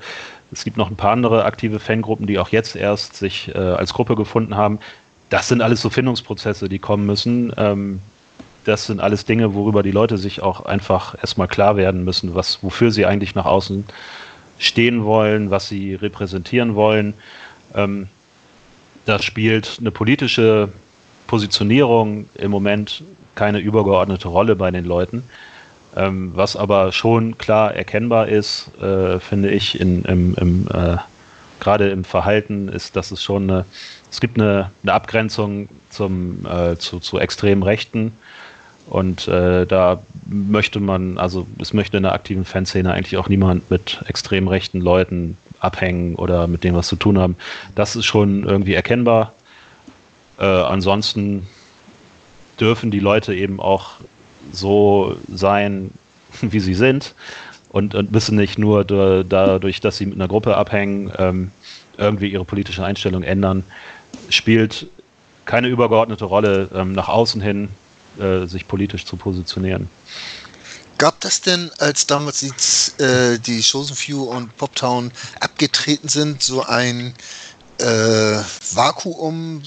Es 0.52 0.64
gibt 0.64 0.76
noch 0.76 0.90
ein 0.90 0.96
paar 0.96 1.12
andere 1.12 1.44
aktive 1.44 1.78
Fangruppen, 1.78 2.26
die 2.26 2.38
auch 2.38 2.48
jetzt 2.48 2.76
erst 2.76 3.16
sich 3.16 3.54
äh, 3.54 3.58
als 3.58 3.94
Gruppe 3.94 4.16
gefunden 4.16 4.56
haben. 4.56 4.80
Das 5.28 5.48
sind 5.48 5.62
alles 5.62 5.80
so 5.80 5.90
Findungsprozesse, 5.90 6.68
die 6.68 6.78
kommen 6.78 7.06
müssen. 7.06 7.52
Ähm, 7.56 8.00
das 8.64 8.86
sind 8.86 9.00
alles 9.00 9.24
Dinge, 9.24 9.54
worüber 9.54 9.82
die 9.82 9.90
Leute 9.90 10.18
sich 10.18 10.42
auch 10.42 10.66
einfach 10.66 11.16
erstmal 11.18 11.48
klar 11.48 11.76
werden 11.76 12.04
müssen, 12.04 12.34
was, 12.34 12.62
wofür 12.62 12.90
sie 12.90 13.06
eigentlich 13.06 13.34
nach 13.34 13.46
außen 13.46 13.84
stehen 14.58 15.04
wollen, 15.04 15.50
was 15.50 15.68
sie 15.68 15.94
repräsentieren 15.94 16.74
wollen. 16.74 17.14
Ähm, 17.74 18.08
da 19.06 19.20
spielt 19.20 19.78
eine 19.80 19.90
politische 19.90 20.68
Positionierung 21.26 22.28
im 22.34 22.50
Moment 22.50 23.02
keine 23.34 23.60
übergeordnete 23.60 24.28
Rolle 24.28 24.56
bei 24.56 24.70
den 24.70 24.84
Leuten. 24.84 25.22
Ähm, 25.96 26.30
was 26.34 26.56
aber 26.56 26.92
schon 26.92 27.36
klar 27.38 27.74
erkennbar 27.74 28.28
ist, 28.28 28.70
äh, 28.80 29.18
finde 29.18 29.50
ich, 29.50 29.80
in, 29.80 30.04
im, 30.04 30.34
im, 30.34 30.68
äh, 30.72 30.96
gerade 31.58 31.90
im 31.90 32.04
Verhalten, 32.04 32.68
ist, 32.68 32.94
dass 32.96 33.10
es 33.10 33.22
schon 33.22 33.50
eine, 33.50 33.64
es 34.10 34.20
gibt 34.20 34.38
eine, 34.38 34.70
eine 34.82 34.92
Abgrenzung 34.92 35.68
zum, 35.90 36.46
äh, 36.46 36.76
zu, 36.76 37.00
zu 37.00 37.18
extremen 37.18 37.62
Rechten. 37.62 38.12
Und 38.88 39.28
äh, 39.28 39.66
da 39.66 40.02
möchte 40.26 40.80
man, 40.80 41.18
also 41.18 41.46
es 41.60 41.72
möchte 41.72 41.96
in 41.96 42.02
der 42.04 42.12
aktiven 42.12 42.44
Fanszene 42.44 42.92
eigentlich 42.92 43.16
auch 43.16 43.28
niemand 43.28 43.70
mit 43.70 44.00
extrem 44.06 44.48
rechten 44.48 44.80
Leuten 44.80 45.36
abhängen 45.60 46.16
oder 46.16 46.46
mit 46.46 46.64
dem 46.64 46.74
was 46.74 46.88
zu 46.88 46.96
tun 46.96 47.18
haben. 47.18 47.36
Das 47.74 47.94
ist 47.94 48.06
schon 48.06 48.44
irgendwie 48.44 48.74
erkennbar. 48.74 49.32
Äh, 50.38 50.44
ansonsten 50.44 51.46
dürfen 52.58 52.90
die 52.90 53.00
Leute 53.00 53.34
eben 53.34 53.60
auch 53.60 53.92
so 54.52 55.16
sein, 55.32 55.90
wie 56.40 56.60
sie 56.60 56.74
sind 56.74 57.14
und, 57.70 57.94
und 57.94 58.12
müssen 58.12 58.36
nicht 58.36 58.58
nur 58.58 58.84
da, 58.84 59.22
dadurch, 59.22 59.80
dass 59.80 59.96
sie 59.96 60.06
mit 60.06 60.16
einer 60.16 60.28
Gruppe 60.28 60.56
abhängen, 60.56 61.12
ähm, 61.18 61.50
irgendwie 61.96 62.28
ihre 62.28 62.44
politische 62.44 62.84
Einstellung 62.84 63.22
ändern. 63.22 63.62
Spielt 64.28 64.86
keine 65.44 65.68
übergeordnete 65.68 66.24
Rolle, 66.24 66.68
ähm, 66.74 66.92
nach 66.92 67.08
außen 67.08 67.40
hin 67.40 67.68
äh, 68.18 68.46
sich 68.46 68.66
politisch 68.66 69.04
zu 69.04 69.16
positionieren. 69.16 69.88
Gab 70.98 71.20
das 71.20 71.40
denn, 71.40 71.70
als 71.78 72.06
damals 72.06 72.40
die, 72.40 73.02
äh, 73.02 73.38
die 73.38 73.62
Chosen 73.62 73.96
Few 73.96 74.22
und 74.22 74.56
Poptown 74.56 75.12
abgetreten 75.40 76.08
sind, 76.08 76.42
so 76.42 76.62
ein 76.62 77.14
äh, 77.78 78.38
Vakuum, 78.74 79.62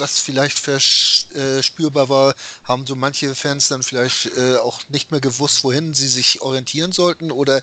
was 0.00 0.20
vielleicht 0.20 0.58
verspürbar 0.58 2.08
war, 2.08 2.34
haben 2.64 2.86
so 2.86 2.94
manche 2.96 3.34
Fans 3.34 3.68
dann 3.68 3.82
vielleicht 3.82 4.36
äh, 4.36 4.56
auch 4.56 4.80
nicht 4.88 5.10
mehr 5.10 5.20
gewusst, 5.20 5.64
wohin 5.64 5.94
sie 5.94 6.08
sich 6.08 6.40
orientieren 6.42 6.92
sollten 6.92 7.30
oder 7.30 7.62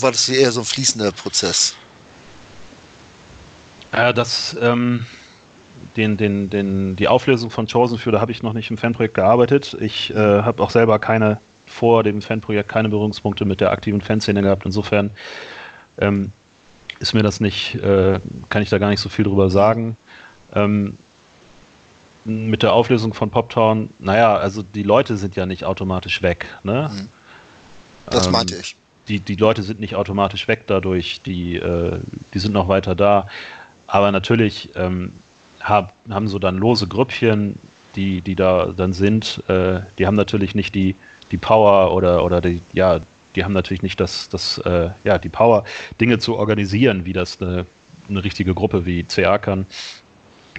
war 0.00 0.12
das 0.12 0.28
eher 0.28 0.52
so 0.52 0.60
ein 0.60 0.66
fließender 0.66 1.12
Prozess? 1.12 1.74
Ja, 3.92 4.12
das, 4.12 4.56
ähm, 4.60 5.06
den, 5.96 6.16
den, 6.16 6.50
den, 6.50 6.96
die 6.96 7.08
Auflösung 7.08 7.50
von 7.50 7.66
Chosen 7.66 7.98
für, 7.98 8.12
da 8.12 8.20
habe 8.20 8.32
ich 8.32 8.42
noch 8.42 8.52
nicht 8.52 8.70
im 8.70 8.78
Fanprojekt 8.78 9.14
gearbeitet. 9.14 9.76
Ich 9.80 10.10
äh, 10.10 10.14
habe 10.14 10.62
auch 10.62 10.70
selber 10.70 10.98
keine 10.98 11.40
vor 11.66 12.02
dem 12.02 12.20
Fanprojekt 12.20 12.68
keine 12.68 12.88
Berührungspunkte 12.88 13.44
mit 13.44 13.60
der 13.60 13.70
aktiven 13.70 14.00
Fanszene 14.00 14.42
gehabt. 14.42 14.66
Insofern 14.66 15.10
ähm, 15.98 16.32
ist 16.98 17.14
mir 17.14 17.22
das 17.22 17.40
nicht, 17.40 17.76
äh, 17.76 18.18
kann 18.48 18.62
ich 18.62 18.68
da 18.70 18.78
gar 18.78 18.90
nicht 18.90 19.00
so 19.00 19.08
viel 19.08 19.24
drüber 19.24 19.50
sagen. 19.50 19.96
Ähm, 20.54 20.98
mit 22.24 22.62
der 22.62 22.72
Auflösung 22.72 23.14
von 23.14 23.30
Poptown, 23.30 23.90
naja, 23.98 24.36
also 24.36 24.62
die 24.62 24.82
Leute 24.82 25.16
sind 25.16 25.36
ja 25.36 25.46
nicht 25.46 25.64
automatisch 25.64 26.22
weg. 26.22 26.46
Ne? 26.62 26.90
Mhm. 26.92 27.08
Das 28.10 28.26
Ähm, 28.26 28.32
meinte 28.32 28.56
ich. 28.56 28.76
die, 29.08 29.20
die 29.20 29.36
Leute 29.36 29.62
sind 29.62 29.80
nicht 29.80 29.94
automatisch 29.96 30.48
weg 30.48 30.64
dadurch, 30.66 31.22
die, 31.22 31.56
äh, 31.56 32.00
die 32.34 32.38
sind 32.38 32.52
noch 32.52 32.68
weiter 32.68 32.94
da. 32.94 33.26
Aber 33.86 34.12
natürlich 34.12 34.70
ähm, 34.76 35.12
hab, 35.60 35.94
haben 36.10 36.28
so 36.28 36.38
dann 36.38 36.58
lose 36.58 36.86
Grüppchen, 36.88 37.58
die, 37.96 38.20
die 38.22 38.36
da 38.36 38.66
dann 38.76 38.92
sind, 38.92 39.42
äh, 39.48 39.80
die 39.98 40.06
haben 40.06 40.14
natürlich 40.16 40.54
nicht 40.54 40.74
die, 40.74 40.96
die 41.32 41.38
Power 41.38 41.92
oder, 41.94 42.24
oder 42.24 42.40
die, 42.40 42.62
ja, 42.72 43.00
die 43.34 43.44
haben 43.44 43.52
natürlich 43.52 43.82
nicht 43.82 44.00
das, 44.00 44.28
das 44.28 44.58
äh, 44.58 44.90
ja, 45.04 45.18
die 45.18 45.28
Power, 45.28 45.64
Dinge 46.00 46.18
zu 46.18 46.36
organisieren, 46.36 47.04
wie 47.06 47.12
das 47.12 47.40
eine, 47.40 47.66
eine 48.08 48.24
richtige 48.24 48.54
Gruppe 48.54 48.86
wie 48.86 49.04
CA 49.04 49.38
kann 49.38 49.66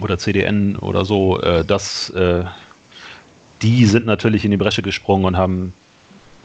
oder 0.01 0.17
CDN 0.17 0.75
oder 0.75 1.05
so. 1.05 1.41
Äh, 1.41 1.63
das, 1.65 2.09
äh, 2.11 2.43
die 3.61 3.85
sind 3.85 4.05
natürlich 4.05 4.45
in 4.45 4.51
die 4.51 4.57
Bresche 4.57 4.81
gesprungen 4.81 5.25
und 5.25 5.37
haben, 5.37 5.73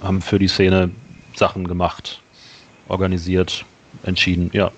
haben 0.03 0.21
für 0.21 0.39
die 0.39 0.49
Szene 0.49 0.91
Sachen 1.35 1.67
gemacht, 1.67 2.21
organisiert, 2.89 3.65
entschieden, 4.03 4.51
ja. 4.53 4.71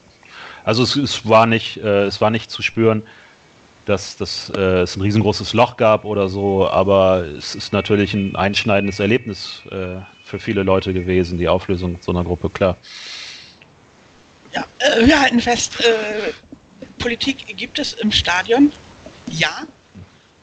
Also 0.64 0.82
es, 0.82 0.96
es 0.96 1.26
war 1.26 1.46
nicht, 1.46 1.78
äh, 1.78 2.04
es 2.04 2.20
war 2.20 2.30
nicht 2.30 2.50
zu 2.50 2.62
spüren, 2.62 3.02
dass, 3.86 4.16
dass 4.16 4.50
äh, 4.54 4.82
es 4.82 4.96
ein 4.96 5.00
riesengroßes 5.00 5.54
Loch 5.54 5.76
gab 5.76 6.04
oder 6.04 6.28
so, 6.28 6.68
aber 6.68 7.24
es 7.24 7.54
ist 7.54 7.72
natürlich 7.72 8.12
ein 8.12 8.36
einschneidendes 8.36 9.00
Erlebnis 9.00 9.62
äh, 9.70 10.00
für 10.24 10.38
viele 10.38 10.62
Leute 10.62 10.92
gewesen, 10.92 11.38
die 11.38 11.48
Auflösung 11.48 11.98
so 12.02 12.12
einer 12.12 12.22
Gruppe, 12.22 12.50
klar. 12.50 12.76
Ja, 14.52 14.64
äh, 14.78 15.06
wir 15.06 15.20
halten 15.20 15.40
fest, 15.40 15.80
äh, 15.80 16.32
Politik 16.98 17.56
gibt 17.56 17.78
es 17.78 17.92
im 17.92 18.12
Stadion, 18.12 18.72
ja. 19.30 19.62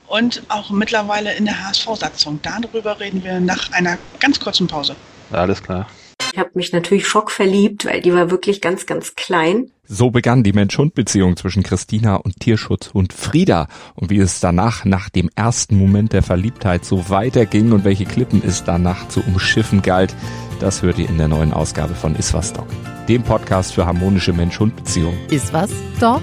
Und 0.08 0.44
auch 0.50 0.70
mittlerweile 0.70 1.34
in 1.34 1.46
der 1.46 1.68
HSV-Satzung. 1.68 2.40
Darüber 2.44 3.00
reden 3.00 3.24
wir 3.24 3.40
nach 3.40 3.72
einer 3.72 3.98
ganz 4.20 4.40
kurzen 4.40 4.68
Pause. 4.68 4.96
Alles 5.32 5.64
klar. 5.64 5.88
Ich 6.32 6.40
habe 6.40 6.52
mich 6.54 6.74
natürlich 6.74 7.08
schockverliebt, 7.08 7.86
weil 7.86 8.02
die 8.02 8.14
war 8.14 8.30
wirklich 8.30 8.62
ganz, 8.62 8.86
ganz 8.86 9.16
klein. 9.16 9.72
So 9.88 10.10
begann 10.10 10.44
die 10.44 10.54
Mensch-Hund-Beziehung 10.54 11.38
zwischen 11.38 11.64
Christina 11.64 12.16
und 12.16 12.40
Tierschutzhund 12.40 13.14
Frieda. 13.14 13.68
Und 13.94 14.10
wie 14.10 14.20
es 14.20 14.40
danach, 14.40 14.84
nach 14.84 15.10
dem 15.10 15.30
ersten 15.36 15.78
Moment 15.78 16.12
der 16.14 16.24
Verliebtheit, 16.24 16.84
so 16.84 17.10
weiterging 17.10 17.72
und 17.72 17.84
welche 17.86 18.06
Klippen 18.06 18.42
es 18.46 18.64
danach 18.64 19.08
zu 19.08 19.22
umschiffen 19.22 19.82
galt, 19.82 20.16
das 20.60 20.82
hört 20.82 21.00
ihr 21.00 21.08
in 21.08 21.18
der 21.18 21.28
neuen 21.28 21.54
Ausgabe 21.54 21.96
von 21.96 22.16
Iswas 22.16 22.54
Dog, 22.54 22.68
dem 23.08 23.24
Podcast 23.24 23.74
für 23.74 23.86
harmonische 23.86 24.34
Mensch-Hund-Beziehungen. 24.34 25.18
Ist 25.30 25.54
was, 25.54 25.72
Dog? 26.00 26.22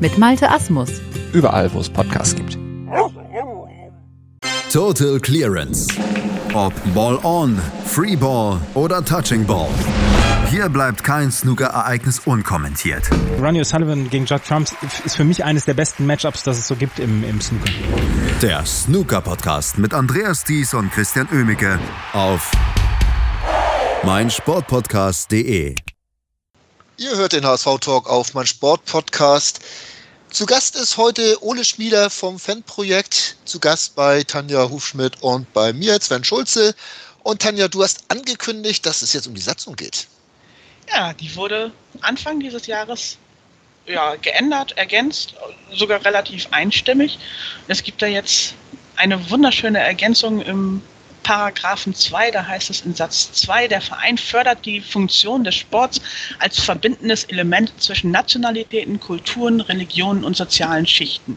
Mit 0.00 0.18
Malte 0.18 0.50
Asmus. 0.50 0.90
Überall, 1.32 1.72
wo 1.72 1.80
es 1.80 1.88
Podcasts 1.88 2.34
gibt. 2.34 2.58
Total 4.72 5.20
Clearance. 5.20 5.86
Ob 6.52 6.72
Ball 6.94 7.18
on, 7.22 7.60
Free 7.84 8.16
Ball 8.16 8.60
oder 8.74 9.04
Touching 9.04 9.46
Ball. 9.46 9.68
Hier 10.50 10.68
bleibt 10.68 11.02
kein 11.02 11.30
Snooker-Ereignis 11.32 12.20
unkommentiert. 12.24 13.08
Ronnie 13.40 13.60
O'Sullivan 13.60 14.10
gegen 14.10 14.24
Judd 14.26 14.42
Trump 14.46 14.68
ist 15.04 15.16
für 15.16 15.24
mich 15.24 15.44
eines 15.44 15.64
der 15.64 15.74
besten 15.74 16.06
Matchups, 16.06 16.42
das 16.44 16.58
es 16.58 16.68
so 16.68 16.76
gibt 16.76 16.98
im, 16.98 17.24
im 17.24 17.40
Snooker. 17.40 17.70
Der 18.42 18.64
Snooker-Podcast 18.64 19.78
mit 19.78 19.94
Andreas 19.94 20.44
Thies 20.44 20.74
und 20.74 20.90
Christian 20.92 21.28
Oemicke 21.32 21.78
auf 22.12 22.50
meinsportpodcast.de. 24.04 25.74
Ihr 26.96 27.16
hört 27.16 27.32
den 27.32 27.44
HSV-Talk 27.44 28.08
auf 28.08 28.34
mein 28.34 28.46
Sportpodcast. 28.46 29.58
Zu 30.30 30.46
Gast 30.46 30.76
ist 30.76 30.96
heute 30.96 31.42
Ole 31.42 31.64
Schmieder 31.64 32.08
vom 32.08 32.38
Fanprojekt. 32.38 33.36
Zu 33.44 33.58
Gast 33.58 33.96
bei 33.96 34.22
Tanja 34.22 34.70
Hufschmidt 34.70 35.20
und 35.20 35.52
bei 35.52 35.72
mir, 35.72 36.00
Sven 36.00 36.22
Schulze. 36.22 36.72
Und 37.24 37.42
Tanja, 37.42 37.66
du 37.66 37.82
hast 37.82 38.04
angekündigt, 38.08 38.86
dass 38.86 39.02
es 39.02 39.12
jetzt 39.12 39.26
um 39.26 39.34
die 39.34 39.40
Satzung 39.40 39.74
geht. 39.74 40.06
Ja, 40.88 41.12
die 41.14 41.34
wurde 41.34 41.72
Anfang 42.00 42.38
dieses 42.38 42.68
Jahres 42.68 43.18
ja, 43.86 44.14
geändert, 44.14 44.78
ergänzt, 44.78 45.34
sogar 45.72 46.04
relativ 46.04 46.46
einstimmig. 46.52 47.18
Es 47.66 47.82
gibt 47.82 48.02
da 48.02 48.06
jetzt 48.06 48.54
eine 48.94 49.30
wunderschöne 49.30 49.80
Ergänzung 49.80 50.42
im 50.42 50.80
Paragraphen 51.24 51.94
2, 51.94 52.30
da 52.30 52.46
heißt 52.46 52.70
es 52.70 52.82
in 52.82 52.94
Satz 52.94 53.32
2, 53.32 53.66
der 53.66 53.80
Verein 53.80 54.16
fördert 54.16 54.64
die 54.64 54.80
Funktion 54.80 55.42
des 55.42 55.56
Sports 55.56 56.00
als 56.38 56.60
verbindendes 56.60 57.24
Element 57.24 57.72
zwischen 57.82 58.12
Nationalitäten, 58.12 59.00
Kulturen, 59.00 59.60
Religionen 59.60 60.22
und 60.22 60.36
sozialen 60.36 60.86
Schichten. 60.86 61.36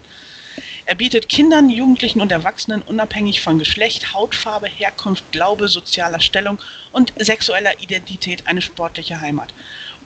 Er 0.85 0.95
bietet 0.95 1.27
Kindern, 1.27 1.69
Jugendlichen 1.69 2.21
und 2.21 2.31
Erwachsenen 2.31 2.81
unabhängig 2.81 3.41
von 3.41 3.59
Geschlecht, 3.59 4.13
Hautfarbe, 4.13 4.67
Herkunft, 4.67 5.31
Glaube, 5.31 5.67
sozialer 5.67 6.19
Stellung 6.19 6.59
und 6.91 7.13
sexueller 7.17 7.79
Identität 7.81 8.47
eine 8.47 8.61
sportliche 8.61 9.19
Heimat. 9.19 9.53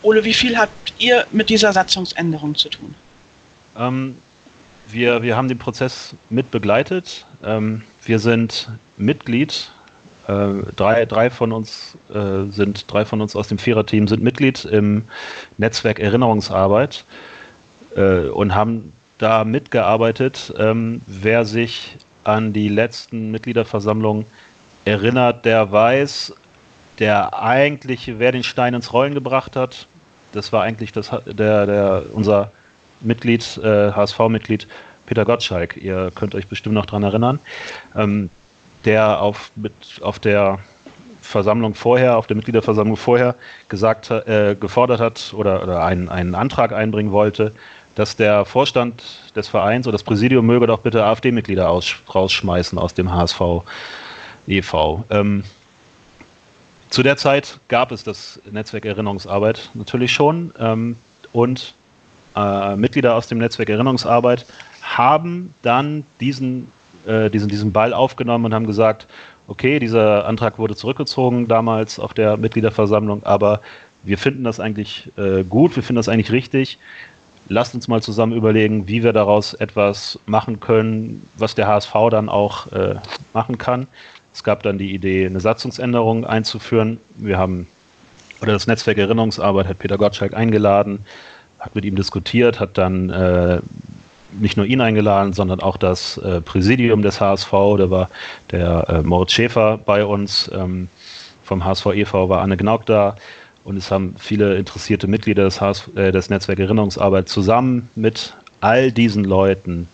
Ole, 0.02 0.24
wie 0.24 0.34
viel 0.34 0.58
habt 0.58 0.94
ihr 0.98 1.28
mit 1.32 1.50
dieser 1.50 1.74
Satzungsänderung 1.74 2.56
zu 2.56 2.70
tun? 2.70 2.96
Ähm, 3.78 4.18
wir, 4.90 5.22
wir 5.22 5.38
haben 5.38 5.48
den 5.48 5.60
Prozess 5.60 6.16
mit 6.30 6.50
begleitet. 6.52 7.26
Ähm, 7.44 7.84
wir 8.04 8.20
sind 8.20 8.68
Mitglied. 9.02 9.72
Äh, 10.28 10.72
drei, 10.76 11.06
drei 11.06 11.30
von 11.30 11.52
uns 11.52 11.98
äh, 12.14 12.52
sind 12.52 12.92
drei 12.92 13.06
von 13.06 13.22
uns 13.22 13.36
aus 13.36 13.48
dem 13.48 13.58
Viererteam 13.58 14.08
sind 14.08 14.24
Mitglied 14.24 14.66
im 14.66 15.04
Netzwerk 15.58 16.00
Erinnerungsarbeit 16.00 17.04
äh, 17.96 18.28
und 18.28 18.56
haben 18.56 18.94
da 19.18 19.44
mitgearbeitet. 19.44 20.54
Ähm, 20.58 21.02
wer 21.08 21.46
sich 21.46 21.98
an 22.24 22.54
die 22.54 22.70
letzten 22.70 23.32
Mitgliederversammlungen 23.32 24.26
erinnert, 24.86 25.46
der 25.46 25.72
weiß, 25.72 26.34
der 27.00 27.40
eigentliche, 27.40 28.20
wer 28.20 28.32
den 28.32 28.44
Stein 28.44 28.74
ins 28.74 28.94
Rollen 28.94 29.14
gebracht 29.14 29.56
hat, 29.56 29.88
das 30.34 30.54
war 30.54 30.64
eigentlich 30.64 30.92
das, 30.92 31.12
der, 31.26 31.66
der, 31.66 32.04
unser 32.14 32.52
Mitglied, 33.02 33.58
äh, 33.58 33.92
HSV-Mitglied 33.92 34.68
Peter 35.06 35.26
Gottschalk. 35.26 35.78
Ihr 35.78 36.12
könnt 36.14 36.36
euch 36.36 36.48
bestimmt 36.48 36.76
noch 36.76 36.86
dran 36.86 37.04
erinnern. 37.04 37.40
Ähm, 37.96 38.30
der 38.86 39.22
auf, 39.22 39.52
mit, 39.56 39.74
auf 40.02 40.20
der 40.20 40.60
Versammlung 41.22 41.76
vorher, 41.76 42.18
auf 42.18 42.28
der 42.28 42.36
Mitgliederversammlung 42.36 42.98
vorher 42.98 43.36
gesagt, 43.70 44.12
äh, 44.12 44.56
gefordert 44.60 45.00
hat 45.00 45.34
oder, 45.36 45.64
oder 45.64 45.84
einen, 45.84 46.10
einen 46.10 46.36
Antrag 46.36 46.74
einbringen 46.74 47.12
wollte, 47.12 47.54
dass 47.96 48.16
der 48.16 48.46
Vorstand 48.46 49.04
des 49.36 49.48
Vereins 49.48 49.88
oder 49.88 49.94
das 49.94 50.04
Präsidium 50.04 50.46
möge 50.46 50.68
doch 50.68 50.80
bitte 50.80 51.04
AfD-Mitglieder 51.04 51.68
rausschmeißen 51.68 52.78
aus 52.78 52.94
dem 52.94 53.12
HSV 53.12 53.42
e.V. 54.48 55.06
Ähm, 55.10 55.44
zu 56.90 57.04
der 57.04 57.18
Zeit 57.18 57.60
gab 57.68 57.92
es 57.92 58.04
das 58.04 58.42
Netzwerk 58.52 58.86
Erinnerungsarbeit 58.86 59.70
natürlich 59.74 60.12
schon 60.12 60.54
ähm, 60.60 60.98
und 61.32 61.74
äh, 62.36 62.76
Mitglieder 62.76 63.16
aus 63.16 63.28
dem 63.28 63.38
Netzwerk 63.38 63.70
Erinnerungsarbeit 63.70 64.46
haben 64.82 65.54
dann 65.62 66.06
diesen, 66.20 66.72
äh, 67.08 67.30
diesen, 67.30 67.50
diesen 67.50 67.72
Ball 67.72 67.94
aufgenommen 67.94 68.46
und 68.46 68.54
haben 68.54 68.68
gesagt, 68.68 69.08
okay, 69.48 69.80
dieser 69.80 70.26
Antrag 70.26 70.58
wurde 70.58 70.76
zurückgezogen 70.76 71.48
damals 71.48 72.00
auf 72.00 72.14
der 72.14 72.38
Mitgliederversammlung, 72.38 73.24
aber 73.24 73.62
wir 74.04 74.18
finden 74.18 74.44
das 74.44 74.60
eigentlich 74.60 75.12
äh, 75.18 75.44
gut, 75.44 75.76
wir 75.76 75.84
finden 75.84 75.98
das 75.98 76.10
eigentlich 76.10 76.32
richtig. 76.32 76.78
Lasst 77.50 77.76
uns 77.76 77.88
mal 77.88 78.02
zusammen 78.02 78.34
überlegen, 78.34 78.88
wie 78.88 79.04
wir 79.04 79.14
daraus 79.14 79.54
etwas 79.54 80.20
machen 80.26 80.60
können, 80.60 81.28
was 81.38 81.56
der 81.56 81.68
HSV 81.68 81.94
dann 82.10 82.30
auch 82.30 82.72
äh, 82.72 82.96
machen 83.34 83.58
kann. 83.58 83.88
Es 84.34 84.44
gab 84.44 84.64
dann 84.64 84.78
die 84.78 84.94
Idee, 84.94 85.26
eine 85.26 85.40
Satzungsänderung 85.40 86.26
einzuführen. 86.26 87.00
Wir 87.16 87.38
haben, 87.38 87.68
oder 88.42 88.54
das 88.54 88.68
Netzwerk 88.68 88.98
Erinnerungsarbeit 88.98 89.68
hat 89.68 89.80
Peter 89.80 89.98
Gottschalk 89.98 90.34
eingeladen, 90.34 91.06
hat 91.60 91.76
mit 91.76 91.84
ihm 91.84 91.96
diskutiert, 91.96 92.60
hat 92.60 92.78
dann 92.78 93.10
äh, 93.10 93.60
nicht 94.40 94.58
nur 94.58 94.66
ihn 94.66 94.82
eingeladen, 94.82 95.34
sondern 95.34 95.60
auch 95.60 95.78
das 95.78 96.18
äh, 96.18 96.42
Präsidium 96.42 97.02
des 97.02 97.20
HSV. 97.20 97.52
Da 97.52 97.90
war 97.90 98.10
der 98.52 98.90
äh, 98.90 99.02
Moritz 99.02 99.32
Schäfer 99.32 99.78
bei 99.78 100.06
uns, 100.06 100.50
ähm, 100.54 100.88
vom 101.44 101.66
HSV 101.66 101.88
e.V. 101.88 102.30
war 102.30 102.42
Anne 102.42 102.58
Gnauk 102.58 102.86
da. 102.86 103.16
Und 103.64 103.78
es 103.78 103.92
haben 103.92 104.16
viele 104.18 104.56
interessierte 104.56 105.08
Mitglieder 105.08 105.44
des, 105.44 105.62
HS, 105.62 105.90
äh, 105.96 106.12
des 106.12 106.30
Netzwerk 106.30 106.60
Erinnerungsarbeit 106.60 107.30
zusammen 107.30 107.90
mit 107.96 108.34
all 108.62 108.92
diesen 108.92 109.24
Leuten 109.24 109.88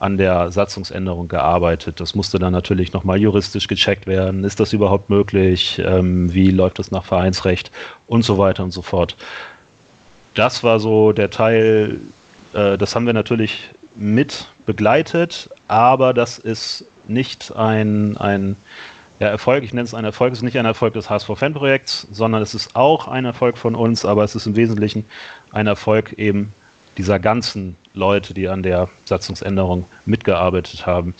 an 0.00 0.16
der 0.16 0.52
Satzungsänderung 0.52 1.26
gearbeitet. 1.26 2.00
Das 2.00 2.14
musste 2.14 2.38
dann 2.38 2.52
natürlich 2.52 2.92
nochmal 2.92 3.18
juristisch 3.18 3.66
gecheckt 3.66 4.06
werden. 4.06 4.44
Ist 4.44 4.60
das 4.60 4.72
überhaupt 4.72 5.10
möglich? 5.10 5.80
Ähm, 5.84 6.32
wie 6.32 6.50
läuft 6.50 6.78
das 6.78 6.90
nach 6.90 7.04
Vereinsrecht? 7.04 7.72
Und 8.06 8.24
so 8.24 8.38
weiter 8.38 8.62
und 8.62 8.70
so 8.70 8.82
fort. 8.82 9.16
Das 10.34 10.62
war 10.62 10.78
so 10.78 11.12
der 11.12 11.30
Teil, 11.30 11.96
äh, 12.52 12.78
das 12.78 12.94
haben 12.94 13.06
wir 13.06 13.12
natürlich 13.12 13.70
mit 13.98 14.46
begleitet, 14.64 15.50
aber 15.66 16.14
das 16.14 16.38
ist 16.38 16.84
nicht 17.08 17.54
ein, 17.54 18.16
ein 18.16 18.56
ja, 19.18 19.28
Erfolg, 19.28 19.64
ich 19.64 19.72
nenne 19.72 19.84
es 19.84 19.94
ein 19.94 20.04
Erfolg, 20.04 20.32
es 20.32 20.38
ist 20.38 20.44
nicht 20.44 20.58
ein 20.58 20.64
Erfolg 20.64 20.94
des 20.94 21.10
HSV-Fanprojekts, 21.10 22.06
sondern 22.12 22.40
es 22.40 22.54
ist 22.54 22.76
auch 22.76 23.08
ein 23.08 23.24
Erfolg 23.24 23.58
von 23.58 23.74
uns, 23.74 24.04
aber 24.04 24.22
es 24.24 24.34
ist 24.34 24.46
im 24.46 24.56
Wesentlichen 24.56 25.04
ein 25.50 25.66
Erfolg 25.66 26.12
eben 26.12 26.52
dieser 26.96 27.18
ganzen 27.18 27.76
Leute, 27.94 28.34
die 28.34 28.48
an 28.48 28.62
der 28.62 28.88
Satzungsänderung 29.04 29.86
mitgearbeitet 30.06 30.86
haben. 30.86 31.14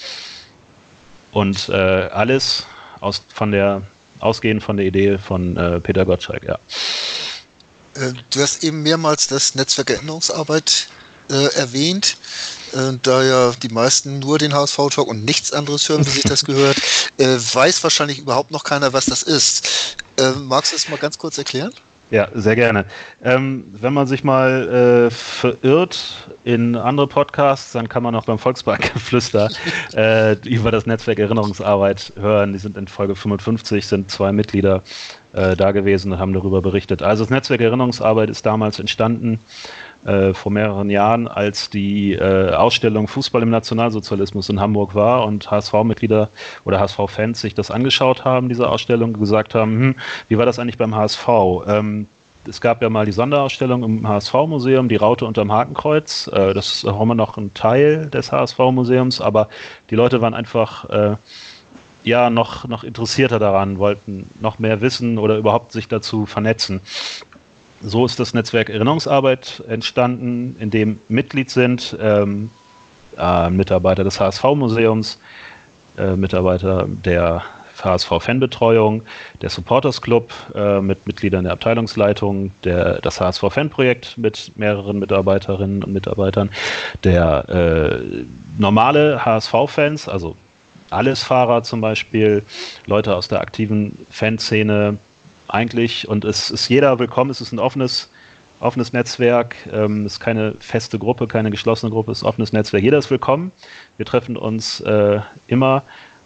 Und 1.33 1.69
äh, 1.69 1.73
alles 1.73 2.67
aus, 3.01 3.23
von 3.33 3.53
der, 3.53 3.83
ausgehend 4.21 4.63
von 4.63 4.77
der 4.77 4.87
Idee 4.87 5.19
von 5.19 5.57
äh, 5.57 5.81
Peter 5.81 6.05
Gottschalk, 6.05 6.45
ja. 6.45 6.59
Äh, 7.95 8.13
du 8.33 8.41
hast 8.41 8.65
eben 8.65 8.83
mehrmals 8.83 9.27
das 9.27 9.55
Netzwerk 9.55 9.91
Erinnerungsarbeit 9.91 10.89
äh, 11.31 11.55
erwähnt. 11.57 12.17
Äh, 12.75 12.99
da 13.03 13.23
ja 13.23 13.53
die 13.63 13.69
meisten 13.69 14.19
nur 14.19 14.39
den 14.39 14.55
HSV-Talk 14.55 15.09
und 15.09 15.25
nichts 15.25 15.53
anderes 15.53 15.89
hören, 15.89 16.07
wie 16.07 16.11
sich 16.11 16.25
das 16.25 16.45
gehört, 16.45 16.79
äh, 17.19 17.27
weiß 17.27 17.83
wahrscheinlich 17.83 18.19
überhaupt 18.19 18.51
noch 18.51 18.65
keiner, 18.65 18.93
was 18.93 19.07
das 19.07 19.23
ist. 19.23 19.97
Äh, 20.19 20.31
magst 20.33 20.73
du 20.73 20.77
es 20.77 20.89
mal 20.89 20.99
ganz 20.99 21.19
kurz 21.19 21.39
erklären? 21.39 21.73
Ja, 22.11 22.29
sehr 22.33 22.57
gerne. 22.57 22.87
Ähm, 23.23 23.67
wenn 23.71 23.93
man 23.93 24.07
sich 24.07 24.25
mal 24.25 25.09
äh, 25.09 25.11
verirrt 25.11 26.29
in 26.43 26.75
andere 26.75 27.07
Podcasts, 27.07 27.73
dann 27.73 27.87
kann 27.91 28.03
man 28.03 28.15
auch 28.15 28.25
beim 28.25 28.39
Volksparkgeflüster 28.39 29.51
äh, 29.95 30.33
über 30.49 30.71
das 30.71 30.87
Netzwerk 30.87 31.19
Erinnerungsarbeit 31.19 32.15
hören. 32.19 32.55
Die 32.55 32.59
sind 32.59 32.79
in 32.79 32.89
Folge 32.89 33.15
55, 33.15 33.87
sind 33.87 34.11
zwei 34.11 34.33
Mitglieder 34.33 34.83
äh, 35.35 35.55
da 35.55 35.73
gewesen 35.73 36.13
und 36.13 36.19
haben 36.19 36.33
darüber 36.33 36.63
berichtet. 36.63 37.03
Also 37.03 37.25
das 37.25 37.31
Netzwerk 37.31 37.61
Erinnerungsarbeit 37.61 38.31
ist 38.31 38.47
damals 38.47 38.79
entstanden 38.79 39.39
äh, 40.05 40.33
vor 40.33 40.53
mehreren 40.53 40.91
Jahren, 40.91 41.29
als 41.29 41.71
die 41.71 42.13
äh, 42.15 42.53
Ausstellung 42.53 43.09
Fußball 43.09 43.43
im 43.43 43.51
Nationalsozialismus 43.51 44.49
in 44.49 44.61
Hamburg 44.61 44.95
war 44.95 45.27
und 45.27 45.51
HSV-Mitglieder 45.51 46.29
oder 46.65 46.81
HSV-Fans 46.81 47.41
sich 47.41 47.55
das 47.55 47.71
angeschaut 47.71 48.25
haben, 48.25 48.49
diese 48.49 48.69
Ausstellung, 48.69 49.13
gesagt 49.13 49.55
haben, 49.55 49.73
hm, 49.73 49.95
wie 50.29 50.39
war 50.39 50.47
das 50.47 50.59
eigentlich 50.59 50.79
beim 50.79 50.95
HSV? 50.95 51.29
Ähm, 51.67 52.07
es 52.47 52.61
gab 52.61 52.81
ja 52.83 52.89
mal 52.89 53.07
die 53.07 53.13
Sonderausstellung 53.13 53.83
im 53.83 54.09
HSV-Museum, 54.09 54.89
die 54.89 54.97
Raute 54.97 55.27
unterm 55.27 55.53
Hakenkreuz. 55.53 56.29
Äh, 56.33 56.55
das 56.55 56.75
ist 56.75 56.85
auch 56.87 57.01
immer 57.01 57.15
noch 57.15 57.37
ein 57.37 57.53
Teil 57.55 58.09
des 58.09 58.33
HSV-Museums, 58.33 59.21
aber 59.21 59.49
die 59.91 59.97
Leute 59.97 60.21
waren 60.21 60.35
einfach 60.35 60.89
äh, 60.91 61.17
ja 62.05 62.31
noch, 62.31 62.67
noch 62.67 62.85
interessierter 62.85 63.39
daran, 63.39 63.79
wollten 63.79 64.29
noch 64.41 64.59
mehr 64.59 64.81
wissen 64.81 65.19
oder 65.19 65.37
überhaupt 65.37 65.73
sich 65.73 65.89
dazu 65.89 66.27
vernetzen. 66.27 66.81
So 67.81 68.05
ist 68.05 68.19
das 68.19 68.35
Netzwerk 68.35 68.71
Erinnerungsarbeit 68.71 69.63
entstanden, 69.69 70.57
in 70.59 70.71
dem 70.71 71.01
Mitglied 71.09 71.51
sind 71.51 71.97
ähm, 72.01 72.51
äh, 73.17 73.51
Mitarbeiter 73.51 74.03
des 74.03 74.19
HSV-Museums, 74.19 75.19
äh, 75.97 76.17
Mitarbeiter 76.17 76.87
der 76.89 77.43
HSV-Fanbetreuung, 77.83 79.03
der 79.41 79.51
Supporters 79.51 80.03
Club 80.03 80.33
äh, 80.55 80.81
mit 80.81 81.07
Mitgliedern 81.07 81.45
der 81.45 81.53
Abteilungsleitung, 81.53 82.51
der, 82.65 83.01
das 83.01 83.21
HSV-Fanprojekt 83.21 84.19
mit 84.19 84.53
mehreren 84.57 84.99
Mitarbeiterinnen 84.99 85.85
und 85.85 85.93
Mitarbeitern, 85.93 86.51
der 87.05 87.49
äh, 87.49 88.25
normale 88.59 89.25
HSV-Fans, 89.25 90.09
also 90.09 90.37
alles 90.91 91.23
Fahrer 91.23 91.63
zum 91.63 91.81
Beispiel, 91.81 92.43
Leute 92.87 93.15
aus 93.15 93.29
der 93.29 93.41
aktiven 93.41 93.97
Fanszene, 94.11 94.99
eigentlich 95.49 96.09
und 96.09 96.25
es 96.25 96.51
ist 96.51 96.69
jeder 96.69 96.99
willkommen, 96.99 97.31
es 97.31 97.41
ist 97.41 97.53
ein 97.53 97.59
offenes, 97.59 98.11
offenes 98.61 98.93
Netzwerk, 98.93 99.55
ähm, 99.73 100.07
es 100.07 100.15
ist 100.15 100.21
keine 100.21 100.55
feste 100.59 100.99
Gruppe, 100.99 101.27
keine 101.27 101.51
geschlossene 101.51 101.91
Gruppe, 101.91 102.13
es 102.13 102.19
ist 102.19 102.25
ein 102.25 102.29
offenes 102.29 102.53
Netzwerk. 102.53 102.83
Jeder 102.83 102.99
ist 102.99 103.11
willkommen. 103.11 103.53
Wir 103.97 104.07
treffen 104.07 104.37
uns 104.37 104.81
äh, 104.81 105.21
immer 105.47 105.83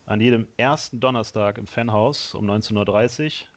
an 0.07 0.21
jedem 0.21 0.49
ersten 0.57 1.01
Donnerstag 1.01 1.59
im 1.59 1.67
Fanhaus 1.67 2.35
um 2.35 2.49
19.30 2.51 3.27
Uhr. 3.27 3.49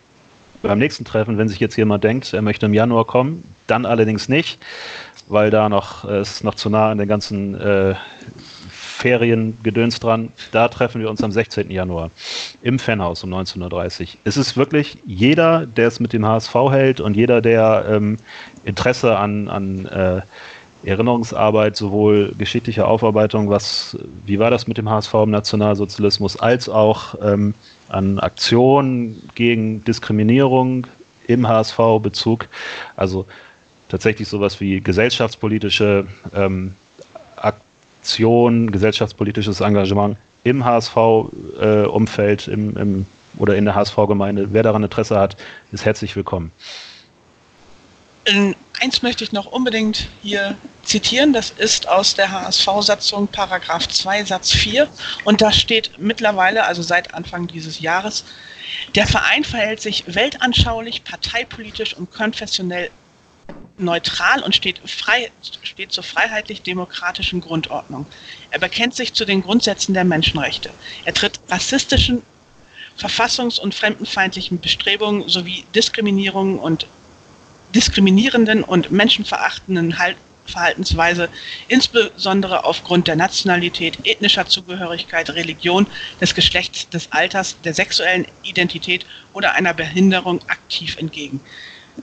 Beim 0.61 0.79
nächsten 0.79 1.05
Treffen, 1.05 1.37
wenn 1.37 1.49
sich 1.49 1.59
jetzt 1.59 1.75
jemand 1.75 2.03
denkt, 2.03 2.33
er 2.33 2.41
möchte 2.41 2.65
im 2.65 2.73
Januar 2.73 3.05
kommen, 3.05 3.43
dann 3.67 3.85
allerdings 3.85 4.29
nicht, 4.29 4.59
weil 5.27 5.51
da 5.51 5.69
noch 5.69 6.05
äh, 6.05 6.17
es 6.17 6.33
ist 6.33 6.43
noch 6.43 6.55
zu 6.55 6.69
nah 6.69 6.91
an 6.91 6.97
den 6.97 7.07
ganzen 7.07 7.59
äh, 7.59 7.95
Feriengedöns 8.95 9.99
dran. 9.99 10.31
Da 10.51 10.69
treffen 10.69 11.01
wir 11.01 11.09
uns 11.09 11.21
am 11.21 11.31
16. 11.31 11.69
Januar 11.69 12.11
im 12.61 12.79
Fanhaus 12.79 13.23
um 13.23 13.33
19.30 13.33 14.01
Uhr. 14.01 14.07
Es 14.23 14.37
ist 14.37 14.55
wirklich 14.55 14.97
jeder, 15.05 15.65
der 15.65 15.89
es 15.89 15.99
mit 15.99 16.13
dem 16.13 16.25
HSV 16.25 16.55
hält 16.71 17.01
und 17.01 17.15
jeder, 17.15 17.41
der 17.41 17.85
ähm, 17.89 18.17
Interesse 18.63 19.17
an, 19.17 19.49
an 19.49 19.85
äh, 19.85 20.21
Erinnerungsarbeit, 20.87 21.75
sowohl 21.75 22.33
geschichtliche 22.37 22.87
Aufarbeitung, 22.87 23.49
was, 23.49 23.97
wie 24.25 24.39
war 24.39 24.49
das 24.49 24.65
mit 24.65 24.77
dem 24.77 24.89
HSV 24.89 25.13
im 25.15 25.31
Nationalsozialismus, 25.31 26.37
als 26.37 26.69
auch 26.69 27.15
ähm, 27.21 27.53
an 27.89 28.19
Aktionen 28.19 29.29
gegen 29.35 29.83
Diskriminierung 29.83 30.87
im 31.27 31.47
HSV-Bezug. 31.47 32.47
Also 32.95 33.25
tatsächlich 33.89 34.29
sowas 34.29 34.61
wie 34.61 34.79
gesellschaftspolitische 34.79 36.07
ähm, 36.33 36.75
Aktion, 38.05 38.71
gesellschaftspolitisches 38.71 39.61
Engagement 39.61 40.15
im 40.43 40.63
HSV-Umfeld 40.63 42.47
im, 42.47 42.77
im, 42.77 43.05
oder 43.39 43.55
in 43.55 43.65
der 43.65 43.73
HSV-Gemeinde. 43.73 44.53
Wer 44.53 44.61
daran 44.61 44.83
Interesse 44.83 45.17
hat, 45.17 45.35
ist 45.71 45.85
herzlich 45.85 46.15
willkommen. 46.15 46.51
In 48.25 48.55
eins 48.79 49.01
möchte 49.01 49.23
ich 49.23 49.31
noch 49.31 49.47
unbedingt 49.47 50.07
hier 50.21 50.55
zitieren. 50.83 51.33
Das 51.33 51.49
ist 51.49 51.89
aus 51.89 52.13
der 52.13 52.31
HSV-Satzung 52.31 53.27
Paragraph 53.27 53.87
2 53.87 54.25
Satz 54.25 54.51
4. 54.51 54.87
Und 55.23 55.41
da 55.41 55.51
steht 55.51 55.93
mittlerweile, 55.97 56.63
also 56.65 56.83
seit 56.83 57.11
Anfang 57.15 57.47
dieses 57.47 57.79
Jahres, 57.79 58.23
der 58.93 59.07
Verein 59.07 59.43
verhält 59.43 59.81
sich 59.81 60.03
weltanschaulich, 60.05 61.03
parteipolitisch 61.03 61.95
und 61.95 62.11
konfessionell 62.11 62.91
neutral 63.77 64.41
und 64.41 64.55
steht, 64.55 64.79
frei, 64.89 65.31
steht 65.63 65.91
zur 65.91 66.03
freiheitlich-demokratischen 66.03 67.41
Grundordnung. 67.41 68.05
Er 68.51 68.59
bekennt 68.59 68.95
sich 68.95 69.13
zu 69.13 69.25
den 69.25 69.41
Grundsätzen 69.41 69.93
der 69.93 70.05
Menschenrechte. 70.05 70.69
Er 71.03 71.13
tritt 71.13 71.39
rassistischen, 71.49 72.21
verfassungs- 72.97 73.59
und 73.59 73.75
fremdenfeindlichen 73.75 74.59
Bestrebungen 74.59 75.27
sowie 75.27 75.65
Diskriminierung 75.75 76.59
und 76.59 76.87
diskriminierenden 77.73 78.63
und 78.63 78.91
menschenverachtenden 78.91 79.99
halt 79.99 80.15
Verhaltensweise, 80.45 81.29
insbesondere 81.69 82.65
aufgrund 82.65 83.07
der 83.07 83.15
Nationalität, 83.15 83.97
ethnischer 84.05 84.45
Zugehörigkeit, 84.45 85.31
Religion, 85.31 85.87
des 86.21 86.35
Geschlechts, 86.35 86.87
des 86.89 87.11
Alters, 87.11 87.55
der 87.63 87.73
sexuellen 87.73 88.27
Identität 88.43 89.07
oder 89.33 89.53
einer 89.53 89.73
Behinderung 89.73 90.39
aktiv 90.47 90.97
entgegen. 90.97 91.41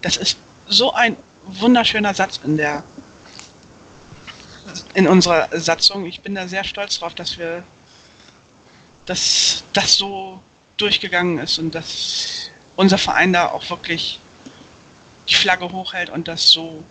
Das 0.01 0.17
ist 0.17 0.39
so 0.67 0.93
ein 0.93 1.17
wunderschöner 1.47 2.15
Satz 2.15 2.41
in 2.45 2.57
der 2.57 2.83
in 4.95 5.07
unserer 5.07 5.49
Satzung. 5.59 6.07
Ich 6.07 6.21
bin 6.21 6.35
da 6.35 6.49
sehr 6.49 6.65
stolz 6.65 6.99
drauf, 6.99 7.15
dass 7.15 7.39
wir 7.39 7.65
dass 9.07 9.65
das 9.73 9.97
so 9.97 10.41
durchgegangen 10.77 11.39
ist 11.39 11.59
und 11.59 11.75
dass 11.75 12.51
unser 12.77 12.99
Verein 12.99 13.33
da 13.33 13.49
auch 13.49 13.69
wirklich 13.69 14.21
die 15.29 15.35
Flagge 15.35 15.71
hochhält 15.71 16.11
und 16.11 16.29
das 16.29 16.49
so 16.51 16.85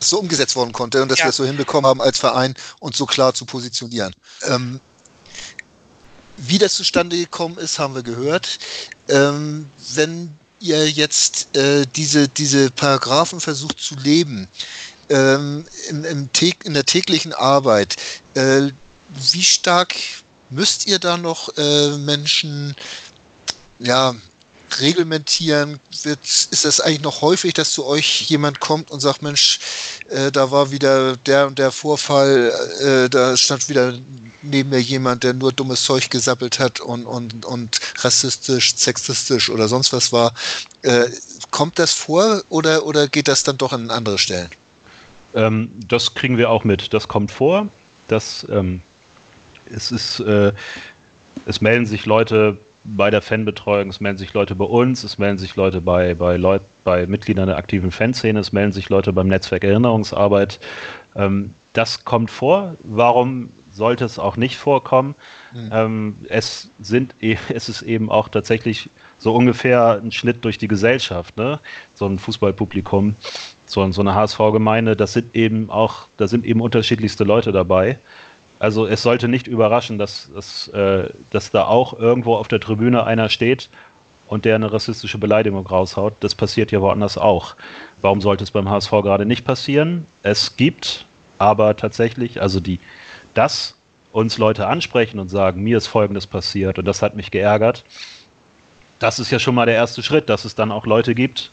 so 0.00 0.18
umgesetzt 0.18 0.56
worden 0.56 0.72
konnte 0.72 1.02
und 1.02 1.10
dass 1.10 1.20
ja. 1.20 1.26
wir 1.26 1.30
es 1.30 1.36
so 1.36 1.44
hinbekommen 1.44 1.88
haben 1.88 2.02
als 2.02 2.18
Verein, 2.18 2.54
uns 2.80 2.98
so 2.98 3.06
klar 3.06 3.32
zu 3.32 3.46
positionieren. 3.46 4.12
Ähm, 4.46 4.80
wie 6.36 6.58
das 6.58 6.74
zustande 6.74 7.16
gekommen 7.16 7.58
ist, 7.58 7.78
haben 7.78 7.94
wir 7.94 8.02
gehört. 8.02 8.58
Ähm, 9.08 9.70
wenn 9.94 10.36
ihr 10.64 10.90
jetzt 10.90 11.56
äh, 11.56 11.86
diese, 11.94 12.28
diese 12.28 12.70
Paragraphen 12.70 13.40
versucht 13.40 13.78
zu 13.78 13.94
leben, 13.96 14.48
ähm, 15.10 15.66
im, 15.90 16.04
im 16.04 16.28
in 16.64 16.74
der 16.74 16.84
täglichen 16.84 17.32
Arbeit, 17.34 17.96
äh, 18.34 18.68
wie 19.32 19.42
stark 19.42 19.94
müsst 20.50 20.86
ihr 20.86 20.98
da 20.98 21.16
noch 21.16 21.50
äh, 21.56 21.96
Menschen 21.98 22.74
ja, 23.78 24.14
reglementieren? 24.80 25.80
Wird, 26.02 26.24
ist 26.24 26.64
das 26.64 26.80
eigentlich 26.80 27.02
noch 27.02 27.22
häufig, 27.22 27.54
dass 27.54 27.72
zu 27.72 27.86
euch 27.86 28.22
jemand 28.22 28.60
kommt 28.60 28.90
und 28.90 29.00
sagt, 29.00 29.22
Mensch, 29.22 29.58
äh, 30.08 30.30
da 30.30 30.50
war 30.50 30.70
wieder 30.70 31.16
der 31.16 31.46
und 31.46 31.58
der 31.58 31.72
Vorfall, 31.72 32.52
äh, 32.80 33.08
da 33.08 33.36
stand 33.36 33.68
wieder 33.68 33.94
neben 34.42 34.70
mir 34.70 34.80
jemand, 34.80 35.24
der 35.24 35.34
nur 35.34 35.52
dummes 35.52 35.84
Zeug 35.84 36.10
gesappelt 36.10 36.58
hat 36.58 36.80
und, 36.80 37.06
und, 37.06 37.44
und 37.44 37.80
rassistisch, 37.98 38.74
sexistisch 38.76 39.50
oder 39.50 39.68
sonst 39.68 39.92
was 39.92 40.12
war. 40.12 40.34
Äh, 40.82 41.06
kommt 41.50 41.78
das 41.78 41.92
vor 41.92 42.42
oder, 42.48 42.84
oder 42.84 43.08
geht 43.08 43.28
das 43.28 43.42
dann 43.42 43.58
doch 43.58 43.72
an 43.72 43.90
andere 43.90 44.18
Stellen? 44.18 44.50
Ähm, 45.34 45.70
das 45.88 46.14
kriegen 46.14 46.38
wir 46.38 46.50
auch 46.50 46.64
mit. 46.64 46.92
Das 46.92 47.08
kommt 47.08 47.30
vor. 47.30 47.68
Das, 48.08 48.46
ähm, 48.50 48.82
es 49.74 49.90
ist, 49.90 50.20
äh, 50.20 50.52
es 51.46 51.60
melden 51.60 51.86
sich 51.86 52.06
Leute 52.06 52.58
bei 52.84 53.10
der 53.10 53.22
Fanbetreuung, 53.22 53.88
es 53.88 54.00
melden 54.00 54.18
sich 54.18 54.34
Leute 54.34 54.54
bei 54.54 54.64
uns, 54.64 55.04
es 55.04 55.18
melden 55.18 55.38
sich 55.38 55.56
Leute 55.56 55.80
bei, 55.80 56.14
bei, 56.14 56.36
Leut, 56.36 56.62
bei 56.84 57.06
Mitgliedern 57.06 57.46
der 57.46 57.56
aktiven 57.56 57.90
Fanszene, 57.90 58.38
es 58.38 58.52
melden 58.52 58.72
sich 58.72 58.88
Leute 58.90 59.12
beim 59.12 59.28
Netzwerk 59.28 59.64
Erinnerungsarbeit. 59.64 60.60
Ähm, 61.16 61.54
das 61.72 62.04
kommt 62.04 62.30
vor. 62.30 62.76
Warum 62.84 63.48
sollte 63.72 64.04
es 64.04 64.18
auch 64.18 64.36
nicht 64.36 64.56
vorkommen? 64.56 65.14
Mhm. 65.52 65.70
Ähm, 65.72 66.16
es, 66.28 66.68
sind, 66.80 67.14
e, 67.20 67.36
es 67.48 67.68
ist 67.68 67.82
eben 67.82 68.10
auch 68.10 68.28
tatsächlich 68.28 68.90
so 69.18 69.34
ungefähr 69.34 70.00
ein 70.02 70.12
Schnitt 70.12 70.44
durch 70.44 70.58
die 70.58 70.68
Gesellschaft, 70.68 71.36
ne? 71.36 71.60
so 71.94 72.06
ein 72.06 72.18
Fußballpublikum, 72.18 73.16
so, 73.66 73.90
so 73.92 74.00
eine 74.02 74.14
HSV-Gemeinde, 74.14 74.94
das 74.94 75.14
sind 75.14 75.34
eben 75.34 75.70
auch, 75.70 76.06
da 76.18 76.28
sind 76.28 76.44
eben 76.44 76.60
unterschiedlichste 76.60 77.24
Leute 77.24 77.50
dabei. 77.50 77.98
Also 78.64 78.86
es 78.86 79.02
sollte 79.02 79.28
nicht 79.28 79.46
überraschen, 79.46 79.98
dass, 79.98 80.30
dass, 80.34 80.68
äh, 80.68 81.10
dass 81.30 81.50
da 81.50 81.66
auch 81.66 81.98
irgendwo 81.98 82.34
auf 82.34 82.48
der 82.48 82.60
Tribüne 82.60 83.04
einer 83.04 83.28
steht 83.28 83.68
und 84.26 84.46
der 84.46 84.54
eine 84.54 84.72
rassistische 84.72 85.18
Beleidigung 85.18 85.66
raushaut. 85.66 86.14
Das 86.20 86.34
passiert 86.34 86.72
ja 86.72 86.80
woanders 86.80 87.18
auch. 87.18 87.56
Warum 88.00 88.22
sollte 88.22 88.42
es 88.42 88.50
beim 88.50 88.70
HSV 88.70 88.90
gerade 88.90 89.26
nicht 89.26 89.44
passieren? 89.44 90.06
Es 90.22 90.56
gibt 90.56 91.04
aber 91.36 91.76
tatsächlich, 91.76 92.40
also 92.40 92.58
die, 92.58 92.80
dass 93.34 93.76
uns 94.12 94.38
Leute 94.38 94.66
ansprechen 94.66 95.20
und 95.20 95.28
sagen, 95.28 95.62
mir 95.62 95.76
ist 95.76 95.86
Folgendes 95.86 96.26
passiert 96.26 96.78
und 96.78 96.86
das 96.86 97.02
hat 97.02 97.16
mich 97.16 97.30
geärgert, 97.30 97.84
das 98.98 99.18
ist 99.18 99.30
ja 99.30 99.38
schon 99.38 99.54
mal 99.54 99.66
der 99.66 99.74
erste 99.74 100.02
Schritt, 100.02 100.30
dass 100.30 100.46
es 100.46 100.54
dann 100.54 100.72
auch 100.72 100.86
Leute 100.86 101.14
gibt, 101.14 101.50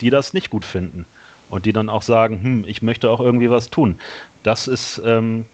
die 0.00 0.10
das 0.10 0.34
nicht 0.34 0.50
gut 0.50 0.64
finden 0.64 1.04
und 1.50 1.66
die 1.66 1.72
dann 1.72 1.88
auch 1.88 2.02
sagen, 2.02 2.40
hm, 2.40 2.64
ich 2.68 2.80
möchte 2.80 3.10
auch 3.10 3.18
irgendwie 3.18 3.50
was 3.50 3.70
tun. 3.70 3.98
Das 4.44 4.68
ist, 4.68 5.02
ähm, 5.04 5.46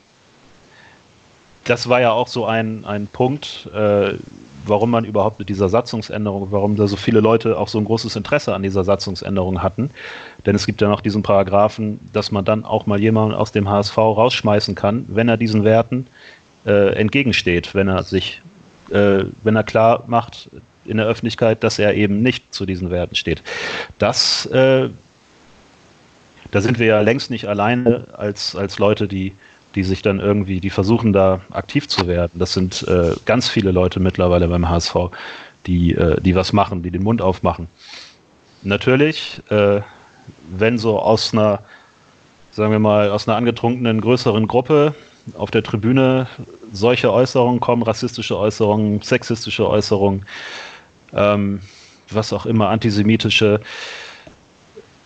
das 1.65 1.89
war 1.89 2.01
ja 2.01 2.13
auch 2.13 2.29
so 2.29 2.47
ein, 2.47 2.85
ein 2.85 3.07
Punkt, 3.07 3.69
äh, 3.75 4.15
warum 4.67 4.91
man 4.91 5.05
überhaupt 5.05 5.39
mit 5.39 5.49
dieser 5.49 5.69
Satzungsänderung, 5.69 6.49
warum 6.51 6.77
da 6.77 6.87
so 6.87 6.97
viele 6.97 7.21
Leute 7.21 7.59
auch 7.59 7.69
so 7.69 7.79
ein 7.79 7.85
großes 7.85 8.17
Interesse 8.17 8.55
an 8.55 8.63
dieser 8.63 8.85
Satzungsänderung 8.85 9.63
hatten. 9.63 9.91
Denn 10.47 10.55
es 10.55 10.67
gibt 10.67 10.81
ja 10.81 10.89
noch 10.89 11.01
diesen 11.01 11.23
Paragraphen, 11.23 12.01
dass 12.13 12.31
man 12.31 12.45
dann 12.45 12.65
auch 12.65 12.87
mal 12.87 13.01
jemanden 13.01 13.35
aus 13.35 13.53
dem 13.53 13.69
HSV 13.69 13.97
rausschmeißen 13.97 14.75
kann, 14.75 15.05
wenn 15.09 15.29
er 15.29 15.37
diesen 15.37 15.65
Werten 15.65 16.07
äh, 16.67 16.95
entgegensteht, 16.95 17.75
wenn 17.75 17.89
er 17.89 18.03
sich, 18.03 18.43
äh, 18.91 19.25
wenn 19.43 19.57
er 19.57 19.65
klar 19.65 20.05
macht 20.07 20.51
in 20.85 20.97
der 20.97 21.07
Öffentlichkeit, 21.07 21.63
dass 21.63 21.79
er 21.79 21.95
eben 21.95 22.23
nicht 22.23 22.55
zu 22.55 22.67
diesen 22.67 22.91
Werten 22.91 23.15
steht. 23.15 23.43
Das, 23.99 24.47
äh, 24.47 24.89
da 26.51 26.61
sind 26.61 26.79
wir 26.79 26.87
ja 26.87 27.01
längst 27.01 27.31
nicht 27.31 27.47
alleine 27.47 28.09
als, 28.13 28.57
als 28.57 28.79
Leute, 28.79 29.07
die 29.07 29.33
die 29.75 29.85
sich 29.85 30.03
dann 30.03 30.21
irgendwie, 30.21 30.61
die 30.61 30.71
versuchen 30.71 31.13
da 31.13 31.41
aktiv 31.51 31.89
zu 31.89 32.07
werden. 32.07 32.33
Das 32.35 32.53
sind 32.53 32.87
äh, 32.89 33.15
ganz 33.25 33.49
viele 33.49 33.71
Leute 33.71 34.01
mittlerweile 34.01 34.49
beim 34.49 34.69
HSV, 34.69 34.95
die, 35.67 35.95
äh, 35.95 36.21
die 36.21 36.35
was 36.35 36.53
machen, 36.53 36.83
die 36.83 36.91
den 36.91 37.03
Mund 37.03 37.23
aufmachen. 37.23 37.69
Natürlich, 38.63 39.41
äh, 39.49 39.81
wenn 40.51 40.79
so 40.79 40.99
aus 40.99 41.33
einer, 41.33 41.61
sagen 42.53 42.73
wir 42.73 42.79
mal, 42.79 43.11
aus 43.11 43.29
einer 43.29 43.37
angetrunkenen 43.37 44.01
größeren 44.01 44.47
Gruppe 44.47 44.95
auf 45.37 45.51
der 45.51 45.63
Tribüne 45.63 46.27
solche 46.73 47.13
Äußerungen 47.13 47.61
kommen, 47.61 47.83
rassistische 47.83 48.37
Äußerungen, 48.39 49.03
sexistische 49.03 49.69
Äußerungen, 49.69 50.25
ähm, 51.15 51.61
was 52.11 52.33
auch 52.33 52.47
immer, 52.47 52.69
antisemitische, 52.69 53.61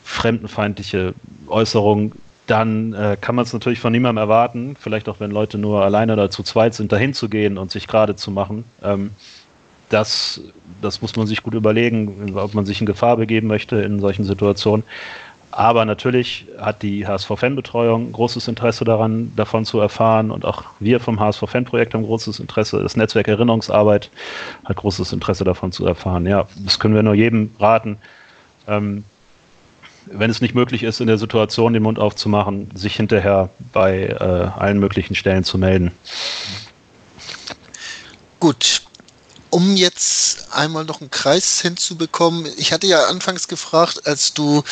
fremdenfeindliche 0.05 1.15
Äußerungen, 1.49 2.13
dann 2.47 2.93
äh, 2.93 3.17
kann 3.21 3.35
man 3.35 3.45
es 3.45 3.53
natürlich 3.53 3.81
von 3.81 3.93
niemandem 3.93 4.23
erwarten, 4.23 4.77
vielleicht 4.79 5.09
auch 5.09 5.21
wenn 5.21 5.31
Leute 5.31 5.57
nur 5.59 5.83
alleine 5.83 6.13
oder 6.13 6.31
zu 6.31 6.43
zweit 6.43 6.75
sind, 6.75 6.93
dahin 6.93 7.15
zu 7.15 7.29
gehen 7.29 7.57
und 7.57 7.71
sich 7.71 7.87
gerade 7.89 8.17
zu 8.17 8.31
machen. 8.31 8.65
Ähm, 8.83 9.11
das, 9.89 10.41
das 10.83 11.01
muss 11.03 11.17
man 11.17 11.27
sich 11.27 11.43
gut 11.43 11.55
überlegen, 11.55 12.37
ob 12.37 12.55
man 12.55 12.67
sich 12.67 12.81
in 12.81 12.87
Gefahr 12.87 13.17
begeben 13.17 13.47
möchte 13.47 13.77
in 13.77 14.01
solchen 14.01 14.25
Situationen. 14.25 14.85
Aber 15.57 15.85
natürlich 15.85 16.47
hat 16.59 16.83
die 16.83 17.07
HSV-Fanbetreuung 17.07 18.11
großes 18.11 18.49
Interesse 18.49 18.85
daran, 18.85 19.33
davon 19.37 19.65
zu 19.65 19.79
erfahren. 19.79 20.33
Und 20.33 20.45
auch 20.45 20.65
wir 20.81 20.99
vom 20.99 21.21
HSV-Fan-Projekt 21.21 21.95
haben 21.95 22.03
großes 22.03 22.41
Interesse. 22.41 22.83
Das 22.83 22.97
Netzwerk 22.97 23.29
Erinnerungsarbeit 23.29 24.11
hat 24.65 24.77
großes 24.77 25.13
Interesse 25.13 25.45
davon 25.45 25.71
zu 25.71 25.87
erfahren. 25.87 26.27
Ja, 26.27 26.49
das 26.57 26.81
können 26.81 26.97
wir 26.97 27.05
nur 27.05 27.15
jedem 27.15 27.53
raten. 27.61 27.99
Ähm, 28.67 29.05
wenn 30.07 30.31
es 30.31 30.41
nicht 30.41 30.55
möglich 30.55 30.83
ist, 30.83 31.01
in 31.01 31.07
der 31.07 31.19
Situation 31.19 31.73
den 31.73 31.83
Mund 31.83 31.99
aufzumachen, 31.99 32.71
sich 32.75 32.97
hinterher 32.97 33.51
bei 33.73 34.07
äh, 34.07 34.61
allen 34.61 34.79
möglichen 34.79 35.15
Stellen 35.15 35.45
zu 35.45 35.59
melden. 35.59 35.93
Gut. 38.41 38.83
Um 39.51 39.77
jetzt 39.77 40.49
einmal 40.53 40.85
noch 40.85 41.01
einen 41.01 41.13
Kreis 41.13 41.61
hinzubekommen, 41.61 42.45
ich 42.57 42.73
hatte 42.73 42.89
ja 42.89 43.05
anfangs 43.07 43.47
gefragt, 43.47 44.05
als 44.05 44.35
du 44.35 44.65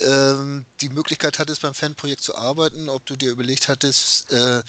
ähm, 0.00 0.64
die 0.80 0.88
Möglichkeit 0.88 1.38
hattest, 1.38 1.60
beim 1.60 1.74
Fanprojekt 1.74 2.22
zu 2.22 2.34
arbeiten, 2.34 2.88
ob 2.88 3.04
du 3.04 3.16
dir 3.16 3.30
überlegt 3.30 3.68
hattest, 3.68 4.32
äh, 4.32 4.62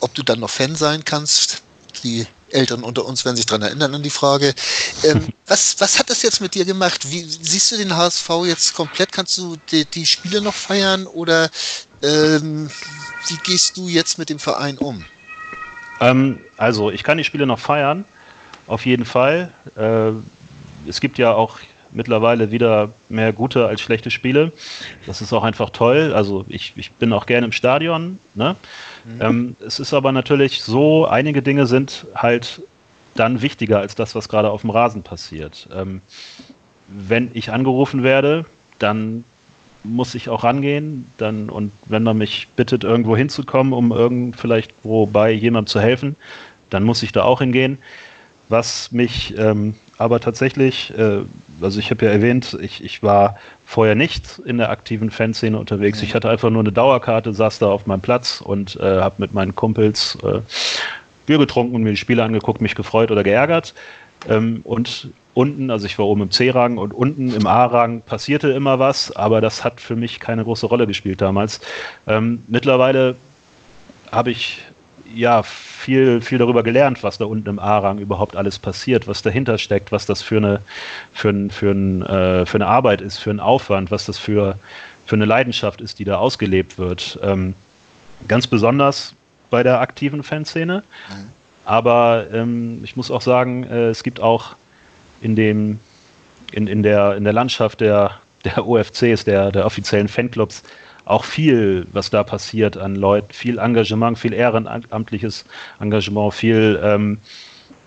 ob 0.00 0.14
du 0.14 0.22
dann 0.22 0.40
noch 0.40 0.48
Fan 0.48 0.76
sein 0.76 1.04
kannst. 1.04 1.62
Die 2.02 2.26
Älteren 2.52 2.84
unter 2.84 3.04
uns 3.04 3.24
werden 3.24 3.36
sich 3.36 3.46
daran 3.46 3.62
erinnern 3.62 3.94
an 3.94 4.02
die 4.02 4.10
Frage. 4.10 4.54
Ähm, 5.04 5.28
was, 5.46 5.76
was 5.80 5.98
hat 5.98 6.10
das 6.10 6.22
jetzt 6.22 6.40
mit 6.40 6.54
dir 6.54 6.64
gemacht? 6.64 7.10
Wie 7.10 7.22
siehst 7.24 7.72
du 7.72 7.76
den 7.76 7.96
HSV 7.96 8.28
jetzt 8.46 8.74
komplett? 8.74 9.12
Kannst 9.12 9.38
du 9.38 9.56
die, 9.70 9.84
die 9.84 10.06
Spiele 10.06 10.40
noch 10.40 10.54
feiern 10.54 11.06
oder 11.06 11.50
ähm, 12.02 12.70
wie 13.28 13.36
gehst 13.44 13.76
du 13.76 13.88
jetzt 13.88 14.18
mit 14.18 14.28
dem 14.28 14.38
Verein 14.38 14.78
um? 14.78 15.04
Ähm, 16.00 16.40
also 16.56 16.90
ich 16.90 17.04
kann 17.04 17.18
die 17.18 17.24
Spiele 17.24 17.46
noch 17.46 17.60
feiern, 17.60 18.04
auf 18.66 18.86
jeden 18.86 19.04
Fall. 19.04 19.52
Äh, 19.76 20.10
es 20.88 21.00
gibt 21.00 21.18
ja 21.18 21.32
auch 21.32 21.58
mittlerweile 21.92 22.50
wieder 22.50 22.90
mehr 23.08 23.32
gute 23.32 23.66
als 23.66 23.80
schlechte 23.80 24.10
Spiele. 24.10 24.52
Das 25.06 25.20
ist 25.20 25.32
auch 25.32 25.44
einfach 25.44 25.70
toll. 25.70 26.12
Also 26.14 26.44
ich, 26.48 26.72
ich 26.76 26.92
bin 26.92 27.12
auch 27.12 27.26
gerne 27.26 27.46
im 27.46 27.52
Stadion. 27.52 28.18
Ne? 28.34 28.56
Mhm. 29.04 29.20
Ähm, 29.20 29.56
es 29.64 29.78
ist 29.78 29.94
aber 29.94 30.12
natürlich 30.12 30.62
so, 30.62 31.06
einige 31.06 31.42
Dinge 31.42 31.66
sind 31.66 32.06
halt 32.14 32.62
dann 33.14 33.42
wichtiger 33.42 33.80
als 33.80 33.94
das, 33.94 34.14
was 34.14 34.28
gerade 34.28 34.50
auf 34.50 34.62
dem 34.62 34.70
Rasen 34.70 35.02
passiert. 35.02 35.68
Ähm, 35.74 36.00
wenn 36.88 37.30
ich 37.34 37.52
angerufen 37.52 38.02
werde, 38.02 38.46
dann 38.78 39.24
muss 39.84 40.14
ich 40.14 40.28
auch 40.28 40.44
rangehen. 40.44 41.06
Dann, 41.18 41.50
und 41.50 41.72
wenn 41.86 42.02
man 42.02 42.18
mich 42.18 42.48
bittet, 42.56 42.84
irgendwo 42.84 43.16
hinzukommen, 43.16 43.72
um 43.72 43.92
irgend 43.92 44.36
vielleicht 44.36 44.72
wobei 44.82 45.32
jemandem 45.32 45.68
zu 45.70 45.80
helfen, 45.80 46.16
dann 46.70 46.84
muss 46.84 47.02
ich 47.02 47.12
da 47.12 47.24
auch 47.24 47.40
hingehen. 47.40 47.78
Was 48.52 48.92
mich 48.92 49.34
ähm, 49.38 49.74
aber 49.96 50.20
tatsächlich, 50.20 50.92
äh, 50.98 51.20
also 51.62 51.78
ich 51.78 51.90
habe 51.90 52.04
ja 52.04 52.10
erwähnt, 52.10 52.58
ich, 52.60 52.84
ich 52.84 53.02
war 53.02 53.38
vorher 53.64 53.94
nicht 53.94 54.42
in 54.44 54.58
der 54.58 54.68
aktiven 54.68 55.10
Fanszene 55.10 55.58
unterwegs. 55.58 56.00
Mhm. 56.00 56.04
Ich 56.04 56.14
hatte 56.14 56.28
einfach 56.28 56.50
nur 56.50 56.60
eine 56.60 56.70
Dauerkarte, 56.72 57.32
saß 57.32 57.60
da 57.60 57.68
auf 57.68 57.86
meinem 57.86 58.02
Platz 58.02 58.42
und 58.42 58.76
äh, 58.76 59.00
habe 59.00 59.14
mit 59.18 59.32
meinen 59.32 59.54
Kumpels 59.54 60.18
äh, 60.22 60.40
Bier 61.24 61.38
getrunken 61.38 61.76
und 61.76 61.82
mir 61.82 61.92
die 61.92 61.96
Spiele 61.96 62.24
angeguckt, 62.24 62.60
mich 62.60 62.74
gefreut 62.74 63.10
oder 63.10 63.22
geärgert. 63.22 63.72
Ähm, 64.28 64.60
und 64.64 65.08
unten, 65.32 65.70
also 65.70 65.86
ich 65.86 65.98
war 65.98 66.06
oben 66.06 66.22
im 66.22 66.30
C-Rang 66.30 66.76
und 66.76 66.92
unten 66.92 67.32
im 67.32 67.46
A-Rang 67.46 68.02
passierte 68.02 68.50
immer 68.50 68.78
was, 68.78 69.14
aber 69.16 69.40
das 69.40 69.64
hat 69.64 69.80
für 69.80 69.96
mich 69.96 70.20
keine 70.20 70.44
große 70.44 70.66
Rolle 70.66 70.86
gespielt 70.86 71.22
damals. 71.22 71.60
Ähm, 72.06 72.42
mittlerweile 72.48 73.16
habe 74.10 74.30
ich 74.30 74.58
ja 75.14 75.42
viel, 75.42 76.20
viel 76.20 76.38
darüber 76.38 76.62
gelernt, 76.62 77.02
was 77.02 77.18
da 77.18 77.24
unten 77.24 77.48
im 77.48 77.58
A-Rang 77.58 77.98
überhaupt 77.98 78.36
alles 78.36 78.58
passiert, 78.58 79.06
was 79.08 79.22
dahinter 79.22 79.58
steckt, 79.58 79.92
was 79.92 80.06
das 80.06 80.22
für 80.22 80.38
eine, 80.38 80.60
für, 81.12 81.30
ein, 81.30 81.50
für, 81.50 81.70
ein, 81.70 82.02
äh, 82.02 82.46
für 82.46 82.56
eine 82.56 82.66
Arbeit 82.66 83.00
ist, 83.00 83.18
für 83.18 83.30
einen 83.30 83.40
Aufwand, 83.40 83.90
was 83.90 84.06
das 84.06 84.18
für, 84.18 84.58
für 85.06 85.16
eine 85.16 85.24
Leidenschaft 85.24 85.80
ist, 85.80 85.98
die 85.98 86.04
da 86.04 86.16
ausgelebt 86.16 86.78
wird. 86.78 87.18
Ähm, 87.22 87.54
ganz 88.28 88.46
besonders 88.46 89.14
bei 89.50 89.62
der 89.62 89.80
aktiven 89.80 90.22
Fanszene. 90.22 90.82
Mhm. 91.08 91.28
Aber 91.64 92.26
ähm, 92.32 92.80
ich 92.82 92.96
muss 92.96 93.10
auch 93.10 93.22
sagen, 93.22 93.64
äh, 93.64 93.88
es 93.88 94.02
gibt 94.02 94.20
auch 94.20 94.56
in 95.20 95.36
dem, 95.36 95.78
in, 96.50 96.66
in 96.66 96.82
der, 96.82 97.16
in 97.16 97.24
der 97.24 97.32
Landschaft 97.32 97.80
der, 97.80 98.18
der 98.44 98.66
OFCs, 98.66 99.24
der, 99.24 99.52
der 99.52 99.66
offiziellen 99.66 100.08
Fanclubs, 100.08 100.62
auch 101.04 101.24
viel, 101.24 101.86
was 101.92 102.10
da 102.10 102.22
passiert 102.22 102.76
an 102.76 102.94
Leuten, 102.94 103.32
viel 103.32 103.58
Engagement, 103.58 104.18
viel 104.18 104.32
ehrenamtliches 104.32 105.44
Engagement, 105.80 106.34
viel, 106.34 106.80
ähm, 106.82 107.18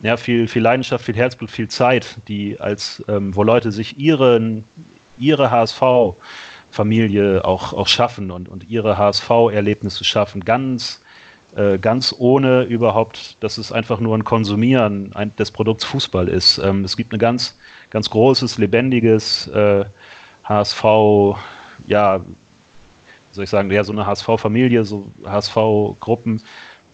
ja, 0.01 0.18
viel, 0.18 0.47
viel 0.47 0.61
Leidenschaft, 0.61 1.05
viel 1.05 1.16
Herzblut, 1.16 1.49
viel 1.49 1.68
Zeit, 1.68 2.18
die 2.28 2.59
als, 2.59 3.03
ähm, 3.07 3.36
wo 3.36 3.43
Leute 3.43 3.72
sich 3.72 3.97
ihren, 3.97 4.66
ihre 5.18 5.49
HSV-Familie 5.49 7.45
auch, 7.45 7.74
auch 7.74 7.88
schaffen 7.88 8.32
und, 8.32 8.49
und 8.49 8.70
ihre 8.70 8.97
HSV-Erlebnisse 8.97 10.03
schaffen, 10.03 10.43
ganz, 10.43 11.01
äh, 11.55 11.78
ganz 11.78 12.13
ohne 12.18 12.63
überhaupt, 12.63 13.38
dass 13.39 13.57
es 13.57 13.72
einfach 13.72 14.01
nur 14.01 14.18
ein 14.18 14.26
Konsumieren 14.26 15.11
des 15.39 15.51
Produkts 15.51 15.86
Fußball 15.86 16.28
ist. 16.28 16.57
Ähm, 16.57 16.84
es 16.84 16.97
gibt 16.97 17.13
ein 17.13 17.20
ganz, 17.20 17.57
ganz 17.91 18.09
großes, 18.09 18.57
lebendiges 18.57 19.47
äh, 19.47 19.86
HSV, 20.43 20.84
ja, 21.88 22.20
soll 23.36 23.43
ich 23.43 23.49
sagen, 23.49 23.69
ja, 23.71 23.83
so 23.83 23.91
eine 23.91 24.05
HSV-Familie, 24.05 24.83
so 24.86 25.11
HSV-Gruppen, 25.25 26.41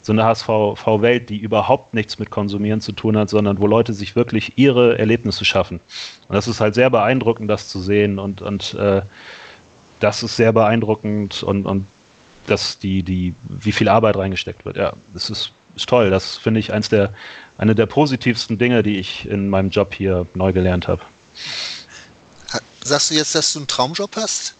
so 0.01 0.11
eine 0.11 0.23
HSV-Welt, 0.23 1.29
die 1.29 1.37
überhaupt 1.37 1.93
nichts 1.93 2.17
mit 2.19 2.31
Konsumieren 2.31 2.81
zu 2.81 2.91
tun 2.91 3.17
hat, 3.17 3.29
sondern 3.29 3.59
wo 3.59 3.67
Leute 3.67 3.93
sich 3.93 4.15
wirklich 4.15 4.53
ihre 4.57 4.97
Erlebnisse 4.97 5.45
schaffen. 5.45 5.79
Und 6.27 6.35
das 6.35 6.47
ist 6.47 6.59
halt 6.59 6.73
sehr 6.75 6.89
beeindruckend, 6.89 7.49
das 7.49 7.69
zu 7.69 7.79
sehen 7.79 8.19
und, 8.19 8.41
und 8.41 8.73
äh, 8.73 9.01
das 9.99 10.23
ist 10.23 10.35
sehr 10.35 10.51
beeindruckend 10.51 11.43
und, 11.43 11.65
und 11.65 11.85
dass 12.47 12.79
die, 12.79 13.03
die, 13.03 13.35
wie 13.43 13.71
viel 13.71 13.87
Arbeit 13.87 14.17
reingesteckt 14.17 14.65
wird. 14.65 14.75
Ja, 14.75 14.93
das 15.13 15.29
ist, 15.29 15.51
ist 15.75 15.87
toll. 15.87 16.09
Das 16.09 16.37
finde 16.37 16.59
ich 16.59 16.73
eins 16.73 16.89
der, 16.89 17.13
eine 17.57 17.75
der 17.75 17.85
positivsten 17.85 18.57
Dinge, 18.57 18.81
die 18.81 18.97
ich 18.97 19.27
in 19.29 19.49
meinem 19.49 19.69
Job 19.69 19.93
hier 19.93 20.25
neu 20.33 20.51
gelernt 20.51 20.87
habe. 20.87 21.01
Sagst 22.83 23.11
du 23.11 23.15
jetzt, 23.15 23.35
dass 23.35 23.53
du 23.53 23.59
einen 23.59 23.67
Traumjob 23.67 24.15
hast? 24.15 24.55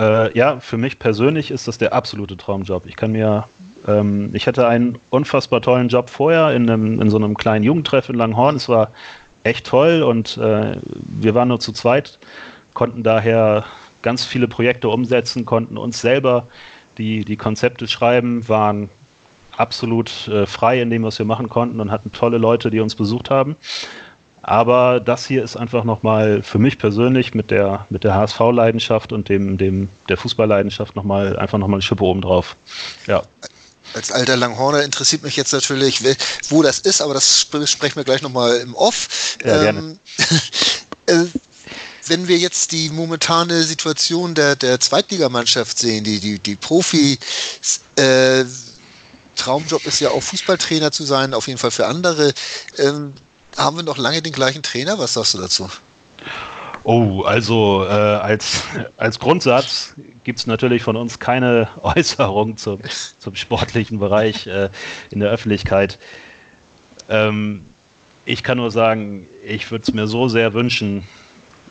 Äh, 0.00 0.36
ja, 0.36 0.58
für 0.60 0.78
mich 0.78 0.98
persönlich 0.98 1.50
ist 1.50 1.68
das 1.68 1.76
der 1.76 1.92
absolute 1.92 2.36
Traumjob. 2.36 2.86
Ich 2.86 2.96
kann 2.96 3.12
mir, 3.12 3.44
ähm, 3.86 4.30
ich 4.32 4.46
hatte 4.46 4.66
einen 4.66 4.98
unfassbar 5.10 5.60
tollen 5.60 5.88
Job 5.88 6.08
vorher 6.08 6.52
in, 6.52 6.68
einem, 6.70 7.02
in 7.02 7.10
so 7.10 7.18
einem 7.18 7.36
kleinen 7.36 7.64
Jugendtreff 7.64 8.08
in 8.08 8.16
Langhorn. 8.16 8.56
Es 8.56 8.68
war 8.68 8.90
echt 9.44 9.66
toll 9.66 10.02
und 10.02 10.38
äh, 10.38 10.76
wir 11.20 11.34
waren 11.34 11.48
nur 11.48 11.60
zu 11.60 11.72
zweit, 11.72 12.18
konnten 12.72 13.02
daher 13.02 13.64
ganz 14.00 14.24
viele 14.24 14.48
Projekte 14.48 14.88
umsetzen, 14.88 15.44
konnten 15.44 15.76
uns 15.76 16.00
selber 16.00 16.46
die, 16.96 17.26
die 17.26 17.36
Konzepte 17.36 17.86
schreiben, 17.86 18.48
waren 18.48 18.88
absolut 19.58 20.28
äh, 20.28 20.46
frei 20.46 20.80
in 20.80 20.88
dem, 20.88 21.02
was 21.02 21.18
wir 21.18 21.26
machen 21.26 21.50
konnten 21.50 21.78
und 21.78 21.90
hatten 21.90 22.10
tolle 22.12 22.38
Leute, 22.38 22.70
die 22.70 22.80
uns 22.80 22.94
besucht 22.94 23.28
haben. 23.28 23.56
Aber 24.42 25.00
das 25.00 25.26
hier 25.26 25.44
ist 25.44 25.56
einfach 25.56 25.84
nochmal 25.84 26.42
für 26.42 26.58
mich 26.58 26.78
persönlich 26.78 27.34
mit 27.34 27.50
der, 27.50 27.86
mit 27.90 28.04
der 28.04 28.14
HSV-Leidenschaft 28.14 29.12
und 29.12 29.28
dem, 29.28 29.58
dem, 29.58 29.88
der 30.08 30.16
Fußball-Leidenschaft 30.16 30.96
nochmal, 30.96 31.38
einfach 31.38 31.58
nochmal 31.58 31.76
eine 31.76 31.82
Schippe 31.82 32.04
oben 32.04 32.22
drauf. 32.22 32.56
Ja. 33.06 33.22
Als 33.92 34.12
alter 34.12 34.36
Langhorner 34.36 34.82
interessiert 34.82 35.22
mich 35.22 35.36
jetzt 35.36 35.52
natürlich, 35.52 36.02
wo 36.48 36.62
das 36.62 36.78
ist, 36.78 37.02
aber 37.02 37.14
das 37.14 37.40
sprechen 37.40 37.96
wir 37.96 38.04
gleich 38.04 38.22
nochmal 38.22 38.56
im 38.58 38.74
Off. 38.74 39.36
Ja, 39.44 39.64
ähm, 39.64 39.98
äh, 41.06 41.24
wenn 42.06 42.28
wir 42.28 42.38
jetzt 42.38 42.72
die 42.72 42.88
momentane 42.90 43.62
Situation 43.62 44.34
der, 44.34 44.56
der 44.56 44.80
Zweitligamannschaft 44.80 45.78
sehen, 45.78 46.04
die, 46.04 46.18
die, 46.18 46.38
die 46.38 46.56
Profi, 46.56 47.18
äh, 47.96 48.44
Traumjob 49.36 49.86
ist 49.86 50.00
ja 50.00 50.10
auch 50.10 50.22
Fußballtrainer 50.22 50.92
zu 50.92 51.04
sein, 51.04 51.34
auf 51.34 51.46
jeden 51.46 51.58
Fall 51.58 51.70
für 51.70 51.86
andere. 51.86 52.32
Ähm, 52.78 53.14
haben 53.56 53.76
wir 53.76 53.82
noch 53.82 53.98
lange 53.98 54.22
den 54.22 54.32
gleichen 54.32 54.62
Trainer? 54.62 54.98
Was 54.98 55.14
sagst 55.14 55.34
du 55.34 55.38
dazu? 55.38 55.68
Oh, 56.82 57.22
also 57.22 57.84
äh, 57.84 57.88
als, 57.88 58.62
als 58.96 59.18
Grundsatz 59.18 59.94
gibt 60.24 60.38
es 60.38 60.46
natürlich 60.46 60.82
von 60.82 60.96
uns 60.96 61.18
keine 61.18 61.68
Äußerung 61.82 62.56
zum, 62.56 62.80
zum 63.18 63.34
sportlichen 63.34 63.98
Bereich 63.98 64.46
äh, 64.46 64.70
in 65.10 65.20
der 65.20 65.30
Öffentlichkeit. 65.30 65.98
Ähm, 67.08 67.64
ich 68.24 68.42
kann 68.42 68.58
nur 68.58 68.70
sagen, 68.70 69.26
ich 69.44 69.70
würde 69.70 69.82
es 69.82 69.92
mir 69.92 70.06
so 70.06 70.28
sehr 70.28 70.54
wünschen, 70.54 71.04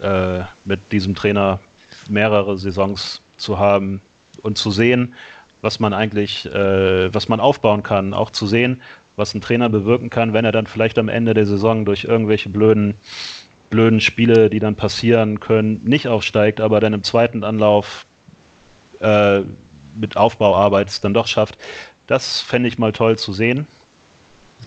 äh, 0.02 0.42
mit 0.66 0.80
diesem 0.92 1.16
Trainer 1.16 1.60
mehrere 2.08 2.58
Saisons 2.58 3.22
zu 3.38 3.58
haben 3.58 4.02
und 4.42 4.58
zu 4.58 4.72
sehen, 4.72 5.16
was 5.62 5.80
man 5.80 5.94
eigentlich, 5.94 6.46
äh, 6.46 7.14
was 7.14 7.30
man 7.30 7.40
aufbauen 7.40 7.84
kann, 7.84 8.14
auch 8.14 8.30
zu 8.30 8.48
sehen, 8.48 8.82
was 9.20 9.36
ein 9.36 9.42
Trainer 9.42 9.70
bewirken 9.70 10.10
kann, 10.10 10.34
wenn 10.34 10.46
er 10.46 10.52
dann 10.52 10.66
vielleicht 10.66 10.98
am 10.98 11.10
Ende 11.10 11.36
der 11.36 11.46
Saison 11.46 11.86
durch 11.86 12.06
irgendwelche 12.06 12.50
blöden, 12.50 12.96
blöden 13.70 14.02
Spiele, 14.02 14.50
die 14.50 14.60
dann 14.60 14.76
passieren 14.76 15.40
können, 15.40 15.82
nicht 15.84 16.08
aufsteigt, 16.08 16.60
aber 16.60 16.80
dann 16.80 16.94
im 16.94 17.04
zweiten 17.04 17.44
Anlauf 17.44 18.06
äh, 19.00 19.42
mit 19.96 20.18
Aufbauarbeit 20.18 20.90
es 20.90 21.02
dann 21.02 21.14
doch 21.14 21.28
schafft. 21.28 21.58
Das 22.08 22.42
fände 22.42 22.68
ich 22.68 22.80
mal 22.80 22.92
toll 22.92 23.20
zu 23.20 23.34
sehen. 23.34 23.68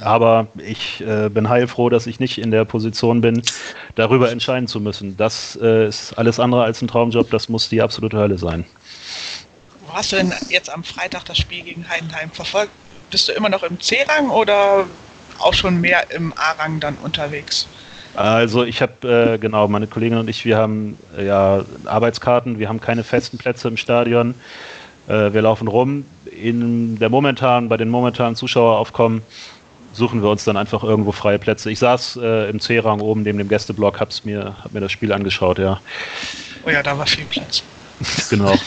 Aber 0.00 0.46
ich 0.57 1.03
äh, 1.03 1.28
bin 1.28 1.48
heilfroh, 1.48 1.90
dass 1.90 2.07
ich 2.07 2.18
nicht 2.18 2.38
in 2.38 2.50
der 2.50 2.64
Position 2.64 3.20
bin, 3.20 3.42
darüber 3.94 4.30
entscheiden 4.30 4.66
zu 4.66 4.80
müssen. 4.80 5.16
Das 5.16 5.59
äh, 5.61 5.86
ist 5.86 6.14
alles 6.14 6.40
andere 6.40 6.62
als 6.64 6.80
ein 6.80 6.88
Traumjob, 6.88 7.30
das 7.30 7.48
muss 7.48 7.68
die 7.68 7.82
absolute 7.82 8.16
Hölle 8.16 8.38
sein. 8.38 8.64
Wo 9.86 9.92
hast 9.92 10.12
du 10.12 10.16
denn 10.16 10.32
jetzt 10.48 10.70
am 10.70 10.82
Freitag 10.82 11.24
das 11.26 11.36
Spiel 11.36 11.62
gegen 11.62 11.86
Heidenheim 11.88 12.30
verfolgt? 12.30 12.72
Bist 13.12 13.28
du 13.28 13.32
immer 13.32 13.48
noch 13.48 13.62
im 13.62 13.80
C-Rang 13.80 14.30
oder 14.30 14.86
auch 15.38 15.54
schon 15.54 15.80
mehr 15.80 16.10
im 16.10 16.32
A-Rang 16.36 16.80
dann 16.80 16.96
unterwegs? 16.96 17.68
Also 18.14 18.64
ich 18.64 18.82
habe, 18.82 19.34
äh, 19.34 19.38
genau, 19.38 19.68
meine 19.68 19.86
Kollegin 19.86 20.18
und 20.18 20.28
ich, 20.28 20.44
wir 20.44 20.56
haben 20.56 20.98
äh, 21.16 21.26
ja 21.26 21.64
Arbeitskarten, 21.86 22.58
wir 22.58 22.68
haben 22.68 22.80
keine 22.80 23.04
festen 23.04 23.38
Plätze 23.38 23.68
im 23.68 23.76
Stadion. 23.76 24.34
Äh, 25.08 25.32
wir 25.32 25.42
laufen 25.42 25.68
rum. 25.68 26.04
In 26.30 26.98
der 26.98 27.08
momentanen, 27.08 27.68
bei 27.68 27.76
den 27.76 27.88
momentanen 27.88 28.36
Zuschaueraufkommen 28.36 29.22
suchen 29.94 30.22
wir 30.22 30.30
uns 30.30 30.44
dann 30.44 30.56
einfach 30.56 30.82
irgendwo 30.82 31.12
freie 31.12 31.38
Plätze. 31.38 31.70
Ich 31.70 31.78
saß 31.78 32.18
äh, 32.22 32.50
im 32.50 32.60
C-Rang 32.60 33.00
oben 33.00 33.22
neben 33.22 33.38
dem 33.38 33.48
Gästeblock, 33.48 34.00
hab's 34.00 34.24
mir, 34.24 34.56
hab 34.62 34.72
mir 34.72 34.80
das 34.80 34.92
Spiel 34.92 35.12
angeschaut, 35.12 35.58
ja. 35.58 35.80
Oh 36.64 36.70
ja, 36.70 36.82
da 36.82 36.96
war 36.98 37.06
viel 37.06 37.24
Platz. 37.24 37.62
genau. 38.30 38.54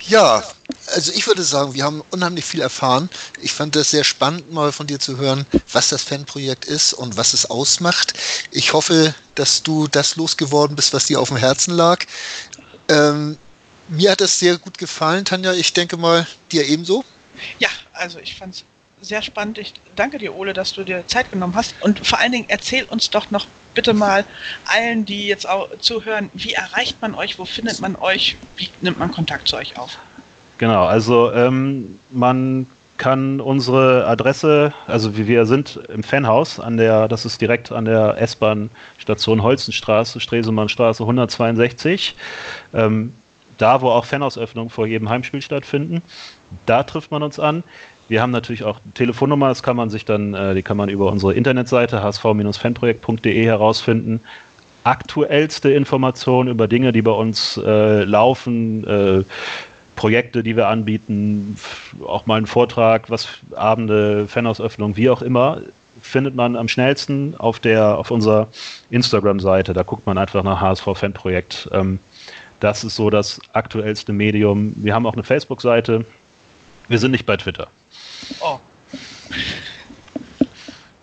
ja, 0.00 0.42
also 0.94 1.12
ich 1.12 1.26
würde 1.26 1.42
sagen, 1.42 1.74
wir 1.74 1.84
haben 1.84 2.02
unheimlich 2.10 2.44
viel 2.44 2.60
erfahren. 2.60 3.10
Ich 3.42 3.52
fand 3.52 3.74
das 3.74 3.90
sehr 3.90 4.04
spannend, 4.04 4.52
mal 4.52 4.72
von 4.72 4.86
dir 4.86 5.00
zu 5.00 5.18
hören, 5.18 5.44
was 5.72 5.88
das 5.88 6.02
Fanprojekt 6.02 6.64
ist 6.64 6.92
und 6.92 7.16
was 7.16 7.34
es 7.34 7.50
ausmacht. 7.50 8.14
Ich 8.52 8.72
hoffe, 8.72 9.14
dass 9.34 9.62
du 9.62 9.88
das 9.88 10.16
losgeworden 10.16 10.76
bist, 10.76 10.94
was 10.94 11.06
dir 11.06 11.20
auf 11.20 11.28
dem 11.28 11.36
Herzen 11.36 11.74
lag. 11.74 12.04
Ähm, 12.88 13.36
mir 13.88 14.12
hat 14.12 14.20
es 14.20 14.38
sehr 14.38 14.56
gut 14.56 14.78
gefallen, 14.78 15.24
Tanja. 15.24 15.52
Ich 15.52 15.72
denke 15.72 15.96
mal, 15.96 16.26
dir 16.52 16.66
ebenso. 16.66 17.04
Ja, 17.58 17.68
also 17.92 18.18
ich 18.20 18.36
fand 18.36 18.54
es 18.54 18.64
sehr 19.00 19.20
spannend. 19.20 19.58
Ich 19.58 19.74
danke 19.96 20.18
dir, 20.18 20.34
Ole, 20.34 20.52
dass 20.52 20.72
du 20.72 20.84
dir 20.84 21.06
Zeit 21.08 21.30
genommen 21.30 21.54
hast. 21.56 21.74
Und 21.80 22.06
vor 22.06 22.18
allen 22.20 22.32
Dingen 22.32 22.46
erzähl 22.48 22.84
uns 22.84 23.10
doch 23.10 23.30
noch 23.30 23.46
bitte 23.74 23.92
mal 23.92 24.24
allen, 24.66 25.04
die 25.04 25.26
jetzt 25.26 25.48
auch 25.48 25.68
zuhören, 25.80 26.30
wie 26.34 26.52
erreicht 26.52 27.02
man 27.02 27.14
euch, 27.14 27.38
wo 27.38 27.44
findet 27.44 27.80
man 27.80 27.96
euch, 27.96 28.36
wie 28.56 28.70
nimmt 28.80 28.98
man 28.98 29.10
Kontakt 29.10 29.48
zu 29.48 29.56
euch 29.56 29.76
auf? 29.76 29.98
Genau, 30.58 30.84
also 30.84 31.32
ähm, 31.32 31.98
man 32.10 32.66
kann 32.96 33.40
unsere 33.40 34.06
Adresse, 34.06 34.72
also 34.86 35.16
wir 35.16 35.46
sind 35.46 35.80
im 35.92 36.02
Fanhaus, 36.02 36.60
an 36.60 36.76
der, 36.76 37.08
das 37.08 37.24
ist 37.24 37.40
direkt 37.40 37.72
an 37.72 37.86
der 37.86 38.20
S-Bahn-Station 38.20 39.42
Holzenstraße, 39.42 40.20
Stresemannstraße 40.20 41.02
162. 41.02 42.14
Ähm, 42.72 43.12
da, 43.58 43.80
wo 43.80 43.90
auch 43.90 44.04
Fanhausöffnungen 44.04 44.70
vor 44.70 44.86
jedem 44.86 45.08
Heimspiel 45.08 45.42
stattfinden, 45.42 46.02
da 46.66 46.82
trifft 46.82 47.10
man 47.10 47.22
uns 47.22 47.38
an. 47.38 47.62
Wir 48.08 48.20
haben 48.20 48.32
natürlich 48.32 48.64
auch 48.64 48.80
Telefonnummer, 48.94 49.48
das 49.48 49.62
kann 49.62 49.76
man 49.76 49.90
sich 49.90 50.04
dann, 50.04 50.34
äh, 50.34 50.54
die 50.54 50.62
kann 50.62 50.76
man 50.76 50.88
über 50.88 51.10
unsere 51.10 51.34
Internetseite 51.34 52.02
hsv-fanprojekt.de 52.02 53.44
herausfinden. 53.44 54.20
Aktuellste 54.84 55.70
Informationen 55.70 56.50
über 56.50 56.68
Dinge, 56.68 56.92
die 56.92 57.02
bei 57.02 57.12
uns 57.12 57.56
äh, 57.56 58.04
laufen, 58.04 58.86
äh, 58.86 59.24
Projekte, 59.96 60.42
die 60.42 60.56
wir 60.56 60.68
anbieten, 60.68 61.56
auch 62.06 62.26
mal 62.26 62.36
einen 62.36 62.46
Vortrag, 62.46 63.10
was 63.10 63.28
Abende, 63.54 64.26
Fanausöffnung, 64.28 64.96
wie 64.96 65.10
auch 65.10 65.22
immer, 65.22 65.60
findet 66.02 66.34
man 66.34 66.56
am 66.56 66.68
schnellsten 66.68 67.34
auf 67.38 67.58
der 67.58 67.96
auf 67.96 68.10
unserer 68.10 68.48
Instagram-Seite. 68.90 69.72
Da 69.72 69.82
guckt 69.82 70.06
man 70.06 70.18
einfach 70.18 70.42
nach 70.42 70.60
HSV 70.60 70.84
Fanprojekt. 70.94 71.68
Ähm, 71.72 71.98
das 72.60 72.84
ist 72.84 72.96
so 72.96 73.10
das 73.10 73.40
aktuellste 73.52 74.12
Medium. 74.12 74.74
Wir 74.76 74.94
haben 74.94 75.06
auch 75.06 75.14
eine 75.14 75.22
Facebook-Seite. 75.22 76.04
Wir 76.88 76.98
sind 76.98 77.10
nicht 77.12 77.26
bei 77.26 77.36
Twitter. 77.36 77.68
Oh. 78.40 78.58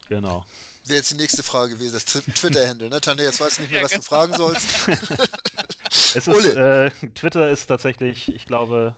Genau. 0.08 0.46
Wäre 0.86 0.98
jetzt 0.98 1.12
die 1.12 1.16
nächste 1.16 1.44
Frage 1.44 1.76
gewesen, 1.76 1.94
das 1.94 2.06
Twitter-Handle, 2.06 2.90
ne? 2.90 3.00
Tanja, 3.00 3.24
jetzt 3.26 3.40
weißt 3.40 3.60
du 3.60 3.62
nicht 3.62 3.72
mehr, 3.72 3.84
was 3.84 3.92
du 3.92 4.02
fragen 4.02 4.34
sollst. 4.34 4.68
es 6.16 6.28
ist, 6.28 6.56
äh, 6.56 6.92
Twitter 7.14 7.50
ist 7.50 7.68
tatsächlich, 7.68 8.34
ich 8.34 8.46
glaube, 8.46 8.96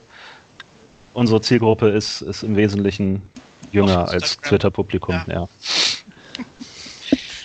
unsere 1.13 1.41
Zielgruppe 1.41 1.89
ist, 1.89 2.21
ist 2.21 2.43
im 2.43 2.55
Wesentlichen 2.55 3.21
jünger 3.71 4.07
als 4.09 4.39
Twitter-Publikum, 4.39 5.21
ja. 5.27 5.33
ja. 5.33 5.47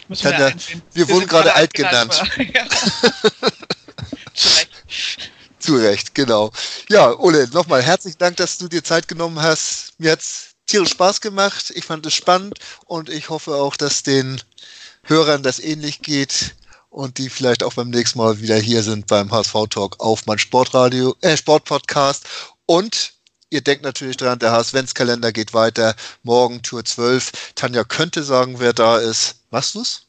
Wir, 0.08 0.54
wir 0.94 1.08
wurden 1.10 1.26
gerade 1.26 1.54
alt 1.54 1.74
genannt. 1.74 2.14
Zu 4.34 4.48
Recht. 4.48 4.70
Zu 5.58 5.76
Recht, 5.76 6.14
genau. 6.14 6.50
Ja, 6.88 7.12
Ole, 7.18 7.48
nochmal 7.52 7.82
herzlichen 7.82 8.18
Dank, 8.18 8.36
dass 8.36 8.56
du 8.58 8.68
dir 8.68 8.82
Zeit 8.82 9.08
genommen 9.08 9.42
hast. 9.42 9.92
Mir 9.98 10.12
hat's 10.12 10.54
tierisch 10.66 10.90
Spaß 10.90 11.20
gemacht. 11.20 11.72
Ich 11.74 11.84
fand 11.84 12.06
es 12.06 12.14
spannend 12.14 12.58
und 12.86 13.10
ich 13.10 13.28
hoffe 13.28 13.54
auch, 13.54 13.76
dass 13.76 14.02
den 14.02 14.40
Hörern 15.02 15.42
das 15.42 15.58
ähnlich 15.58 16.00
geht 16.00 16.54
und 16.98 17.18
die 17.18 17.30
vielleicht 17.30 17.62
auch 17.62 17.74
beim 17.74 17.90
nächsten 17.90 18.18
Mal 18.18 18.40
wieder 18.40 18.56
hier 18.56 18.82
sind 18.82 19.06
beim 19.06 19.30
HSV 19.30 19.68
Talk 19.70 20.00
auf 20.00 20.26
mein 20.26 20.40
Sportradio, 20.40 21.14
äh, 21.20 21.36
Sportpodcast. 21.36 22.26
Und 22.66 23.12
ihr 23.50 23.60
denkt 23.60 23.84
natürlich 23.84 24.16
dran, 24.16 24.40
der 24.40 24.50
HSV-Kalender 24.50 25.30
geht 25.30 25.54
weiter. 25.54 25.94
Morgen 26.24 26.60
Tour 26.60 26.84
12. 26.84 27.52
Tanja 27.54 27.84
könnte 27.84 28.24
sagen, 28.24 28.58
wer 28.58 28.72
da 28.72 28.98
ist. 28.98 29.36
Machst 29.52 29.76
du's? 29.76 30.06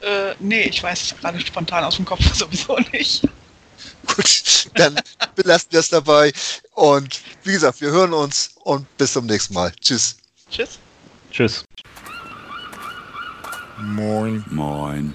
Äh, 0.00 0.34
nee, 0.40 0.62
ich 0.62 0.82
weiß 0.82 1.02
es 1.02 1.20
gerade 1.20 1.38
spontan 1.38 1.84
aus 1.84 1.96
dem 1.96 2.06
Kopf 2.06 2.22
sowieso 2.34 2.78
nicht. 2.92 3.28
Gut, 4.06 4.70
dann 4.76 4.98
belassen 5.34 5.68
wir 5.72 5.80
es 5.80 5.90
dabei. 5.90 6.32
Und 6.72 7.20
wie 7.44 7.52
gesagt, 7.52 7.82
wir 7.82 7.90
hören 7.90 8.14
uns 8.14 8.52
und 8.64 8.86
bis 8.96 9.12
zum 9.12 9.26
nächsten 9.26 9.52
Mal. 9.52 9.70
Tschüss. 9.82 10.16
Tschüss. 10.50 10.78
Tschüss. 11.30 11.62
Moin. 13.76 14.42
Moin. 14.48 15.14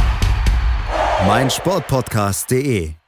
meinsportpodcast.de. 1.27 3.00